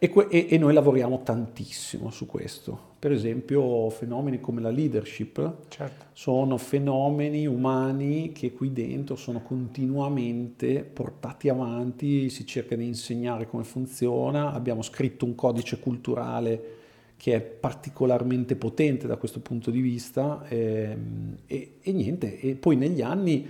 E, 0.00 0.12
e, 0.30 0.46
e, 0.50 0.58
noi 0.58 0.72
lavoriamo 0.74 1.22
tantissimo 1.24 2.10
su 2.10 2.26
questo. 2.26 2.78
Per 3.00 3.10
esempio 3.10 3.90
fenomeni 3.90 4.40
come 4.40 4.60
la 4.60 4.70
leadership 4.70 5.66
certo. 5.66 6.04
sono 6.12 6.56
fenomeni 6.56 7.46
umani 7.46 8.30
che 8.30 8.52
qui 8.52 8.72
dentro 8.72 9.16
sono 9.16 9.42
continuamente 9.42 10.84
portati 10.84 11.48
avanti, 11.48 12.30
si 12.30 12.46
cerca 12.46 12.76
di 12.76 12.86
insegnare 12.86 13.48
come 13.48 13.64
funziona, 13.64 14.52
abbiamo 14.52 14.82
scritto 14.82 15.24
un 15.24 15.34
codice 15.34 15.80
culturale 15.80 16.76
che 17.16 17.34
è 17.34 17.40
particolarmente 17.40 18.54
potente 18.54 19.08
da 19.08 19.16
questo 19.16 19.40
punto 19.40 19.72
di 19.72 19.80
vista 19.80 20.46
eh, 20.48 20.96
e, 21.44 21.72
e, 21.82 21.92
niente, 21.92 22.38
e 22.38 22.54
poi 22.54 22.76
negli 22.76 23.02
anni 23.02 23.46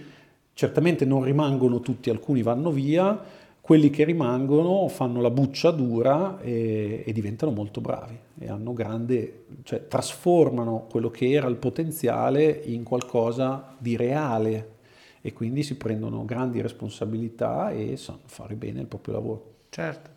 certamente 0.54 1.04
non 1.04 1.22
rimangono 1.22 1.80
tutti, 1.80 2.08
alcuni 2.08 2.42
vanno 2.42 2.72
via, 2.72 3.22
quelli 3.68 3.90
che 3.90 4.04
rimangono 4.04 4.88
fanno 4.88 5.20
la 5.20 5.28
buccia 5.28 5.70
dura 5.70 6.40
e, 6.40 7.02
e 7.04 7.12
diventano 7.12 7.52
molto 7.52 7.82
bravi 7.82 8.18
e 8.38 8.48
hanno 8.48 8.72
grande, 8.72 9.44
cioè 9.62 9.86
trasformano 9.86 10.86
quello 10.90 11.10
che 11.10 11.30
era 11.32 11.48
il 11.48 11.56
potenziale 11.56 12.48
in 12.64 12.82
qualcosa 12.82 13.76
di 13.76 13.94
reale 13.94 14.76
e 15.20 15.34
quindi 15.34 15.62
si 15.62 15.76
prendono 15.76 16.24
grandi 16.24 16.62
responsabilità 16.62 17.70
e 17.70 17.98
sanno 17.98 18.20
fare 18.24 18.54
bene 18.54 18.80
il 18.80 18.86
proprio 18.86 19.12
lavoro. 19.12 19.54
Certo. 19.68 20.16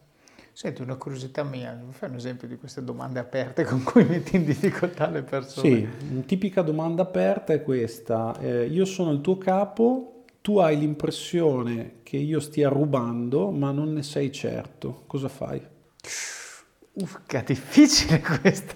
Senti, 0.54 0.82
una 0.82 0.96
curiosità 0.96 1.44
mia, 1.44 1.78
fai 1.90 2.10
un 2.10 2.16
esempio 2.16 2.48
di 2.48 2.56
queste 2.56 2.82
domande 2.86 3.20
aperte 3.20 3.66
con 3.66 3.84
cui 3.84 4.06
metti 4.06 4.38
in 4.38 4.46
difficoltà 4.46 5.10
le 5.10 5.24
persone? 5.24 5.68
Sì, 5.68 5.88
una 6.10 6.22
tipica 6.22 6.62
domanda 6.62 7.02
aperta 7.02 7.52
è 7.52 7.62
questa. 7.62 8.34
Eh, 8.40 8.68
io 8.68 8.86
sono 8.86 9.12
il 9.12 9.20
tuo 9.20 9.38
capo, 9.38 10.11
tu 10.42 10.58
hai 10.58 10.78
l'impressione 10.78 12.00
che 12.04 12.18
io 12.18 12.40
stia 12.40 12.68
rubando, 12.70 13.52
ma 13.52 13.72
non 13.72 13.94
ne 13.94 14.04
sei 14.04 14.32
certo. 14.32 15.04
Cosa 15.06 15.30
fai? 15.30 15.62
Ufca, 16.94 17.42
difficile 17.46 18.20
questa. 18.20 18.74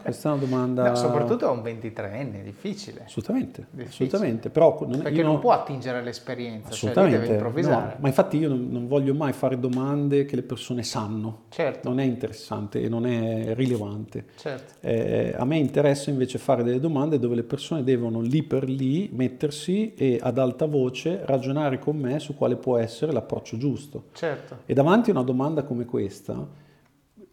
Questa 0.00 0.28
è 0.28 0.32
una 0.32 0.40
domanda... 0.40 0.88
No, 0.90 0.94
soprattutto 0.94 1.46
a 1.46 1.50
un 1.50 1.60
23enne, 1.60 2.34
è 2.34 2.42
difficile. 2.42 3.02
Assolutamente, 3.04 3.66
difficile. 3.70 4.06
assolutamente. 4.06 4.50
Però 4.50 4.78
non, 4.86 5.02
Perché 5.02 5.22
non, 5.22 5.32
non, 5.32 5.40
può 5.40 5.50
attingere 5.50 5.98
all'esperienza, 5.98 6.70
cioè 6.70 6.90
assolutamente, 6.90 7.16
cioè 7.16 7.26
deve 7.26 7.34
improvvisare. 7.34 7.94
No, 7.94 7.96
ma 7.98 8.06
infatti 8.06 8.36
io 8.36 8.48
non, 8.48 8.68
non, 8.70 8.86
voglio 8.86 9.12
mai 9.14 9.32
fare 9.32 9.58
domande 9.58 10.24
che 10.24 10.36
le 10.36 10.42
persone 10.42 10.84
sanno. 10.84 11.46
Certo. 11.48 11.88
Non 11.88 11.98
è 11.98 12.04
interessante 12.04 12.80
e 12.80 12.88
non 12.88 13.06
è 13.06 13.54
rilevante. 13.54 14.26
Certo. 14.36 14.74
Eh, 14.86 15.34
a 15.36 15.44
me 15.44 15.56
interessa 15.56 16.10
invece 16.10 16.38
fare 16.38 16.62
delle 16.62 16.78
domande 16.78 17.18
dove 17.18 17.34
le 17.34 17.42
persone 17.42 17.82
devono 17.82 18.20
lì 18.20 18.44
per 18.44 18.68
lì 18.68 19.10
mettersi 19.12 19.94
e 19.94 20.20
ad 20.22 20.38
alta 20.38 20.66
voce 20.66 21.22
ragionare 21.24 21.80
con 21.80 21.96
me 21.96 22.20
su 22.20 22.36
quale 22.36 22.54
può 22.54 22.78
essere 22.78 23.10
l'approccio 23.10 23.56
giusto. 23.56 24.04
Certo. 24.12 24.58
E 24.64 24.74
davanti 24.74 25.10
a 25.10 25.14
una 25.14 25.24
domanda 25.24 25.64
come 25.64 25.84
questa 25.84 26.60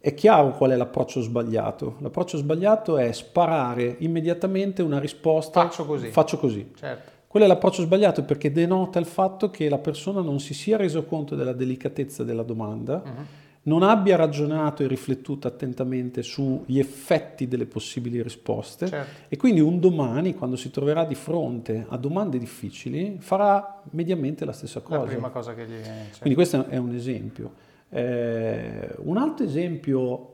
è 0.02 0.14
chiaro 0.14 0.52
qual 0.52 0.70
è 0.70 0.76
l'approccio 0.76 1.20
sbagliato. 1.20 1.96
L'approccio 1.98 2.38
sbagliato 2.38 2.96
è 2.96 3.12
sparare 3.12 3.96
immediatamente 3.98 4.80
una 4.80 4.98
risposta. 4.98 5.60
Faccio 5.60 5.84
così. 5.84 6.08
Faccio 6.08 6.38
così. 6.38 6.72
Certo. 6.74 7.10
Quello 7.26 7.44
è 7.44 7.48
l'approccio 7.48 7.82
sbagliato 7.82 8.24
perché 8.24 8.50
denota 8.50 8.98
il 8.98 9.04
fatto 9.04 9.50
che 9.50 9.68
la 9.68 9.78
persona 9.78 10.22
non 10.22 10.40
si 10.40 10.54
sia 10.54 10.78
reso 10.78 11.04
conto 11.04 11.36
della 11.36 11.52
delicatezza 11.52 12.24
della 12.24 12.42
domanda, 12.42 13.02
uh-huh. 13.04 13.24
non 13.64 13.82
abbia 13.82 14.16
ragionato 14.16 14.82
e 14.82 14.88
riflettuto 14.88 15.46
attentamente 15.46 16.22
sugli 16.22 16.78
effetti 16.78 17.46
delle 17.46 17.66
possibili 17.66 18.20
risposte 18.20 18.88
certo. 18.88 19.26
e 19.28 19.36
quindi 19.36 19.60
un 19.60 19.78
domani, 19.78 20.34
quando 20.34 20.56
si 20.56 20.70
troverà 20.70 21.04
di 21.04 21.14
fronte 21.14 21.86
a 21.88 21.96
domande 21.98 22.38
difficili, 22.38 23.18
farà 23.20 23.80
mediamente 23.90 24.44
la 24.44 24.52
stessa 24.52 24.80
cosa. 24.80 25.02
La 25.02 25.06
prima 25.06 25.28
cosa 25.28 25.54
che 25.54 25.66
gli... 25.66 25.84
Certo. 25.84 26.16
Quindi 26.18 26.34
questo 26.34 26.66
è 26.66 26.78
un 26.78 26.94
esempio. 26.94 27.68
Eh, 27.90 28.94
un 28.98 29.16
altro 29.16 29.44
esempio 29.44 30.26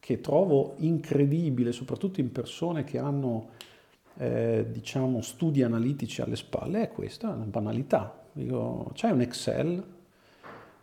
che 0.00 0.20
trovo 0.20 0.74
incredibile, 0.78 1.70
soprattutto 1.70 2.20
in 2.20 2.32
persone 2.32 2.82
che 2.82 2.98
hanno 2.98 3.50
eh, 4.16 4.66
diciamo 4.68 5.20
studi 5.20 5.62
analitici 5.62 6.20
alle 6.20 6.36
spalle, 6.36 6.82
è 6.82 6.88
questa, 6.88 7.30
è 7.30 7.34
una 7.34 7.44
banalità. 7.44 8.24
Dico, 8.32 8.90
c'hai 8.94 9.12
un 9.12 9.20
Excel, 9.20 9.84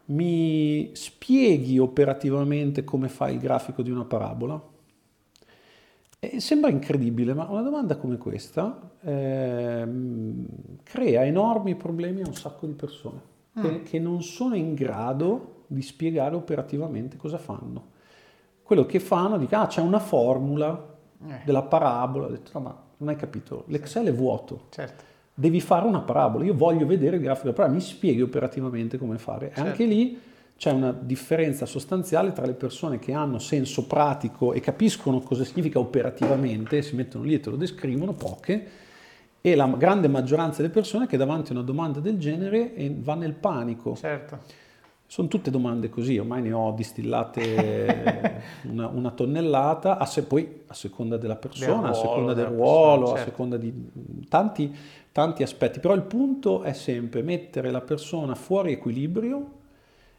mi 0.06 0.92
spieghi 0.94 1.80
operativamente 1.80 2.84
come 2.84 3.10
fai 3.10 3.34
il 3.34 3.40
grafico 3.40 3.82
di 3.82 3.92
una 3.92 4.06
parabola? 4.06 4.62
E 6.22 6.40
sembra 6.40 6.70
incredibile, 6.70 7.34
ma 7.34 7.50
una 7.50 7.62
domanda 7.62 7.98
come 7.98 8.18
questa 8.18 8.92
eh, 9.02 9.88
crea 10.84 11.26
enormi 11.26 11.76
problemi 11.76 12.22
a 12.22 12.28
un 12.28 12.36
sacco 12.36 12.66
di 12.66 12.74
persone 12.74 13.20
mm. 13.58 13.62
che, 13.62 13.84
che 13.84 14.00
non 14.00 14.22
sono 14.22 14.56
in 14.56 14.74
grado 14.74 15.58
di 15.70 15.82
spiegare 15.82 16.36
operativamente 16.36 17.16
cosa 17.16 17.38
fanno. 17.38 17.98
Quello 18.64 18.86
che 18.86 19.00
fanno, 19.00 19.38
dicono, 19.38 19.64
ah, 19.64 19.68
c'è 19.68 19.82
una 19.82 20.00
formula 20.00 20.98
eh. 21.28 21.42
della 21.46 21.62
parabola, 21.62 22.26
ho 22.26 22.30
detto, 22.30 22.52
no, 22.56 22.60
ma 22.60 22.84
non 22.98 23.10
hai 23.10 23.16
capito, 23.16 23.64
l'Excel 23.68 24.08
è 24.08 24.14
vuoto. 24.14 24.66
Certo. 24.70 25.04
Devi 25.34 25.62
fare 25.62 25.86
una 25.86 26.02
parabola, 26.02 26.44
io 26.44 26.56
voglio 26.56 26.86
vedere 26.86 27.18
il 27.18 27.22
grafico, 27.22 27.54
però 27.54 27.70
mi 27.70 27.80
spieghi 27.80 28.22
operativamente 28.22 28.98
come 28.98 29.18
fare. 29.18 29.48
Certo. 29.48 29.62
E 29.62 29.64
anche 29.64 29.86
lì 29.86 30.20
c'è 30.58 30.72
una 30.72 30.92
differenza 30.92 31.66
sostanziale 31.66 32.34
tra 32.34 32.46
le 32.46 32.54
persone 32.54 33.00
che 33.00 33.14
hanno 33.14 33.40
senso 33.40 33.88
pratico 33.88 34.52
e 34.54 34.60
capiscono 34.60 35.22
cosa 35.22 35.46
significa 35.46 35.80
operativamente, 35.80 36.82
si 36.82 36.96
mettono 36.96 37.24
lì 37.24 37.36
e 37.36 37.40
te 37.40 37.50
lo 37.50 37.56
descrivono, 37.56 38.12
poche, 38.14 38.68
e 39.42 39.56
la 39.56 39.68
grande 39.68 40.10
maggioranza 40.10 40.62
delle 40.62 40.74
persone 40.74 41.08
che 41.08 41.16
davanti 41.16 41.52
a 41.52 41.56
una 41.56 41.64
domanda 41.64 42.02
del 42.02 42.18
genere 42.18 42.74
va 42.98 43.16
nel 43.16 43.34
panico. 43.34 43.96
Certo. 43.96 44.40
Sono 45.12 45.28
tutte 45.28 45.50
domande 45.50 45.90
così, 45.90 46.20
ormai 46.20 46.44
ne 46.44 46.52
ho 46.52 46.72
distillate 46.72 48.44
una, 48.70 48.90
una 48.90 49.10
tonnellata, 49.10 49.98
a 49.98 50.06
se, 50.06 50.22
poi 50.22 50.62
a 50.68 50.74
seconda 50.76 51.18
della 51.18 51.36
persona, 51.36 51.74
ruolo, 51.74 51.90
a 51.90 51.94
seconda 51.96 52.34
del 52.36 52.46
ruolo, 52.46 52.60
persona, 52.60 53.06
certo. 53.06 53.20
a 53.20 53.24
seconda 53.24 53.58
di 53.58 53.74
tanti, 54.30 54.76
tanti 55.12 55.42
aspetti. 55.42 55.80
Però 55.80 55.96
il 55.96 56.04
punto 56.04 56.62
è 56.62 56.74
sempre 56.74 57.24
mettere 57.24 57.72
la 57.72 57.82
persona 57.82 58.36
fuori 58.36 58.74
equilibrio 58.74 59.52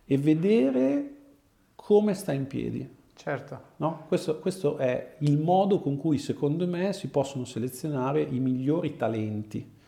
e 0.05 0.19
vedere 0.19 1.15
come 1.77 2.13
sta 2.15 2.33
in 2.33 2.49
piedi. 2.49 2.97
Certo. 3.15 3.61
No? 3.77 4.07
Questo, 4.09 4.41
questo 4.41 4.77
è 4.77 5.15
il 5.19 5.39
modo 5.39 5.79
con 5.79 5.99
cui 5.99 6.19
secondo 6.19 6.67
me 6.67 6.93
si 6.93 7.07
possono 7.11 7.45
selezionare 7.45 8.23
i 8.23 8.41
migliori 8.41 8.97
talenti 8.97 9.79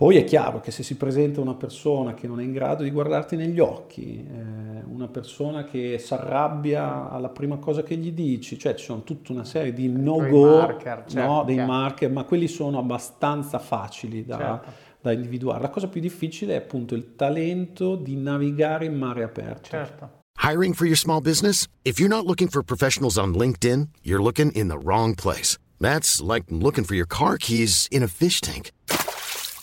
poi 0.00 0.16
è 0.16 0.24
chiaro 0.24 0.60
che 0.60 0.70
se 0.70 0.82
si 0.82 0.96
presenta 0.96 1.42
una 1.42 1.52
persona 1.52 2.14
che 2.14 2.26
non 2.26 2.40
è 2.40 2.42
in 2.42 2.52
grado 2.52 2.84
di 2.84 2.90
guardarti 2.90 3.36
negli 3.36 3.60
occhi, 3.60 4.26
eh, 4.26 4.82
una 4.88 5.08
persona 5.08 5.64
che 5.64 5.98
si 5.98 6.14
arrabbia 6.14 7.10
alla 7.10 7.28
prima 7.28 7.58
cosa 7.58 7.82
che 7.82 7.96
gli 7.96 8.10
dici, 8.12 8.58
cioè 8.58 8.74
ci 8.76 8.86
sono 8.86 9.02
tutta 9.02 9.30
una 9.32 9.44
serie 9.44 9.74
di 9.74 9.90
no-go, 9.90 10.56
marker, 10.56 11.04
certo, 11.06 11.30
no, 11.30 11.44
dei 11.44 11.56
certo. 11.56 11.70
marker, 11.70 12.10
ma 12.10 12.24
quelli 12.24 12.48
sono 12.48 12.78
abbastanza 12.78 13.58
facili 13.58 14.24
da, 14.24 14.38
certo. 14.38 14.70
da, 15.02 15.12
individuare. 15.12 15.60
La 15.60 15.68
cosa 15.68 15.86
più 15.86 16.00
difficile 16.00 16.54
è 16.54 16.56
appunto 16.56 16.94
il 16.94 17.14
talento 17.14 17.94
di 17.94 18.16
navigare 18.16 18.86
in 18.86 18.96
mare 18.96 19.22
aperto. 19.22 19.68
Certo. 19.68 20.10
Hiring 20.42 20.72
for 20.72 20.86
your 20.86 20.96
small 20.96 21.20
business? 21.20 21.66
If 21.82 21.98
you're 21.98 22.08
not 22.08 22.24
looking 22.24 22.48
for 22.48 22.62
professionals 22.62 23.18
on 23.18 23.34
LinkedIn, 23.34 23.88
you're 24.00 24.22
looking 24.22 24.50
in 24.52 24.68
the 24.68 24.78
wrong 24.82 25.14
place. 25.14 25.58
That's 25.78 26.22
like 26.22 26.44
looking 26.48 26.84
for 26.84 26.94
your 26.94 27.06
car 27.06 27.36
keys 27.36 27.86
in 27.90 28.02
a 28.02 28.08
fish 28.08 28.40
tank. 28.40 28.70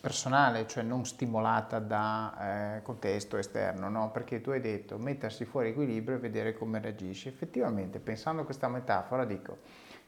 personale, 0.00 0.66
cioè 0.66 0.82
non 0.82 1.04
stimolata 1.04 1.78
da 1.78 2.76
eh, 2.76 2.82
contesto 2.82 3.36
esterno, 3.36 3.88
no? 3.88 4.10
Perché 4.10 4.40
tu 4.40 4.50
hai 4.50 4.60
detto 4.60 4.98
mettersi 4.98 5.44
fuori 5.44 5.70
equilibrio 5.70 6.16
e 6.16 6.20
vedere 6.20 6.54
come 6.54 6.80
reagisci. 6.80 7.28
Effettivamente, 7.28 7.98
pensando 7.98 8.42
a 8.42 8.44
questa 8.44 8.68
metafora, 8.68 9.24
dico, 9.24 9.58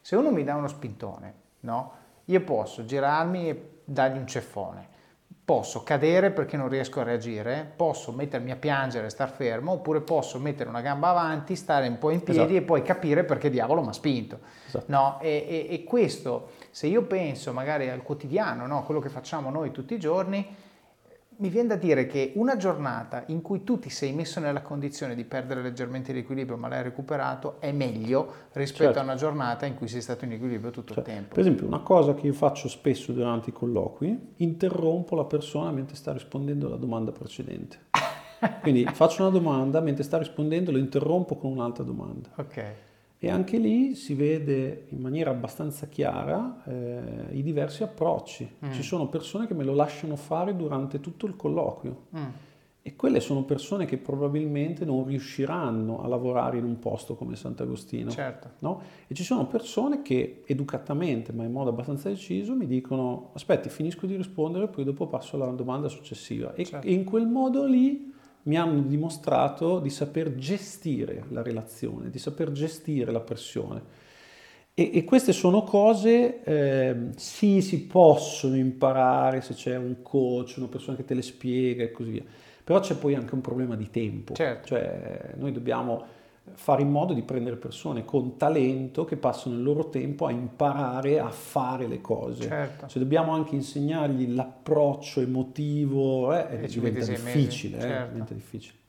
se 0.01 0.15
uno 0.15 0.31
mi 0.31 0.43
dà 0.43 0.55
uno 0.55 0.67
spintone, 0.67 1.33
no? 1.61 1.93
Io 2.25 2.41
posso 2.41 2.85
girarmi 2.85 3.49
e 3.49 3.69
dargli 3.83 4.17
un 4.17 4.27
ceffone 4.27 4.91
posso 5.51 5.83
cadere 5.83 6.31
perché 6.31 6.55
non 6.55 6.69
riesco 6.69 7.01
a 7.01 7.03
reagire, 7.03 7.69
posso 7.75 8.13
mettermi 8.13 8.51
a 8.51 8.55
piangere 8.55 9.07
e 9.07 9.09
star 9.09 9.29
fermo, 9.29 9.73
oppure 9.73 9.99
posso 9.99 10.39
mettere 10.39 10.69
una 10.69 10.79
gamba 10.79 11.09
avanti, 11.09 11.57
stare 11.57 11.89
un 11.89 11.97
po' 11.97 12.09
in 12.09 12.23
piedi 12.23 12.39
esatto. 12.39 12.55
e 12.55 12.61
poi 12.61 12.81
capire 12.83 13.25
perché 13.25 13.49
diavolo 13.49 13.81
mi 13.81 13.89
ha 13.89 13.91
spinto. 13.91 14.39
Esatto. 14.67 14.85
No? 14.87 15.19
E, 15.19 15.67
e, 15.69 15.73
e, 15.73 15.83
questo, 15.83 16.51
se 16.71 16.87
io 16.87 17.03
penso 17.03 17.53
magari 17.53 17.89
al 17.89 18.01
quotidiano, 18.01 18.65
no? 18.65 18.83
quello 18.83 18.99
che 18.99 19.09
facciamo 19.09 19.49
noi 19.49 19.71
tutti 19.71 19.93
i 19.93 19.99
giorni, 19.99 20.45
mi 21.41 21.49
viene 21.49 21.69
da 21.69 21.75
dire 21.75 22.05
che 22.05 22.33
una 22.35 22.55
giornata 22.55 23.23
in 23.27 23.41
cui 23.41 23.63
tu 23.63 23.79
ti 23.79 23.89
sei 23.89 24.13
messo 24.13 24.39
nella 24.39 24.61
condizione 24.61 25.15
di 25.15 25.23
perdere 25.23 25.63
leggermente 25.63 26.13
l'equilibrio 26.13 26.55
ma 26.55 26.67
l'hai 26.67 26.83
recuperato 26.83 27.59
è 27.59 27.71
meglio 27.71 28.31
rispetto 28.51 28.83
certo. 28.83 28.99
a 28.99 29.03
una 29.03 29.15
giornata 29.15 29.65
in 29.65 29.73
cui 29.73 29.87
sei 29.87 30.01
stato 30.01 30.25
in 30.25 30.33
equilibrio 30.33 30.69
tutto 30.69 30.93
certo. 30.93 31.09
il 31.09 31.15
tempo. 31.15 31.33
Per 31.33 31.39
esempio, 31.39 31.65
una 31.65 31.79
cosa 31.79 32.13
che 32.13 32.27
io 32.27 32.33
faccio 32.33 32.69
spesso 32.69 33.11
durante 33.11 33.49
i 33.49 33.53
colloqui, 33.53 34.33
interrompo 34.37 35.15
la 35.15 35.25
persona 35.25 35.71
mentre 35.71 35.95
sta 35.95 36.13
rispondendo 36.13 36.67
alla 36.67 36.75
domanda 36.75 37.11
precedente. 37.11 37.89
Quindi 38.61 38.85
faccio 38.93 39.23
una 39.23 39.31
domanda, 39.31 39.79
mentre 39.81 40.03
sta 40.03 40.19
rispondendo 40.19 40.71
lo 40.71 40.77
interrompo 40.77 41.37
con 41.37 41.51
un'altra 41.51 41.83
domanda. 41.83 42.29
Ok. 42.35 42.73
E 43.23 43.29
anche 43.29 43.59
lì 43.59 43.93
si 43.93 44.15
vede 44.15 44.87
in 44.89 44.99
maniera 44.99 45.29
abbastanza 45.29 45.85
chiara 45.85 46.63
eh, 46.65 47.27
i 47.33 47.43
diversi 47.43 47.83
approcci. 47.83 48.51
Mm. 48.65 48.71
Ci 48.71 48.81
sono 48.81 49.09
persone 49.09 49.45
che 49.45 49.53
me 49.53 49.63
lo 49.63 49.75
lasciano 49.75 50.15
fare 50.15 50.55
durante 50.55 50.99
tutto 50.99 51.27
il 51.27 51.35
colloquio. 51.35 52.05
Mm. 52.17 52.25
E 52.81 52.95
quelle 52.95 53.19
sono 53.19 53.43
persone 53.43 53.85
che 53.85 53.99
probabilmente 53.99 54.85
non 54.85 55.05
riusciranno 55.05 56.01
a 56.01 56.07
lavorare 56.07 56.57
in 56.57 56.63
un 56.63 56.79
posto 56.79 57.13
come 57.13 57.35
Sant'Agostino. 57.35 58.09
Certo. 58.09 58.53
No? 58.57 58.81
E 59.05 59.13
ci 59.13 59.23
sono 59.23 59.45
persone 59.45 60.01
che 60.01 60.41
educatamente, 60.47 61.31
ma 61.31 61.43
in 61.43 61.51
modo 61.51 61.69
abbastanza 61.69 62.09
deciso, 62.09 62.55
mi 62.55 62.65
dicono 62.65 63.29
aspetti, 63.33 63.69
finisco 63.69 64.07
di 64.07 64.15
rispondere, 64.15 64.67
poi 64.67 64.83
dopo 64.83 65.05
passo 65.05 65.35
alla 65.35 65.45
domanda 65.51 65.89
successiva. 65.89 66.55
E, 66.55 66.65
certo. 66.65 66.87
e 66.87 66.91
in 66.91 67.03
quel 67.03 67.27
modo 67.27 67.65
lì 67.65 68.11
mi 68.43 68.57
hanno 68.57 68.81
dimostrato 68.81 69.79
di 69.79 69.89
saper 69.89 70.35
gestire 70.35 71.25
la 71.29 71.41
relazione, 71.41 72.09
di 72.09 72.19
saper 72.19 72.51
gestire 72.51 73.11
la 73.11 73.19
pressione. 73.19 74.09
E, 74.73 74.91
e 74.93 75.03
queste 75.03 75.33
sono 75.33 75.63
cose, 75.63 76.43
eh, 76.43 76.95
sì, 77.15 77.61
si 77.61 77.85
possono 77.85 78.55
imparare 78.55 79.41
se 79.41 79.53
c'è 79.53 79.75
un 79.75 80.01
coach, 80.01 80.55
una 80.57 80.67
persona 80.67 80.95
che 80.95 81.05
te 81.05 81.13
le 81.13 81.21
spiega 81.21 81.83
e 81.83 81.91
così 81.91 82.11
via, 82.11 82.23
però 82.63 82.79
c'è 82.79 82.95
poi 82.95 83.15
anche 83.15 83.35
un 83.35 83.41
problema 83.41 83.75
di 83.75 83.89
tempo. 83.89 84.33
Certo. 84.33 84.67
Cioè, 84.67 85.33
noi 85.35 85.51
dobbiamo 85.51 86.05
fare 86.53 86.81
in 86.81 86.89
modo 86.89 87.13
di 87.13 87.21
prendere 87.21 87.55
persone 87.55 88.05
con 88.05 88.37
talento 88.37 89.05
che 89.05 89.17
passano 89.17 89.55
il 89.55 89.63
loro 89.63 89.89
tempo 89.89 90.25
a 90.25 90.31
imparare 90.31 91.19
a 91.19 91.29
fare 91.29 91.87
le 91.87 92.01
cose. 92.01 92.43
Certo. 92.43 92.87
Se 92.87 92.99
dobbiamo 92.99 93.33
anche 93.33 93.55
insegnargli 93.55 94.33
l'approccio 94.33 95.21
emotivo, 95.21 96.33
eh, 96.33 96.67
diventa 96.67 97.05
difficile, 97.05 97.77
eh, 97.77 97.81
certo. 97.81 98.11
diventa 98.11 98.33
difficile. 98.33 98.79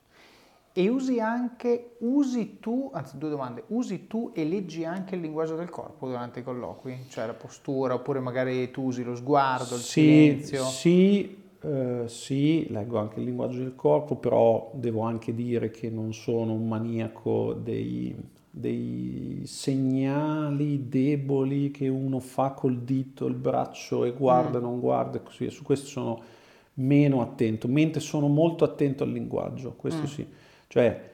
E 0.75 0.89
usi 0.89 1.19
anche, 1.19 1.97
usi 1.99 2.57
tu, 2.59 2.89
anzi 2.91 3.19
due 3.19 3.29
domande, 3.29 3.65
usi 3.67 4.07
tu 4.07 4.31
e 4.33 4.43
leggi 4.43 4.83
anche 4.83 5.13
il 5.13 5.21
linguaggio 5.21 5.55
del 5.55 5.69
corpo 5.69 6.07
durante 6.07 6.39
i 6.39 6.43
colloqui? 6.43 7.05
Cioè 7.09 7.27
la 7.27 7.35
postura, 7.35 7.93
oppure 7.93 8.19
magari 8.19 8.71
tu 8.71 8.85
usi 8.85 9.03
lo 9.03 9.15
sguardo, 9.15 9.75
il 9.75 9.81
sì, 9.81 10.01
silenzio? 10.01 10.63
Sì, 10.65 11.42
eh, 11.65 12.03
sì, 12.07 12.67
leggo 12.69 12.97
anche 12.97 13.19
il 13.19 13.25
linguaggio 13.25 13.59
del 13.59 13.75
corpo, 13.75 14.17
però 14.17 14.69
devo 14.73 15.01
anche 15.01 15.33
dire 15.33 15.71
che 15.71 15.89
non 15.89 16.13
sono 16.13 16.51
un 16.51 16.67
maniaco 16.67 17.53
dei, 17.53 18.13
dei 18.49 19.43
segnali 19.45 20.89
deboli 20.89 21.71
che 21.71 21.87
uno 21.87 22.19
fa 22.19 22.51
col 22.51 22.79
dito, 22.79 23.27
il 23.27 23.35
braccio 23.35 24.03
e 24.03 24.11
guarda, 24.11 24.59
mm. 24.59 24.61
non 24.61 24.79
guarda, 24.81 25.17
e 25.19 25.23
così. 25.23 25.49
Su 25.49 25.63
questo 25.63 25.87
sono 25.87 26.21
meno 26.75 27.21
attento, 27.21 27.69
mentre 27.69 28.01
sono 28.01 28.27
molto 28.27 28.65
attento 28.65 29.03
al 29.03 29.11
linguaggio, 29.11 29.73
questo 29.77 30.01
mm. 30.01 30.05
sì. 30.05 30.27
Cioè, 30.67 31.11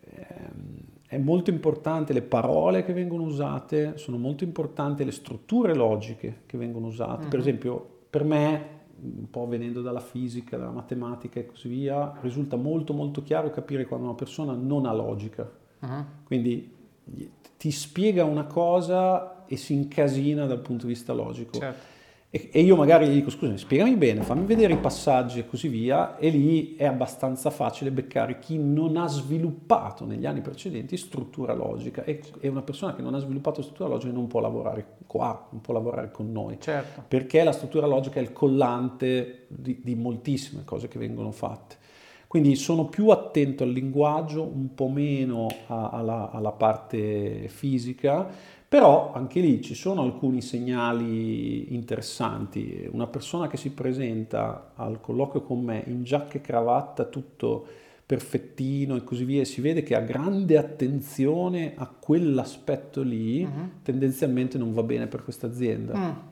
ehm, 0.00 0.78
è 1.06 1.18
molto 1.18 1.50
importante 1.50 2.12
le 2.12 2.22
parole 2.22 2.84
che 2.84 2.92
vengono 2.92 3.22
usate, 3.22 3.96
sono 3.98 4.18
molto 4.18 4.42
importanti 4.42 5.04
le 5.04 5.12
strutture 5.12 5.74
logiche 5.74 6.42
che 6.46 6.58
vengono 6.58 6.88
usate. 6.88 7.20
Mm-hmm. 7.20 7.30
Per 7.30 7.38
esempio, 7.38 7.88
per 8.10 8.24
me 8.24 8.78
un 9.02 9.30
po' 9.30 9.46
venendo 9.46 9.82
dalla 9.82 10.00
fisica, 10.00 10.56
dalla 10.56 10.70
matematica 10.70 11.40
e 11.40 11.46
così 11.46 11.68
via, 11.68 12.18
risulta 12.20 12.56
molto 12.56 12.92
molto 12.92 13.22
chiaro 13.22 13.50
capire 13.50 13.86
quando 13.86 14.06
una 14.06 14.14
persona 14.14 14.52
non 14.52 14.86
ha 14.86 14.92
logica. 14.92 15.50
Uh-huh. 15.80 16.04
Quindi 16.24 16.78
ti 17.56 17.70
spiega 17.70 18.24
una 18.24 18.44
cosa 18.44 19.44
e 19.46 19.56
si 19.56 19.74
incasina 19.74 20.46
dal 20.46 20.60
punto 20.60 20.86
di 20.86 20.92
vista 20.92 21.12
logico. 21.12 21.58
Certo. 21.58 21.98
E, 22.32 22.60
io 22.60 22.76
magari 22.76 23.08
gli 23.08 23.14
dico, 23.14 23.28
scusami, 23.28 23.58
spiegami 23.58 23.96
bene, 23.96 24.22
fammi 24.22 24.46
vedere 24.46 24.74
i 24.74 24.78
passaggi 24.78 25.40
e 25.40 25.48
così 25.48 25.66
via, 25.66 26.16
e 26.16 26.28
lì 26.28 26.76
è 26.76 26.86
abbastanza 26.86 27.50
facile 27.50 27.90
beccare 27.90 28.38
chi 28.38 28.56
non 28.56 28.96
ha 28.96 29.08
sviluppato 29.08 30.04
negli 30.04 30.26
anni 30.26 30.40
precedenti 30.40 30.96
struttura 30.96 31.54
logica 31.54 32.04
e, 32.04 32.22
e 32.38 32.46
una 32.46 32.62
persona 32.62 32.94
che 32.94 33.02
non 33.02 33.14
ha 33.14 33.18
sviluppato 33.18 33.62
struttura 33.62 33.88
logica 33.88 34.12
non 34.12 34.28
può 34.28 34.38
lavorare 34.38 34.98
qua, 35.08 35.48
non 35.50 35.60
può 35.60 35.74
lavorare 35.74 36.12
con 36.12 36.30
noi. 36.30 36.58
Certo. 36.60 37.02
Perché 37.08 37.42
la 37.42 37.50
struttura 37.50 37.88
logica 37.88 38.20
è 38.20 38.22
il 38.22 38.32
collante 38.32 39.46
di, 39.48 39.80
di 39.82 39.96
moltissime 39.96 40.62
cose 40.64 40.86
che 40.86 41.00
vengono 41.00 41.32
fatte. 41.32 41.78
Quindi 42.28 42.54
sono 42.54 42.84
più 42.84 43.08
attento 43.08 43.64
al 43.64 43.70
linguaggio, 43.70 44.44
un 44.44 44.72
po' 44.72 44.86
meno 44.86 45.48
a, 45.66 45.88
alla, 45.88 46.30
alla 46.30 46.52
parte 46.52 47.48
fisica, 47.48 48.28
però 48.70 49.12
anche 49.12 49.40
lì 49.40 49.60
ci 49.60 49.74
sono 49.74 50.02
alcuni 50.02 50.40
segnali 50.40 51.74
interessanti. 51.74 52.88
Una 52.92 53.08
persona 53.08 53.48
che 53.48 53.56
si 53.56 53.70
presenta 53.70 54.74
al 54.76 55.00
colloquio 55.00 55.42
con 55.42 55.60
me 55.60 55.82
in 55.88 56.04
giacca 56.04 56.34
e 56.34 56.40
cravatta, 56.40 57.06
tutto 57.06 57.66
perfettino 58.06 58.94
e 58.94 59.02
così 59.02 59.24
via, 59.24 59.44
si 59.44 59.60
vede 59.60 59.82
che 59.82 59.96
ha 59.96 60.00
grande 60.00 60.56
attenzione 60.56 61.72
a 61.74 61.88
quell'aspetto 61.88 63.02
lì, 63.02 63.42
uh-huh. 63.42 63.70
tendenzialmente 63.82 64.56
non 64.56 64.72
va 64.72 64.84
bene 64.84 65.08
per 65.08 65.24
questa 65.24 65.48
azienda. 65.48 65.92
Uh-huh 65.98 66.29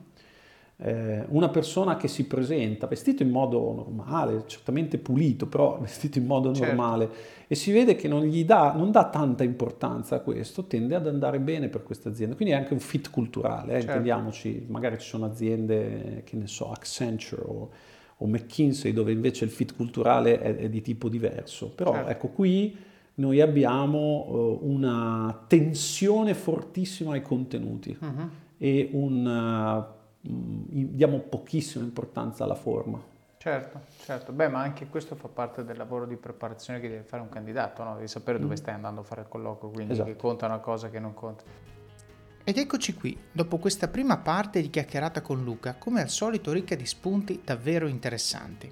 eh, 0.81 1.25
una 1.29 1.49
persona 1.49 1.97
che 1.97 2.07
si 2.07 2.25
presenta 2.25 2.87
vestito 2.87 3.21
in 3.21 3.29
modo 3.29 3.73
normale, 3.73 4.43
certamente 4.47 4.97
pulito, 4.97 5.45
però 5.45 5.77
vestito 5.81 6.19
in 6.19 6.25
modo 6.25 6.53
certo. 6.53 6.67
normale 6.67 7.09
e 7.47 7.55
si 7.55 7.71
vede 7.71 7.95
che 7.95 8.07
non 8.07 8.23
gli 8.23 8.45
dà, 8.45 8.73
non 8.73 8.91
dà 8.91 9.09
tanta 9.09 9.43
importanza 9.43 10.15
a 10.15 10.19
questo, 10.19 10.65
tende 10.65 10.95
ad 10.95 11.07
andare 11.07 11.39
bene 11.39 11.67
per 11.67 11.83
questa 11.83 12.07
azienda. 12.07 12.35
Quindi 12.35 12.53
è 12.53 12.57
anche 12.57 12.73
un 12.73 12.79
fit 12.79 13.09
culturale, 13.09 13.71
eh, 13.71 13.75
certo. 13.75 13.87
intendiamoci, 13.87 14.65
magari 14.67 14.97
ci 14.99 15.07
sono 15.07 15.25
aziende, 15.25 16.21
che 16.25 16.37
ne 16.37 16.47
so, 16.47 16.71
Accenture 16.71 17.41
o, 17.43 17.69
o 18.17 18.27
McKinsey 18.27 18.93
dove 18.93 19.11
invece 19.11 19.43
il 19.43 19.51
fit 19.51 19.75
culturale 19.75 20.39
è, 20.39 20.55
è 20.55 20.69
di 20.69 20.81
tipo 20.81 21.09
diverso. 21.09 21.71
Però 21.71 21.91
certo. 21.91 22.09
ecco 22.09 22.27
qui 22.29 22.77
noi 23.15 23.41
abbiamo 23.41 24.27
uh, 24.29 24.59
una 24.61 25.43
tensione 25.47 26.33
fortissima 26.33 27.13
ai 27.13 27.21
contenuti 27.21 27.97
uh-huh. 27.99 28.29
e 28.57 28.89
un... 28.93 29.97
Uh, 30.21 30.65
diamo 30.69 31.19
pochissima 31.19 31.83
importanza 31.83 32.43
alla 32.43 32.55
forma. 32.55 33.01
Certo, 33.37 33.79
certo. 34.03 34.33
Beh, 34.33 34.49
ma 34.49 34.59
anche 34.59 34.87
questo 34.89 35.15
fa 35.15 35.29
parte 35.29 35.63
del 35.63 35.77
lavoro 35.77 36.05
di 36.05 36.17
preparazione 36.17 36.81
che 36.81 36.89
deve 36.89 37.03
fare 37.03 37.21
un 37.21 37.29
candidato, 37.29 37.83
no? 37.83 37.95
Devi 37.95 38.07
sapere 38.07 38.37
dove 38.37 38.55
mm. 38.55 38.57
stai 38.57 38.73
andando 38.73 38.99
a 38.99 39.03
fare 39.05 39.21
il 39.21 39.27
colloquio, 39.29 39.71
quindi 39.71 39.93
esatto. 39.93 40.09
che 40.09 40.17
conta 40.17 40.45
una 40.45 40.59
cosa 40.59 40.89
che 40.89 40.99
non 40.99 41.13
conta. 41.13 41.43
Ed 42.43 42.57
eccoci 42.57 42.93
qui, 42.95 43.17
dopo 43.31 43.57
questa 43.57 43.87
prima 43.87 44.17
parte 44.17 44.61
di 44.61 44.69
chiacchierata 44.69 45.21
con 45.21 45.43
Luca, 45.43 45.75
come 45.75 46.01
al 46.01 46.09
solito 46.09 46.51
ricca 46.51 46.75
di 46.75 46.85
spunti 46.85 47.41
davvero 47.43 47.87
interessanti. 47.87 48.69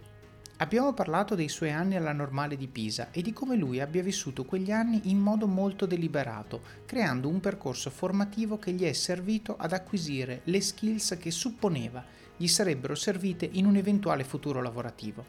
Abbiamo 0.60 0.92
parlato 0.92 1.36
dei 1.36 1.50
suoi 1.50 1.72
anni 1.72 1.98
alla 1.98 2.14
normale 2.14 2.58
di 2.58 2.68
Pisa 2.68 3.12
e 3.12 3.22
di 3.22 3.32
come 3.32 3.56
lui 3.56 3.80
abbia 3.80 4.02
vissuto 4.02 4.44
quegli 4.44 4.72
anni 4.72 5.02
in 5.12 5.20
modo 5.20 5.46
molto 5.46 5.86
deliberato, 5.86 6.62
creando 6.88 7.28
un 7.28 7.40
percorso 7.40 7.92
formativo 7.92 8.58
che 8.58 8.72
gli 8.72 8.84
è 8.84 8.94
servito 8.94 9.56
ad 9.56 9.72
acquisire 9.72 10.42
le 10.46 10.60
skills 10.60 11.16
che 11.20 11.30
supponeva 11.30 12.04
gli 12.36 12.48
sarebbero 12.48 12.96
servite 12.96 13.48
in 13.52 13.68
un 13.68 13.76
eventuale 13.76 14.24
futuro 14.24 14.60
lavorativo. 14.60 15.24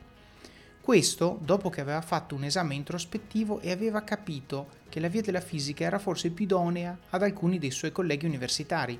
Questo 0.80 1.38
dopo 1.42 1.68
che 1.68 1.82
aveva 1.82 2.00
fatto 2.00 2.34
un 2.34 2.44
esame 2.44 2.74
introspettivo 2.74 3.60
e 3.60 3.70
aveva 3.70 4.00
capito 4.00 4.68
che 4.88 4.98
la 4.98 5.08
via 5.08 5.20
della 5.20 5.42
fisica 5.42 5.84
era 5.84 5.98
forse 5.98 6.30
più 6.30 6.46
idonea 6.46 6.96
ad 7.10 7.22
alcuni 7.22 7.58
dei 7.58 7.70
suoi 7.70 7.92
colleghi 7.92 8.24
universitari 8.24 8.98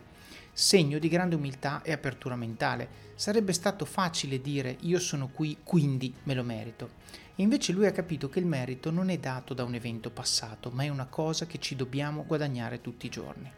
segno 0.52 0.98
di 0.98 1.08
grande 1.08 1.36
umiltà 1.36 1.82
e 1.82 1.92
apertura 1.92 2.34
mentale. 2.34 3.06
Sarebbe 3.18 3.52
stato 3.52 3.84
facile 3.84 4.40
dire 4.40 4.76
io 4.82 5.00
sono 5.00 5.26
qui, 5.26 5.58
quindi 5.64 6.14
me 6.22 6.34
lo 6.34 6.44
merito. 6.44 6.90
E 7.34 7.42
invece 7.42 7.72
lui 7.72 7.86
ha 7.86 7.90
capito 7.90 8.28
che 8.28 8.38
il 8.38 8.46
merito 8.46 8.92
non 8.92 9.10
è 9.10 9.18
dato 9.18 9.54
da 9.54 9.64
un 9.64 9.74
evento 9.74 10.10
passato, 10.10 10.70
ma 10.70 10.84
è 10.84 10.88
una 10.88 11.06
cosa 11.06 11.44
che 11.44 11.58
ci 11.58 11.74
dobbiamo 11.74 12.24
guadagnare 12.24 12.80
tutti 12.80 13.06
i 13.06 13.10
giorni. 13.10 13.50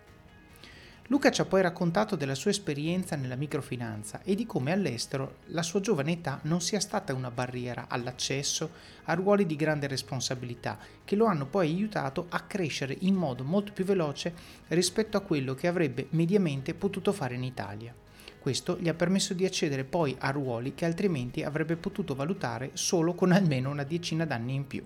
Luca 1.08 1.30
ci 1.30 1.42
ha 1.42 1.44
poi 1.44 1.60
raccontato 1.60 2.16
della 2.16 2.34
sua 2.34 2.52
esperienza 2.52 3.16
nella 3.16 3.36
microfinanza 3.36 4.22
e 4.22 4.34
di 4.34 4.46
come 4.46 4.72
all'estero 4.72 5.40
la 5.48 5.62
sua 5.62 5.80
giovane 5.80 6.12
età 6.12 6.38
non 6.44 6.62
sia 6.62 6.80
stata 6.80 7.12
una 7.12 7.30
barriera 7.30 7.84
all'accesso 7.90 8.70
a 9.04 9.12
ruoli 9.12 9.44
di 9.44 9.56
grande 9.56 9.88
responsabilità 9.88 10.78
che 11.04 11.16
lo 11.16 11.26
hanno 11.26 11.44
poi 11.44 11.68
aiutato 11.68 12.28
a 12.30 12.40
crescere 12.40 12.96
in 13.00 13.14
modo 13.14 13.44
molto 13.44 13.72
più 13.74 13.84
veloce 13.84 14.32
rispetto 14.68 15.18
a 15.18 15.20
quello 15.20 15.54
che 15.54 15.66
avrebbe 15.68 16.06
mediamente 16.12 16.72
potuto 16.72 17.12
fare 17.12 17.34
in 17.34 17.44
Italia. 17.44 17.94
Questo 18.40 18.78
gli 18.80 18.88
ha 18.88 18.94
permesso 18.94 19.34
di 19.34 19.44
accedere 19.44 19.84
poi 19.84 20.16
a 20.18 20.30
ruoli 20.30 20.74
che 20.74 20.86
altrimenti 20.86 21.42
avrebbe 21.42 21.76
potuto 21.76 22.14
valutare 22.14 22.70
solo 22.72 23.14
con 23.14 23.32
almeno 23.32 23.68
una 23.68 23.84
decina 23.84 24.24
d'anni 24.24 24.54
in 24.54 24.66
più. 24.66 24.82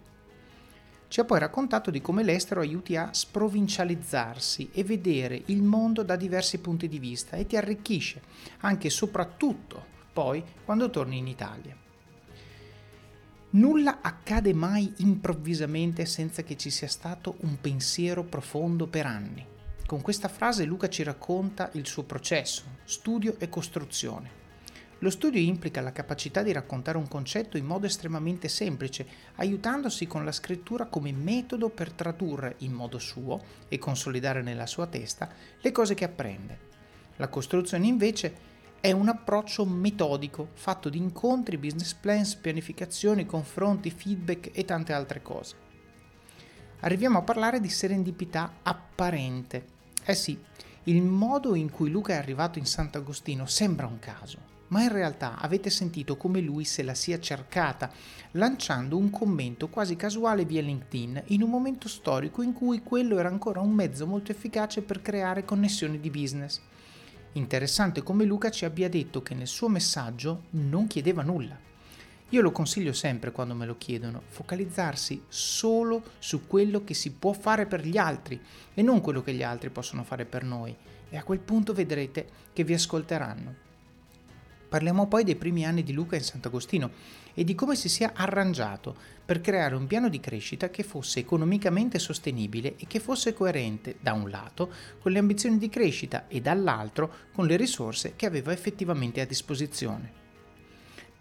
Ci 1.07 1.21
ha 1.21 1.25
poi 1.25 1.39
raccontato 1.39 1.93
di 1.93 2.01
come 2.01 2.25
l'estero 2.25 2.61
aiuti 2.61 2.97
a 2.97 3.11
sprovincializzarsi 3.13 4.71
e 4.73 4.83
vedere 4.83 5.41
il 5.47 5.63
mondo 5.63 6.03
da 6.03 6.17
diversi 6.17 6.59
punti 6.59 6.89
di 6.89 6.99
vista 6.99 7.37
e 7.37 7.47
ti 7.47 7.57
arricchisce, 7.57 8.21
anche 8.63 8.89
e 8.89 8.91
soprattutto 8.91 9.85
poi 10.13 10.43
quando 10.65 10.91
torni 10.91 11.19
in 11.19 11.29
Italia. 11.29 11.77
Nulla 13.51 14.01
accade 14.01 14.53
mai 14.53 14.93
improvvisamente 14.97 16.07
senza 16.07 16.43
che 16.43 16.57
ci 16.57 16.71
sia 16.71 16.89
stato 16.89 17.37
un 17.43 17.61
pensiero 17.61 18.25
profondo 18.25 18.89
per 18.89 19.07
anni. 19.07 19.47
Con 19.87 20.01
questa 20.01 20.29
frase 20.29 20.65
Luca 20.65 20.89
ci 20.89 21.03
racconta 21.03 21.69
il 21.75 21.87
suo 21.87 22.05
processo, 22.05 22.63
studio 22.85 23.37
e 23.39 23.51
costruzione. 23.51 24.43
Lo 25.01 25.11
studio 25.11 25.39
implica 25.39 25.83
la 25.83 25.93
capacità 25.93 26.43
di 26.43 26.53
raccontare 26.53 26.97
un 26.97 27.07
concetto 27.07 27.59
in 27.59 27.67
modo 27.67 27.85
estremamente 27.85 28.49
semplice, 28.49 29.07
aiutandosi 29.35 30.07
con 30.07 30.25
la 30.25 30.33
scrittura 30.33 30.87
come 30.87 31.13
metodo 31.13 31.69
per 31.69 31.93
tradurre 31.93 32.55
in 32.61 32.73
modo 32.73 32.99
suo 32.99 33.43
e 33.69 33.77
consolidare 33.77 34.41
nella 34.41 34.65
sua 34.65 34.87
testa 34.87 35.29
le 35.61 35.71
cose 35.71 35.93
che 35.93 36.05
apprende. 36.05 36.59
La 37.17 37.29
costruzione 37.29 37.87
invece 37.87 38.53
è 38.81 38.91
un 38.91 39.09
approccio 39.09 39.67
metodico 39.67 40.49
fatto 40.55 40.89
di 40.89 40.97
incontri, 40.97 41.59
business 41.59 41.93
plans, 41.93 42.37
pianificazioni, 42.37 43.27
confronti, 43.27 43.91
feedback 43.91 44.49
e 44.55 44.65
tante 44.65 44.95
altre 44.95 45.21
cose. 45.21 45.57
Arriviamo 46.81 47.19
a 47.19 47.23
parlare 47.23 47.61
di 47.61 47.69
serendipità 47.69 48.61
apparente. 48.63 49.73
Eh 50.07 50.15
sì, 50.15 50.39
il 50.85 51.01
modo 51.01 51.55
in 51.55 51.71
cui 51.71 51.89
Luca 51.89 52.13
è 52.13 52.17
arrivato 52.17 52.59
in 52.59 52.67
Sant'Agostino 52.67 53.47
sembra 53.47 53.87
un 53.87 53.99
caso, 53.99 54.37
ma 54.69 54.83
in 54.83 54.93
realtà 54.93 55.39
avete 55.39 55.71
sentito 55.71 56.19
come 56.19 56.41
lui 56.41 56.65
se 56.65 56.83
la 56.83 56.93
sia 56.93 57.19
cercata, 57.19 57.91
lanciando 58.33 58.99
un 58.99 59.09
commento 59.09 59.71
quasi 59.71 59.97
casuale 59.97 60.45
via 60.45 60.61
LinkedIn 60.61 61.23
in 61.29 61.43
un 61.43 61.49
momento 61.49 61.89
storico 61.89 62.43
in 62.43 62.53
cui 62.53 62.83
quello 62.83 63.19
era 63.19 63.31
ancora 63.31 63.61
un 63.61 63.73
mezzo 63.73 64.07
molto 64.07 64.31
efficace 64.31 64.83
per 64.83 65.01
creare 65.01 65.47
connessioni 65.47 65.99
di 65.99 66.11
business. 66.11 66.61
Interessante 67.33 68.03
come 68.03 68.27
Luca 68.27 68.51
ci 68.51 68.67
abbia 68.67 68.91
detto 68.91 69.23
che 69.23 69.35
nel 69.35 69.47
suo 69.47 69.69
messaggio 69.69 70.43
non 70.51 70.87
chiedeva 70.87 71.23
nulla. 71.23 71.59
Io 72.35 72.43
lo 72.43 72.51
consiglio 72.51 72.93
sempre 72.93 73.31
quando 73.31 73.55
me 73.55 73.65
lo 73.65 73.79
chiedono, 73.79 74.21
focalizzarsi 74.27 75.23
solo 75.29 76.03
su 76.19 76.49
quello 76.49 76.83
che 76.83 76.93
si 76.93 77.13
può 77.13 77.33
fare 77.33 77.65
per 77.65 77.87
gli 77.87 77.97
altri 77.97 78.41
e 78.75 78.83
non 78.83 79.01
quello 79.01 79.23
che 79.23 79.33
gli 79.33 79.45
altri 79.45 79.71
possono 79.71 80.03
fare 80.03 80.25
per 80.25 80.43
noi 80.43 80.75
e 81.11 81.17
a 81.17 81.23
quel 81.23 81.39
punto 81.39 81.73
vedrete 81.73 82.27
che 82.53 82.65
vi 82.65 82.75
ascolteranno. 82.75 83.55
Parliamo 84.69 85.07
poi 85.07 85.23
dei 85.23 85.37
primi 85.37 85.65
anni 85.65 85.85
di 85.85 85.93
Luca 85.93 86.17
in 86.17 86.25
Sant'Agostino 86.25 86.91
e 87.35 87.45
di 87.45 87.55
come 87.55 87.77
si 87.77 87.89
sia 87.89 88.11
arrangiato 88.13 88.97
per 89.25 89.41
creare 89.41 89.77
un 89.77 89.87
piano 89.87 90.09
di 90.09 90.19
crescita 90.19 90.71
che 90.71 90.83
fosse 90.83 91.21
economicamente 91.21 92.01
sostenibile 92.01 92.75
e 92.79 92.89
che 92.89 92.99
fosse 92.99 93.33
coerente 93.33 93.99
da 94.01 94.13
un 94.13 94.29
lato 94.29 94.73
con 94.99 95.13
le 95.13 95.21
ambizioni 95.21 95.57
di 95.57 95.69
crescita 95.69 96.27
e 96.27 96.41
dall'altro 96.41 97.13
con 97.33 97.47
le 97.47 97.55
risorse 97.55 98.15
che 98.17 98.27
aveva 98.27 98.51
effettivamente 98.51 99.21
a 99.21 99.25
disposizione. 99.25 100.24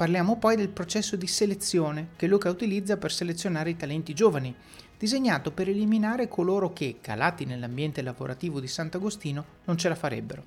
Parliamo 0.03 0.35
poi 0.35 0.57
del 0.57 0.67
processo 0.67 1.15
di 1.15 1.27
selezione 1.27 2.09
che 2.17 2.27
Luca 2.27 2.49
utilizza 2.49 2.97
per 2.97 3.09
selezionare 3.09 3.69
i 3.69 3.77
talenti 3.77 4.13
giovani, 4.13 4.53
disegnato 4.97 5.51
per 5.51 5.69
eliminare 5.69 6.27
coloro 6.27 6.73
che, 6.73 6.97
calati 6.99 7.45
nell'ambiente 7.45 8.01
lavorativo 8.01 8.59
di 8.59 8.67
Sant'Agostino, 8.67 9.45
non 9.63 9.77
ce 9.77 9.87
la 9.87 9.95
farebbero. 9.95 10.43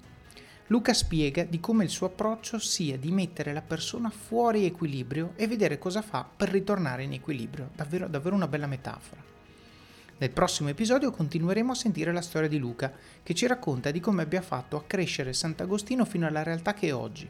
Luca 0.66 0.92
spiega 0.92 1.44
di 1.44 1.58
come 1.58 1.84
il 1.84 1.88
suo 1.88 2.08
approccio 2.08 2.58
sia 2.58 2.98
di 2.98 3.10
mettere 3.10 3.54
la 3.54 3.62
persona 3.62 4.10
fuori 4.10 4.66
equilibrio 4.66 5.32
e 5.36 5.46
vedere 5.46 5.78
cosa 5.78 6.02
fa 6.02 6.28
per 6.36 6.50
ritornare 6.50 7.04
in 7.04 7.14
equilibrio. 7.14 7.70
Davvero, 7.74 8.08
davvero 8.08 8.34
una 8.34 8.48
bella 8.48 8.66
metafora. 8.66 9.22
Nel 10.18 10.30
prossimo 10.32 10.68
episodio 10.68 11.10
continueremo 11.10 11.72
a 11.72 11.76
sentire 11.76 12.12
la 12.12 12.20
storia 12.20 12.50
di 12.50 12.58
Luca, 12.58 12.92
che 13.22 13.32
ci 13.32 13.46
racconta 13.46 13.90
di 13.90 14.00
come 14.00 14.20
abbia 14.20 14.42
fatto 14.42 14.76
a 14.76 14.84
crescere 14.86 15.32
Sant'Agostino 15.32 16.04
fino 16.04 16.26
alla 16.26 16.42
realtà 16.42 16.74
che 16.74 16.88
è 16.88 16.94
oggi. 16.94 17.26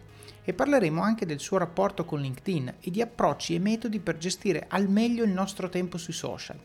E 0.49 0.55
parleremo 0.55 1.03
anche 1.03 1.27
del 1.27 1.41
suo 1.41 1.59
rapporto 1.59 2.05
con 2.05 2.21
LinkedIn 2.21 2.77
e 2.81 2.91
di 2.91 3.03
approcci 3.03 3.57
e 3.57 3.59
metodi 3.59 3.99
per 3.99 4.17
gestire 4.17 4.67
al 4.69 4.89
meglio 4.89 5.25
il 5.25 5.33
nostro 5.33 5.69
tempo 5.69 5.99
sui 5.99 6.15
social 6.15 6.59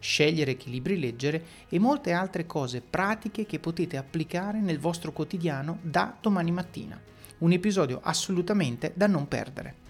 scegliere 0.00 0.56
che 0.56 0.70
libri 0.70 0.98
leggere 0.98 1.44
e 1.68 1.78
molte 1.78 2.12
altre 2.12 2.46
cose 2.46 2.80
pratiche 2.80 3.46
che 3.46 3.60
potete 3.60 3.96
applicare 3.96 4.60
nel 4.60 4.80
vostro 4.80 5.12
quotidiano 5.12 5.78
da 5.82 6.16
domani 6.20 6.50
mattina. 6.50 7.00
Un 7.38 7.52
episodio 7.52 8.00
assolutamente 8.02 8.92
da 8.96 9.06
non 9.06 9.28
perdere. 9.28 9.88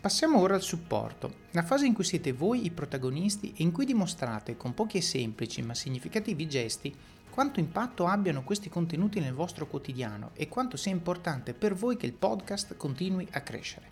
Passiamo 0.00 0.38
ora 0.38 0.54
al 0.54 0.62
supporto, 0.62 1.36
la 1.52 1.62
fase 1.62 1.86
in 1.86 1.94
cui 1.94 2.04
siete 2.04 2.32
voi 2.32 2.66
i 2.66 2.70
protagonisti 2.70 3.54
e 3.56 3.62
in 3.62 3.72
cui 3.72 3.86
dimostrate 3.86 4.54
con 4.54 4.74
pochi 4.74 4.98
e 4.98 5.02
semplici 5.02 5.62
ma 5.62 5.74
significativi 5.74 6.46
gesti 6.46 6.94
quanto 7.34 7.58
impatto 7.58 8.06
abbiano 8.06 8.44
questi 8.44 8.68
contenuti 8.68 9.18
nel 9.18 9.34
vostro 9.34 9.66
quotidiano 9.66 10.30
e 10.34 10.46
quanto 10.46 10.76
sia 10.76 10.92
importante 10.92 11.52
per 11.52 11.74
voi 11.74 11.96
che 11.96 12.06
il 12.06 12.12
podcast 12.12 12.76
continui 12.76 13.26
a 13.32 13.40
crescere. 13.40 13.90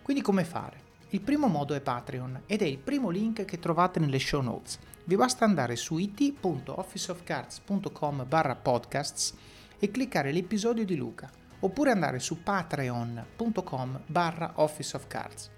Quindi 0.00 0.22
come 0.22 0.42
fare? 0.42 0.80
Il 1.10 1.20
primo 1.20 1.48
modo 1.48 1.74
è 1.74 1.82
Patreon 1.82 2.44
ed 2.46 2.62
è 2.62 2.64
il 2.64 2.78
primo 2.78 3.10
link 3.10 3.44
che 3.44 3.58
trovate 3.58 4.00
nelle 4.00 4.18
show 4.18 4.40
notes. 4.40 4.78
Vi 5.04 5.16
basta 5.16 5.44
andare 5.44 5.76
su 5.76 5.98
it.officeofcards.com 5.98 8.24
barra 8.26 8.54
podcasts 8.54 9.34
e 9.78 9.90
cliccare 9.90 10.32
l'episodio 10.32 10.86
di 10.86 10.96
Luca, 10.96 11.30
oppure 11.60 11.90
andare 11.90 12.20
su 12.20 12.42
patreon.com 12.42 14.00
barra 14.06 14.52
officeofcards. 14.54 15.50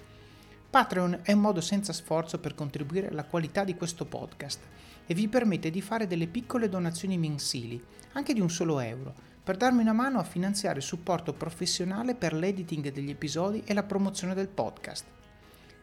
Patreon 0.69 1.21
è 1.23 1.31
un 1.31 1.41
modo 1.41 1.61
senza 1.61 1.93
sforzo 1.93 2.41
per 2.41 2.57
contribuire 2.57 3.07
alla 3.07 3.23
qualità 3.23 3.63
di 3.63 3.77
questo 3.77 4.05
podcast 4.05 4.63
e 5.07 5.15
vi 5.15 5.29
permette 5.29 5.71
di 5.71 5.81
fare 5.81 6.07
delle 6.07 6.27
piccole 6.27 6.69
donazioni 6.69 7.19
mensili, 7.19 7.83
anche 8.13 8.33
di 8.33 8.41
un 8.41 8.51
solo 8.51 8.81
euro, 8.81 9.15
per 9.43 9.57
darmi 9.57 9.83
una 9.83 9.93
mano 9.93 10.19
a 10.19 10.25
finanziare 10.25 10.81
supporto 10.81 11.35
professionale 11.35 12.15
per 12.15 12.33
l'editing 12.33 12.91
degli 12.91 13.11
episodi 13.11 13.63
e 13.65 13.75
la 13.75 13.83
promozione 13.83 14.35
del 14.35 14.49
podcast. 14.49 15.05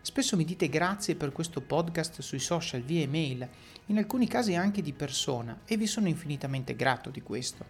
Spesso 0.02 0.36
mi 0.36 0.46
dite 0.46 0.68
grazie 0.68 1.14
per 1.14 1.32
questo 1.32 1.62
podcast 1.62 2.22
sui 2.22 2.40
social 2.40 2.82
via 2.82 3.04
email, 3.04 3.48
in 3.88 3.98
alcuni 4.00 4.28
casi 4.28 4.56
anche 4.56 4.82
di 4.82 4.94
persona, 4.94 5.60
e 5.66 5.78
vi 5.78 5.86
sono 5.86 6.08
infinitamente 6.08 6.76
grato 6.76 7.12
di 7.12 7.22
questo. 7.22 7.66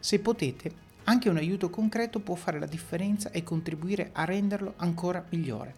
Se 0.00 0.18
potete, 0.20 0.72
anche 1.04 1.28
un 1.28 1.36
aiuto 1.36 1.68
concreto 1.68 2.20
può 2.20 2.34
fare 2.34 2.58
la 2.58 2.66
differenza 2.66 3.30
e 3.30 3.42
contribuire 3.42 4.10
a 4.12 4.24
renderlo 4.24 4.72
ancora 4.78 5.24
migliore. 5.28 5.74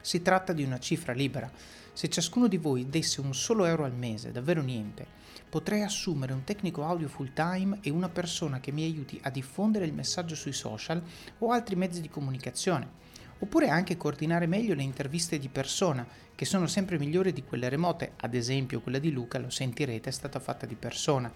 Si 0.00 0.22
tratta 0.22 0.52
di 0.52 0.62
una 0.62 0.78
cifra 0.78 1.12
libera. 1.12 1.50
Se 1.92 2.08
ciascuno 2.08 2.46
di 2.46 2.56
voi 2.56 2.88
desse 2.88 3.20
un 3.20 3.34
solo 3.34 3.64
euro 3.64 3.84
al 3.84 3.94
mese, 3.94 4.32
davvero 4.32 4.62
niente, 4.62 5.06
potrei 5.48 5.82
assumere 5.82 6.32
un 6.32 6.44
tecnico 6.44 6.84
audio 6.84 7.08
full 7.08 7.32
time 7.32 7.78
e 7.82 7.90
una 7.90 8.08
persona 8.08 8.60
che 8.60 8.72
mi 8.72 8.84
aiuti 8.84 9.18
a 9.22 9.30
diffondere 9.30 9.84
il 9.84 9.92
messaggio 9.92 10.34
sui 10.34 10.52
social 10.52 11.02
o 11.38 11.50
altri 11.50 11.76
mezzi 11.76 12.00
di 12.00 12.08
comunicazione 12.08 12.98
oppure 13.40 13.68
anche 13.68 13.96
coordinare 13.96 14.46
meglio 14.46 14.74
le 14.74 14.82
interviste 14.82 15.38
di 15.38 15.48
persona, 15.48 16.06
che 16.34 16.44
sono 16.44 16.66
sempre 16.66 16.98
migliori 16.98 17.32
di 17.32 17.42
quelle 17.42 17.68
remote, 17.68 18.12
ad 18.16 18.34
esempio 18.34 18.80
quella 18.80 18.98
di 18.98 19.10
Luca, 19.10 19.38
lo 19.38 19.50
sentirete, 19.50 20.10
è 20.10 20.12
stata 20.12 20.38
fatta 20.38 20.66
di 20.66 20.74
persona. 20.74 21.32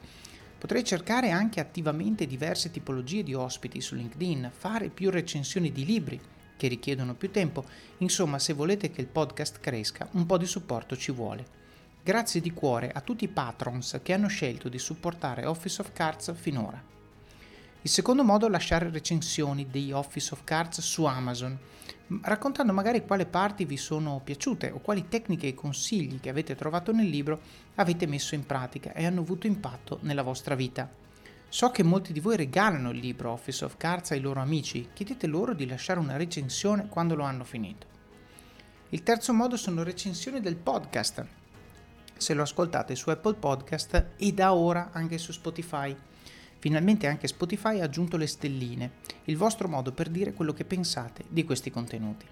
Potrei 0.59 0.85
cercare 0.85 1.31
anche 1.31 1.61
attivamente 1.61 2.27
diverse 2.27 2.71
tipologie 2.71 3.23
di 3.23 3.35
ospiti 3.35 3.81
su 3.81 3.95
LinkedIn, 3.95 4.51
fare 4.55 4.89
più 4.89 5.11
recensioni 5.11 5.73
di 5.73 5.85
libri 5.85 6.21
che 6.57 6.69
richiedono 6.69 7.15
più 7.15 7.31
tempo, 7.31 7.65
insomma 7.99 8.39
se 8.39 8.53
volete 8.53 8.91
che 8.91 9.01
il 9.01 9.07
podcast 9.07 9.61
cresca 9.61 10.09
un 10.13 10.27
po' 10.27 10.39
di 10.39 10.47
supporto 10.47 10.97
ci 10.97 11.13
vuole. 11.13 11.63
Grazie 12.03 12.41
di 12.41 12.53
cuore 12.53 12.91
a 12.93 13.01
tutti 13.01 13.25
i 13.25 13.29
patrons 13.29 14.01
che 14.03 14.13
hanno 14.13 14.29
scelto 14.29 14.69
di 14.69 14.79
supportare 14.79 15.47
Office 15.47 15.81
of 15.81 15.93
Cards 15.93 16.35
finora. 16.35 16.83
Il 17.83 17.91
secondo 17.91 18.25
modo 18.25 18.47
è 18.47 18.51
lasciare 18.51 18.91
recensioni 18.91 19.69
dei 19.71 19.93
Office 19.93 20.33
of 20.33 20.45
Cards 20.45 20.81
su 20.81 21.05
Amazon 21.05 21.59
raccontando 22.23 22.73
magari 22.73 23.05
quali 23.05 23.25
parti 23.25 23.65
vi 23.65 23.77
sono 23.77 24.21
piaciute 24.23 24.71
o 24.71 24.81
quali 24.81 25.09
tecniche 25.09 25.49
e 25.49 25.55
consigli 25.55 26.21
che 26.21 26.29
avete 26.29 26.55
trovato 26.55 26.93
nel 26.93 27.09
libro 27.09 27.41
avete 27.77 28.07
messo 28.07 28.35
in 28.35 28.45
pratica 28.45 28.93
e 28.93 29.07
hanno 29.07 29.21
avuto 29.21 29.47
impatto 29.47 29.99
nella 30.03 30.23
vostra 30.23 30.55
vita. 30.55 31.04
So 31.55 31.71
che 31.71 31.85
molti 31.85 32.13
di 32.13 32.19
voi 32.19 32.35
regalano 32.35 32.91
il 32.91 32.99
libro 32.99 33.31
Office 33.31 33.65
of 33.65 33.77
Cards 33.77 34.11
ai 34.11 34.19
loro 34.19 34.41
amici, 34.41 34.89
chiedete 34.93 35.29
loro 35.29 35.55
di 35.55 35.69
lasciare 35.69 36.01
una 36.01 36.17
recensione 36.17 36.89
quando 36.89 37.15
lo 37.15 37.23
hanno 37.23 37.45
finito. 37.45 37.87
Il 38.89 39.05
terzo 39.05 39.33
modo 39.33 39.57
sono 39.57 39.85
recensioni 39.85 40.41
del 40.41 40.57
podcast, 40.57 41.25
se 42.17 42.35
lo 42.35 42.43
ascoltate 42.43 42.97
su 42.97 43.09
Apple 43.11 43.35
Podcast 43.35 44.07
e 44.17 44.33
da 44.33 44.53
ora 44.53 44.91
anche 44.91 45.17
su 45.17 45.31
Spotify. 45.31 45.97
Finalmente 46.59 47.07
anche 47.07 47.29
Spotify 47.29 47.79
ha 47.79 47.85
aggiunto 47.85 48.17
le 48.17 48.27
stelline, 48.27 48.91
il 49.27 49.37
vostro 49.37 49.69
modo 49.69 49.93
per 49.93 50.09
dire 50.09 50.33
quello 50.33 50.53
che 50.53 50.65
pensate 50.65 51.23
di 51.29 51.45
questi 51.45 51.71
contenuti. 51.71 52.27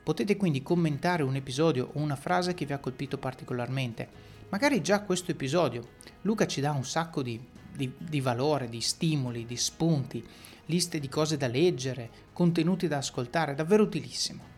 Potete 0.00 0.36
quindi 0.36 0.62
commentare 0.62 1.24
un 1.24 1.34
episodio 1.34 1.90
o 1.94 1.98
una 1.98 2.14
frase 2.14 2.54
che 2.54 2.66
vi 2.66 2.72
ha 2.72 2.78
colpito 2.78 3.18
particolarmente. 3.18 4.38
Magari 4.50 4.80
già 4.80 5.02
questo 5.02 5.32
episodio. 5.32 5.88
Luca 6.22 6.46
ci 6.46 6.60
dà 6.60 6.70
un 6.70 6.84
sacco 6.84 7.20
di, 7.20 7.49
di, 7.74 7.92
di 7.96 8.20
valore, 8.20 8.68
di 8.68 8.80
stimoli, 8.80 9.46
di 9.46 9.56
spunti, 9.56 10.24
liste 10.66 10.98
di 10.98 11.08
cose 11.08 11.36
da 11.36 11.46
leggere, 11.46 12.10
contenuti 12.32 12.88
da 12.88 12.98
ascoltare, 12.98 13.54
davvero 13.54 13.82
utilissimo. 13.82 14.50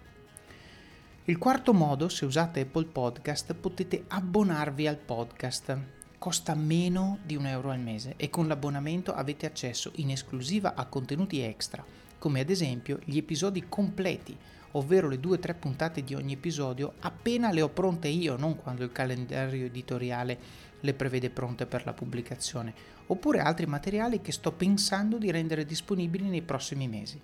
Il 1.24 1.38
quarto 1.38 1.72
modo, 1.72 2.08
se 2.08 2.24
usate 2.24 2.60
Apple 2.60 2.86
Podcast, 2.86 3.54
potete 3.54 4.04
abbonarvi 4.08 4.86
al 4.86 4.96
podcast. 4.96 5.78
Costa 6.18 6.54
meno 6.54 7.18
di 7.24 7.36
un 7.36 7.46
euro 7.46 7.70
al 7.70 7.80
mese 7.80 8.14
e 8.16 8.28
con 8.28 8.46
l'abbonamento 8.46 9.14
avete 9.14 9.46
accesso 9.46 9.92
in 9.96 10.10
esclusiva 10.10 10.74
a 10.74 10.86
contenuti 10.86 11.40
extra, 11.40 11.84
come 12.18 12.40
ad 12.40 12.50
esempio 12.50 12.98
gli 13.04 13.16
episodi 13.16 13.66
completi, 13.68 14.36
ovvero 14.72 15.08
le 15.08 15.20
due 15.20 15.36
o 15.36 15.38
tre 15.38 15.54
puntate 15.54 16.02
di 16.02 16.14
ogni 16.14 16.34
episodio 16.34 16.94
appena 17.00 17.50
le 17.50 17.62
ho 17.62 17.68
pronte 17.68 18.08
io, 18.08 18.36
non 18.36 18.56
quando 18.56 18.84
il 18.84 18.92
calendario 18.92 19.66
editoriale 19.66 20.38
le 20.82 20.94
prevede 20.94 21.30
pronte 21.30 21.66
per 21.66 21.84
la 21.84 21.92
pubblicazione, 21.92 22.72
oppure 23.06 23.40
altri 23.40 23.66
materiali 23.66 24.20
che 24.20 24.30
sto 24.30 24.52
pensando 24.52 25.18
di 25.18 25.30
rendere 25.30 25.64
disponibili 25.64 26.28
nei 26.28 26.42
prossimi 26.42 26.86
mesi. 26.86 27.20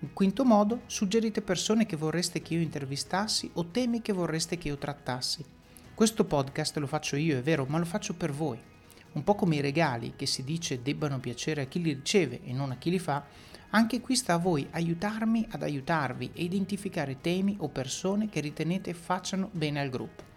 In 0.00 0.12
quinto 0.12 0.44
modo, 0.44 0.82
suggerite 0.86 1.40
persone 1.40 1.86
che 1.86 1.96
vorreste 1.96 2.42
che 2.42 2.54
io 2.54 2.60
intervistassi 2.60 3.50
o 3.54 3.66
temi 3.66 4.02
che 4.02 4.12
vorreste 4.12 4.58
che 4.58 4.68
io 4.68 4.76
trattassi. 4.76 5.44
Questo 5.94 6.24
podcast 6.24 6.76
lo 6.78 6.86
faccio 6.86 7.16
io, 7.16 7.38
è 7.38 7.42
vero, 7.42 7.64
ma 7.68 7.78
lo 7.78 7.84
faccio 7.84 8.14
per 8.14 8.32
voi. 8.32 8.58
Un 9.12 9.24
po' 9.24 9.34
come 9.34 9.56
i 9.56 9.60
regali 9.60 10.14
che 10.16 10.26
si 10.26 10.42
dice 10.42 10.82
debbano 10.82 11.20
piacere 11.20 11.62
a 11.62 11.66
chi 11.66 11.80
li 11.80 11.92
riceve 11.92 12.40
e 12.42 12.52
non 12.52 12.72
a 12.72 12.76
chi 12.76 12.90
li 12.90 12.98
fa, 12.98 13.24
anche 13.70 14.00
qui 14.00 14.14
sta 14.14 14.34
a 14.34 14.38
voi 14.38 14.66
aiutarmi 14.70 15.46
ad 15.50 15.62
aiutarvi 15.62 16.30
e 16.34 16.44
identificare 16.44 17.20
temi 17.20 17.56
o 17.60 17.68
persone 17.68 18.28
che 18.28 18.40
ritenete 18.40 18.92
facciano 18.92 19.48
bene 19.52 19.80
al 19.80 19.88
gruppo. 19.88 20.33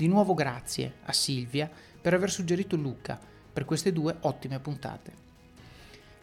Di 0.00 0.08
nuovo 0.08 0.32
grazie 0.32 0.94
a 1.02 1.12
Silvia 1.12 1.70
per 2.00 2.14
aver 2.14 2.30
suggerito 2.30 2.74
Luca 2.74 3.20
per 3.52 3.66
queste 3.66 3.92
due 3.92 4.16
ottime 4.20 4.58
puntate. 4.58 5.12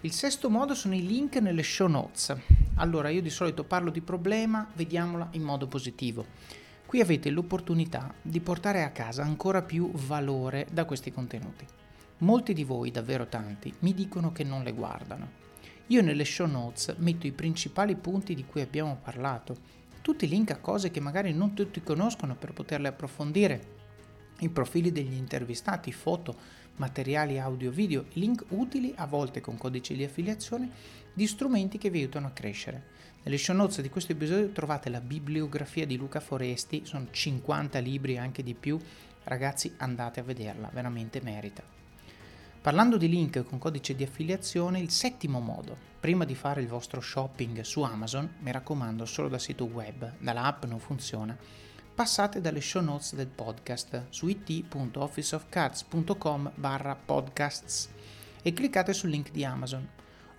Il 0.02 0.12
sesto 0.14 0.50
modo 0.50 0.74
sono 0.74 0.96
i 0.96 1.06
link 1.06 1.36
nelle 1.36 1.62
show 1.62 1.88
notes. 1.88 2.36
Allora, 2.78 3.10
io 3.10 3.22
di 3.22 3.30
solito 3.30 3.64
parlo 3.66 3.92
di 3.92 4.02
problema, 4.02 4.68
vediamola 4.74 5.28
in 5.34 5.44
modo 5.44 5.68
positivo. 5.68 6.26
Qui 6.88 7.02
avete 7.02 7.30
l'opportunità 7.30 8.12
di 8.20 8.40
portare 8.40 8.82
a 8.82 8.90
casa 8.90 9.22
ancora 9.22 9.62
più 9.62 9.92
valore 9.92 10.66
da 10.72 10.86
questi 10.86 11.12
contenuti. 11.12 11.64
Molti 12.22 12.54
di 12.54 12.64
voi, 12.64 12.90
davvero 12.90 13.28
tanti, 13.28 13.72
mi 13.82 13.94
dicono 13.94 14.32
che 14.32 14.44
non 14.44 14.64
le 14.64 14.74
guardano. 14.74 15.30
Io 15.90 16.02
nelle 16.02 16.26
show 16.26 16.48
notes 16.48 16.96
metto 16.98 17.28
i 17.28 17.32
principali 17.32 17.96
punti 17.96 18.34
di 18.34 18.44
cui 18.44 18.62
abbiamo 18.62 18.98
parlato, 19.00 19.56
tutti 20.08 20.30
link 20.30 20.52
a 20.52 20.60
cose 20.60 20.90
che 20.90 21.02
magari 21.02 21.34
non 21.34 21.54
tutti 21.54 21.84
conoscono 21.84 22.34
per 22.34 22.54
poterle 22.54 22.88
approfondire, 22.88 23.76
i 24.40 24.48
profili 24.48 24.94
degli 24.94 25.12
intervistati, 25.12 25.92
foto, 25.92 26.34
materiali 26.78 27.40
audio 27.40 27.72
video, 27.72 28.06
link 28.14 28.46
utili 28.52 28.94
a 28.96 29.06
volte 29.06 29.42
con 29.42 29.58
codici 29.58 29.96
di 29.96 30.06
affiliazione 30.06 30.70
di 31.12 31.28
strumenti 31.28 31.78
che 31.78 31.90
vi 31.90 32.00
aiutano 32.00 32.28
a 32.28 32.32
crescere. 32.32 32.84
Nelle 33.24 33.38
show 33.38 33.54
notes 33.54 33.82
di 33.82 33.90
questo 33.90 34.14
episodio 34.14 34.50
trovate 34.54 34.90
la 34.90 35.02
bibliografia 35.02 35.86
di 35.86 35.98
Luca 35.98 36.22
Foresti, 36.22 36.84
sono 36.86 37.08
50 37.12 37.78
libri 37.80 38.18
anche 38.18 38.44
di 38.44 38.54
più, 38.54 38.80
ragazzi 39.26 39.74
andate 39.76 40.22
a 40.22 40.24
vederla, 40.24 40.70
veramente 40.72 41.20
merita. 41.22 41.77
Parlando 42.62 42.98
di 42.98 43.08
link 43.08 43.44
con 43.44 43.60
codice 43.60 43.96
di 43.96 44.04
affiliazione, 44.04 44.80
il 44.80 44.90
settimo 44.90 45.40
modo, 45.40 45.78
prima 46.00 46.26
di 46.26 46.36
fare 46.36 46.62
il 46.62 46.68
vostro 46.68 47.00
shopping 47.00 47.62
su 47.62 47.82
Amazon, 47.82 48.30
mi 48.40 48.52
raccomando 48.52 49.06
solo 49.06 49.30
da 49.30 49.40
sito 49.40 49.64
web, 49.66 50.12
dalla 50.18 50.44
app 50.44 50.66
non 50.66 50.80
funziona, 50.80 51.38
passate 51.96 52.42
dalle 52.42 52.60
show 52.60 52.84
notes 52.84 53.16
del 53.16 53.28
podcast 53.28 54.08
su 54.10 54.28
it.officeofcards.com 54.28 56.52
barra 56.56 56.94
podcasts 56.96 57.90
e 58.42 58.52
cliccate 58.54 58.92
sul 58.94 59.12
link 59.12 59.32
di 59.32 59.46
Amazon. 59.46 59.88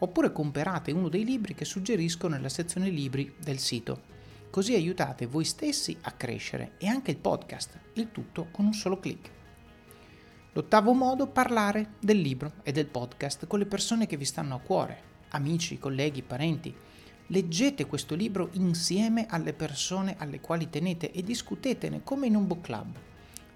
Oppure 0.01 0.31
comprate 0.31 0.93
uno 0.93 1.09
dei 1.09 1.25
libri 1.25 1.55
che 1.55 1.64
suggerisco 1.64 2.29
nella 2.29 2.49
sezione 2.49 2.89
libri 2.91 3.35
del 3.41 3.59
sito. 3.59 4.14
Così 4.51 4.75
aiutate 4.75 5.27
voi 5.27 5.45
stessi 5.45 5.97
a 6.03 6.12
crescere 6.12 6.75
e 6.79 6.87
anche 6.87 7.11
il 7.11 7.16
podcast, 7.16 7.81
il 7.95 8.12
tutto 8.12 8.47
con 8.51 8.66
un 8.66 8.75
solo 8.75 9.01
clic. 9.01 9.37
L'ottavo 10.59 10.93
modo, 10.93 11.29
parlare 11.29 11.91
del 12.01 12.19
libro 12.19 12.55
e 12.65 12.73
del 12.73 12.87
podcast 12.87 13.47
con 13.47 13.61
le 13.61 13.67
persone 13.67 14.09
che 14.09 14.17
vi 14.17 14.25
stanno 14.25 14.57
a 14.57 14.59
cuore, 14.59 15.01
amici, 15.29 15.79
colleghi, 15.79 16.23
parenti, 16.23 16.75
Leggete 17.29 17.87
questo 17.87 18.17
libro 18.17 18.49
insieme 18.55 19.27
alle 19.29 19.53
persone 19.53 20.17
alle 20.19 20.41
quali 20.41 20.69
tenete 20.69 21.13
e 21.13 21.23
discutetene 21.23 22.03
come 22.03 22.27
in 22.27 22.35
un 22.35 22.49
book 22.49 22.63
club. 22.63 22.97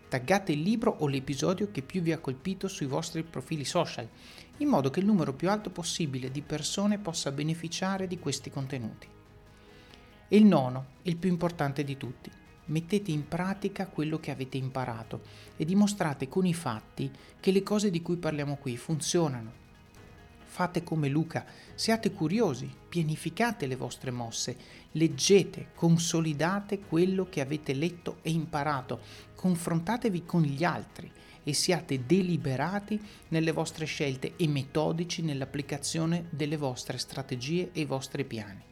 Taggate 0.09 0.53
il 0.53 0.61
libro 0.61 0.95
o 1.01 1.09
l'episodio 1.09 1.73
che 1.73 1.83
più 1.83 2.03
vi 2.03 2.13
ha 2.13 2.19
colpito 2.19 2.69
sui 2.69 2.87
vostri 2.87 3.25
profili 3.25 3.65
social, 3.65 4.07
in 4.59 4.69
modo 4.69 4.91
che 4.91 5.01
il 5.01 5.07
numero 5.07 5.33
più 5.33 5.51
alto 5.51 5.71
possibile 5.71 6.31
di 6.31 6.43
persone 6.43 6.99
possa 6.99 7.33
beneficiare 7.33 8.07
di 8.07 8.21
questi 8.21 8.49
contenuti. 8.49 9.09
E 10.29 10.37
il 10.37 10.45
nono, 10.45 10.87
il 11.03 11.17
più 11.17 11.31
importante 11.31 11.83
di 11.83 11.97
tutti, 11.97 12.31
mettete 12.67 13.11
in 13.11 13.27
pratica 13.29 13.87
quello 13.87 14.19
che 14.19 14.31
avete 14.31 14.57
imparato 14.57 15.23
e 15.57 15.65
dimostrate 15.65 16.29
con 16.29 16.47
i 16.47 16.55
fatti 16.55 17.11
che 17.41 17.51
le 17.51 17.63
cose 17.63 17.91
di 17.91 18.03
cui 18.03 18.17
parliamo 18.17 18.57
qui 18.57 18.77
funzionano 18.77 19.61
Fate 20.53 20.85
come 20.85 21.09
Luca, 21.09 21.47
siate 21.75 22.13
curiosi, 22.13 22.71
pianificate 22.87 23.67
le 23.67 23.75
vostre 23.75 24.11
mosse, 24.11 24.55
leggete, 24.93 25.69
consolidate 25.75 26.79
quello 26.81 27.27
che 27.31 27.41
avete 27.41 27.73
letto 27.73 28.19
e 28.21 28.33
imparato, 28.33 29.01
confrontatevi 29.35 30.27
con 30.27 30.43
gli 30.43 30.63
altri 30.63 31.11
e 31.43 31.55
siate 31.55 32.05
deliberati 32.05 33.01
nelle 33.29 33.53
vostre 33.53 33.87
scelte 33.87 34.35
e 34.37 34.47
metodici 34.47 35.23
nell'applicazione 35.23 36.27
delle 36.29 36.59
vostre 36.59 36.99
strategie 36.99 37.71
e 37.73 37.81
i 37.81 37.87
vostri 37.87 38.27
piani. 38.27 38.72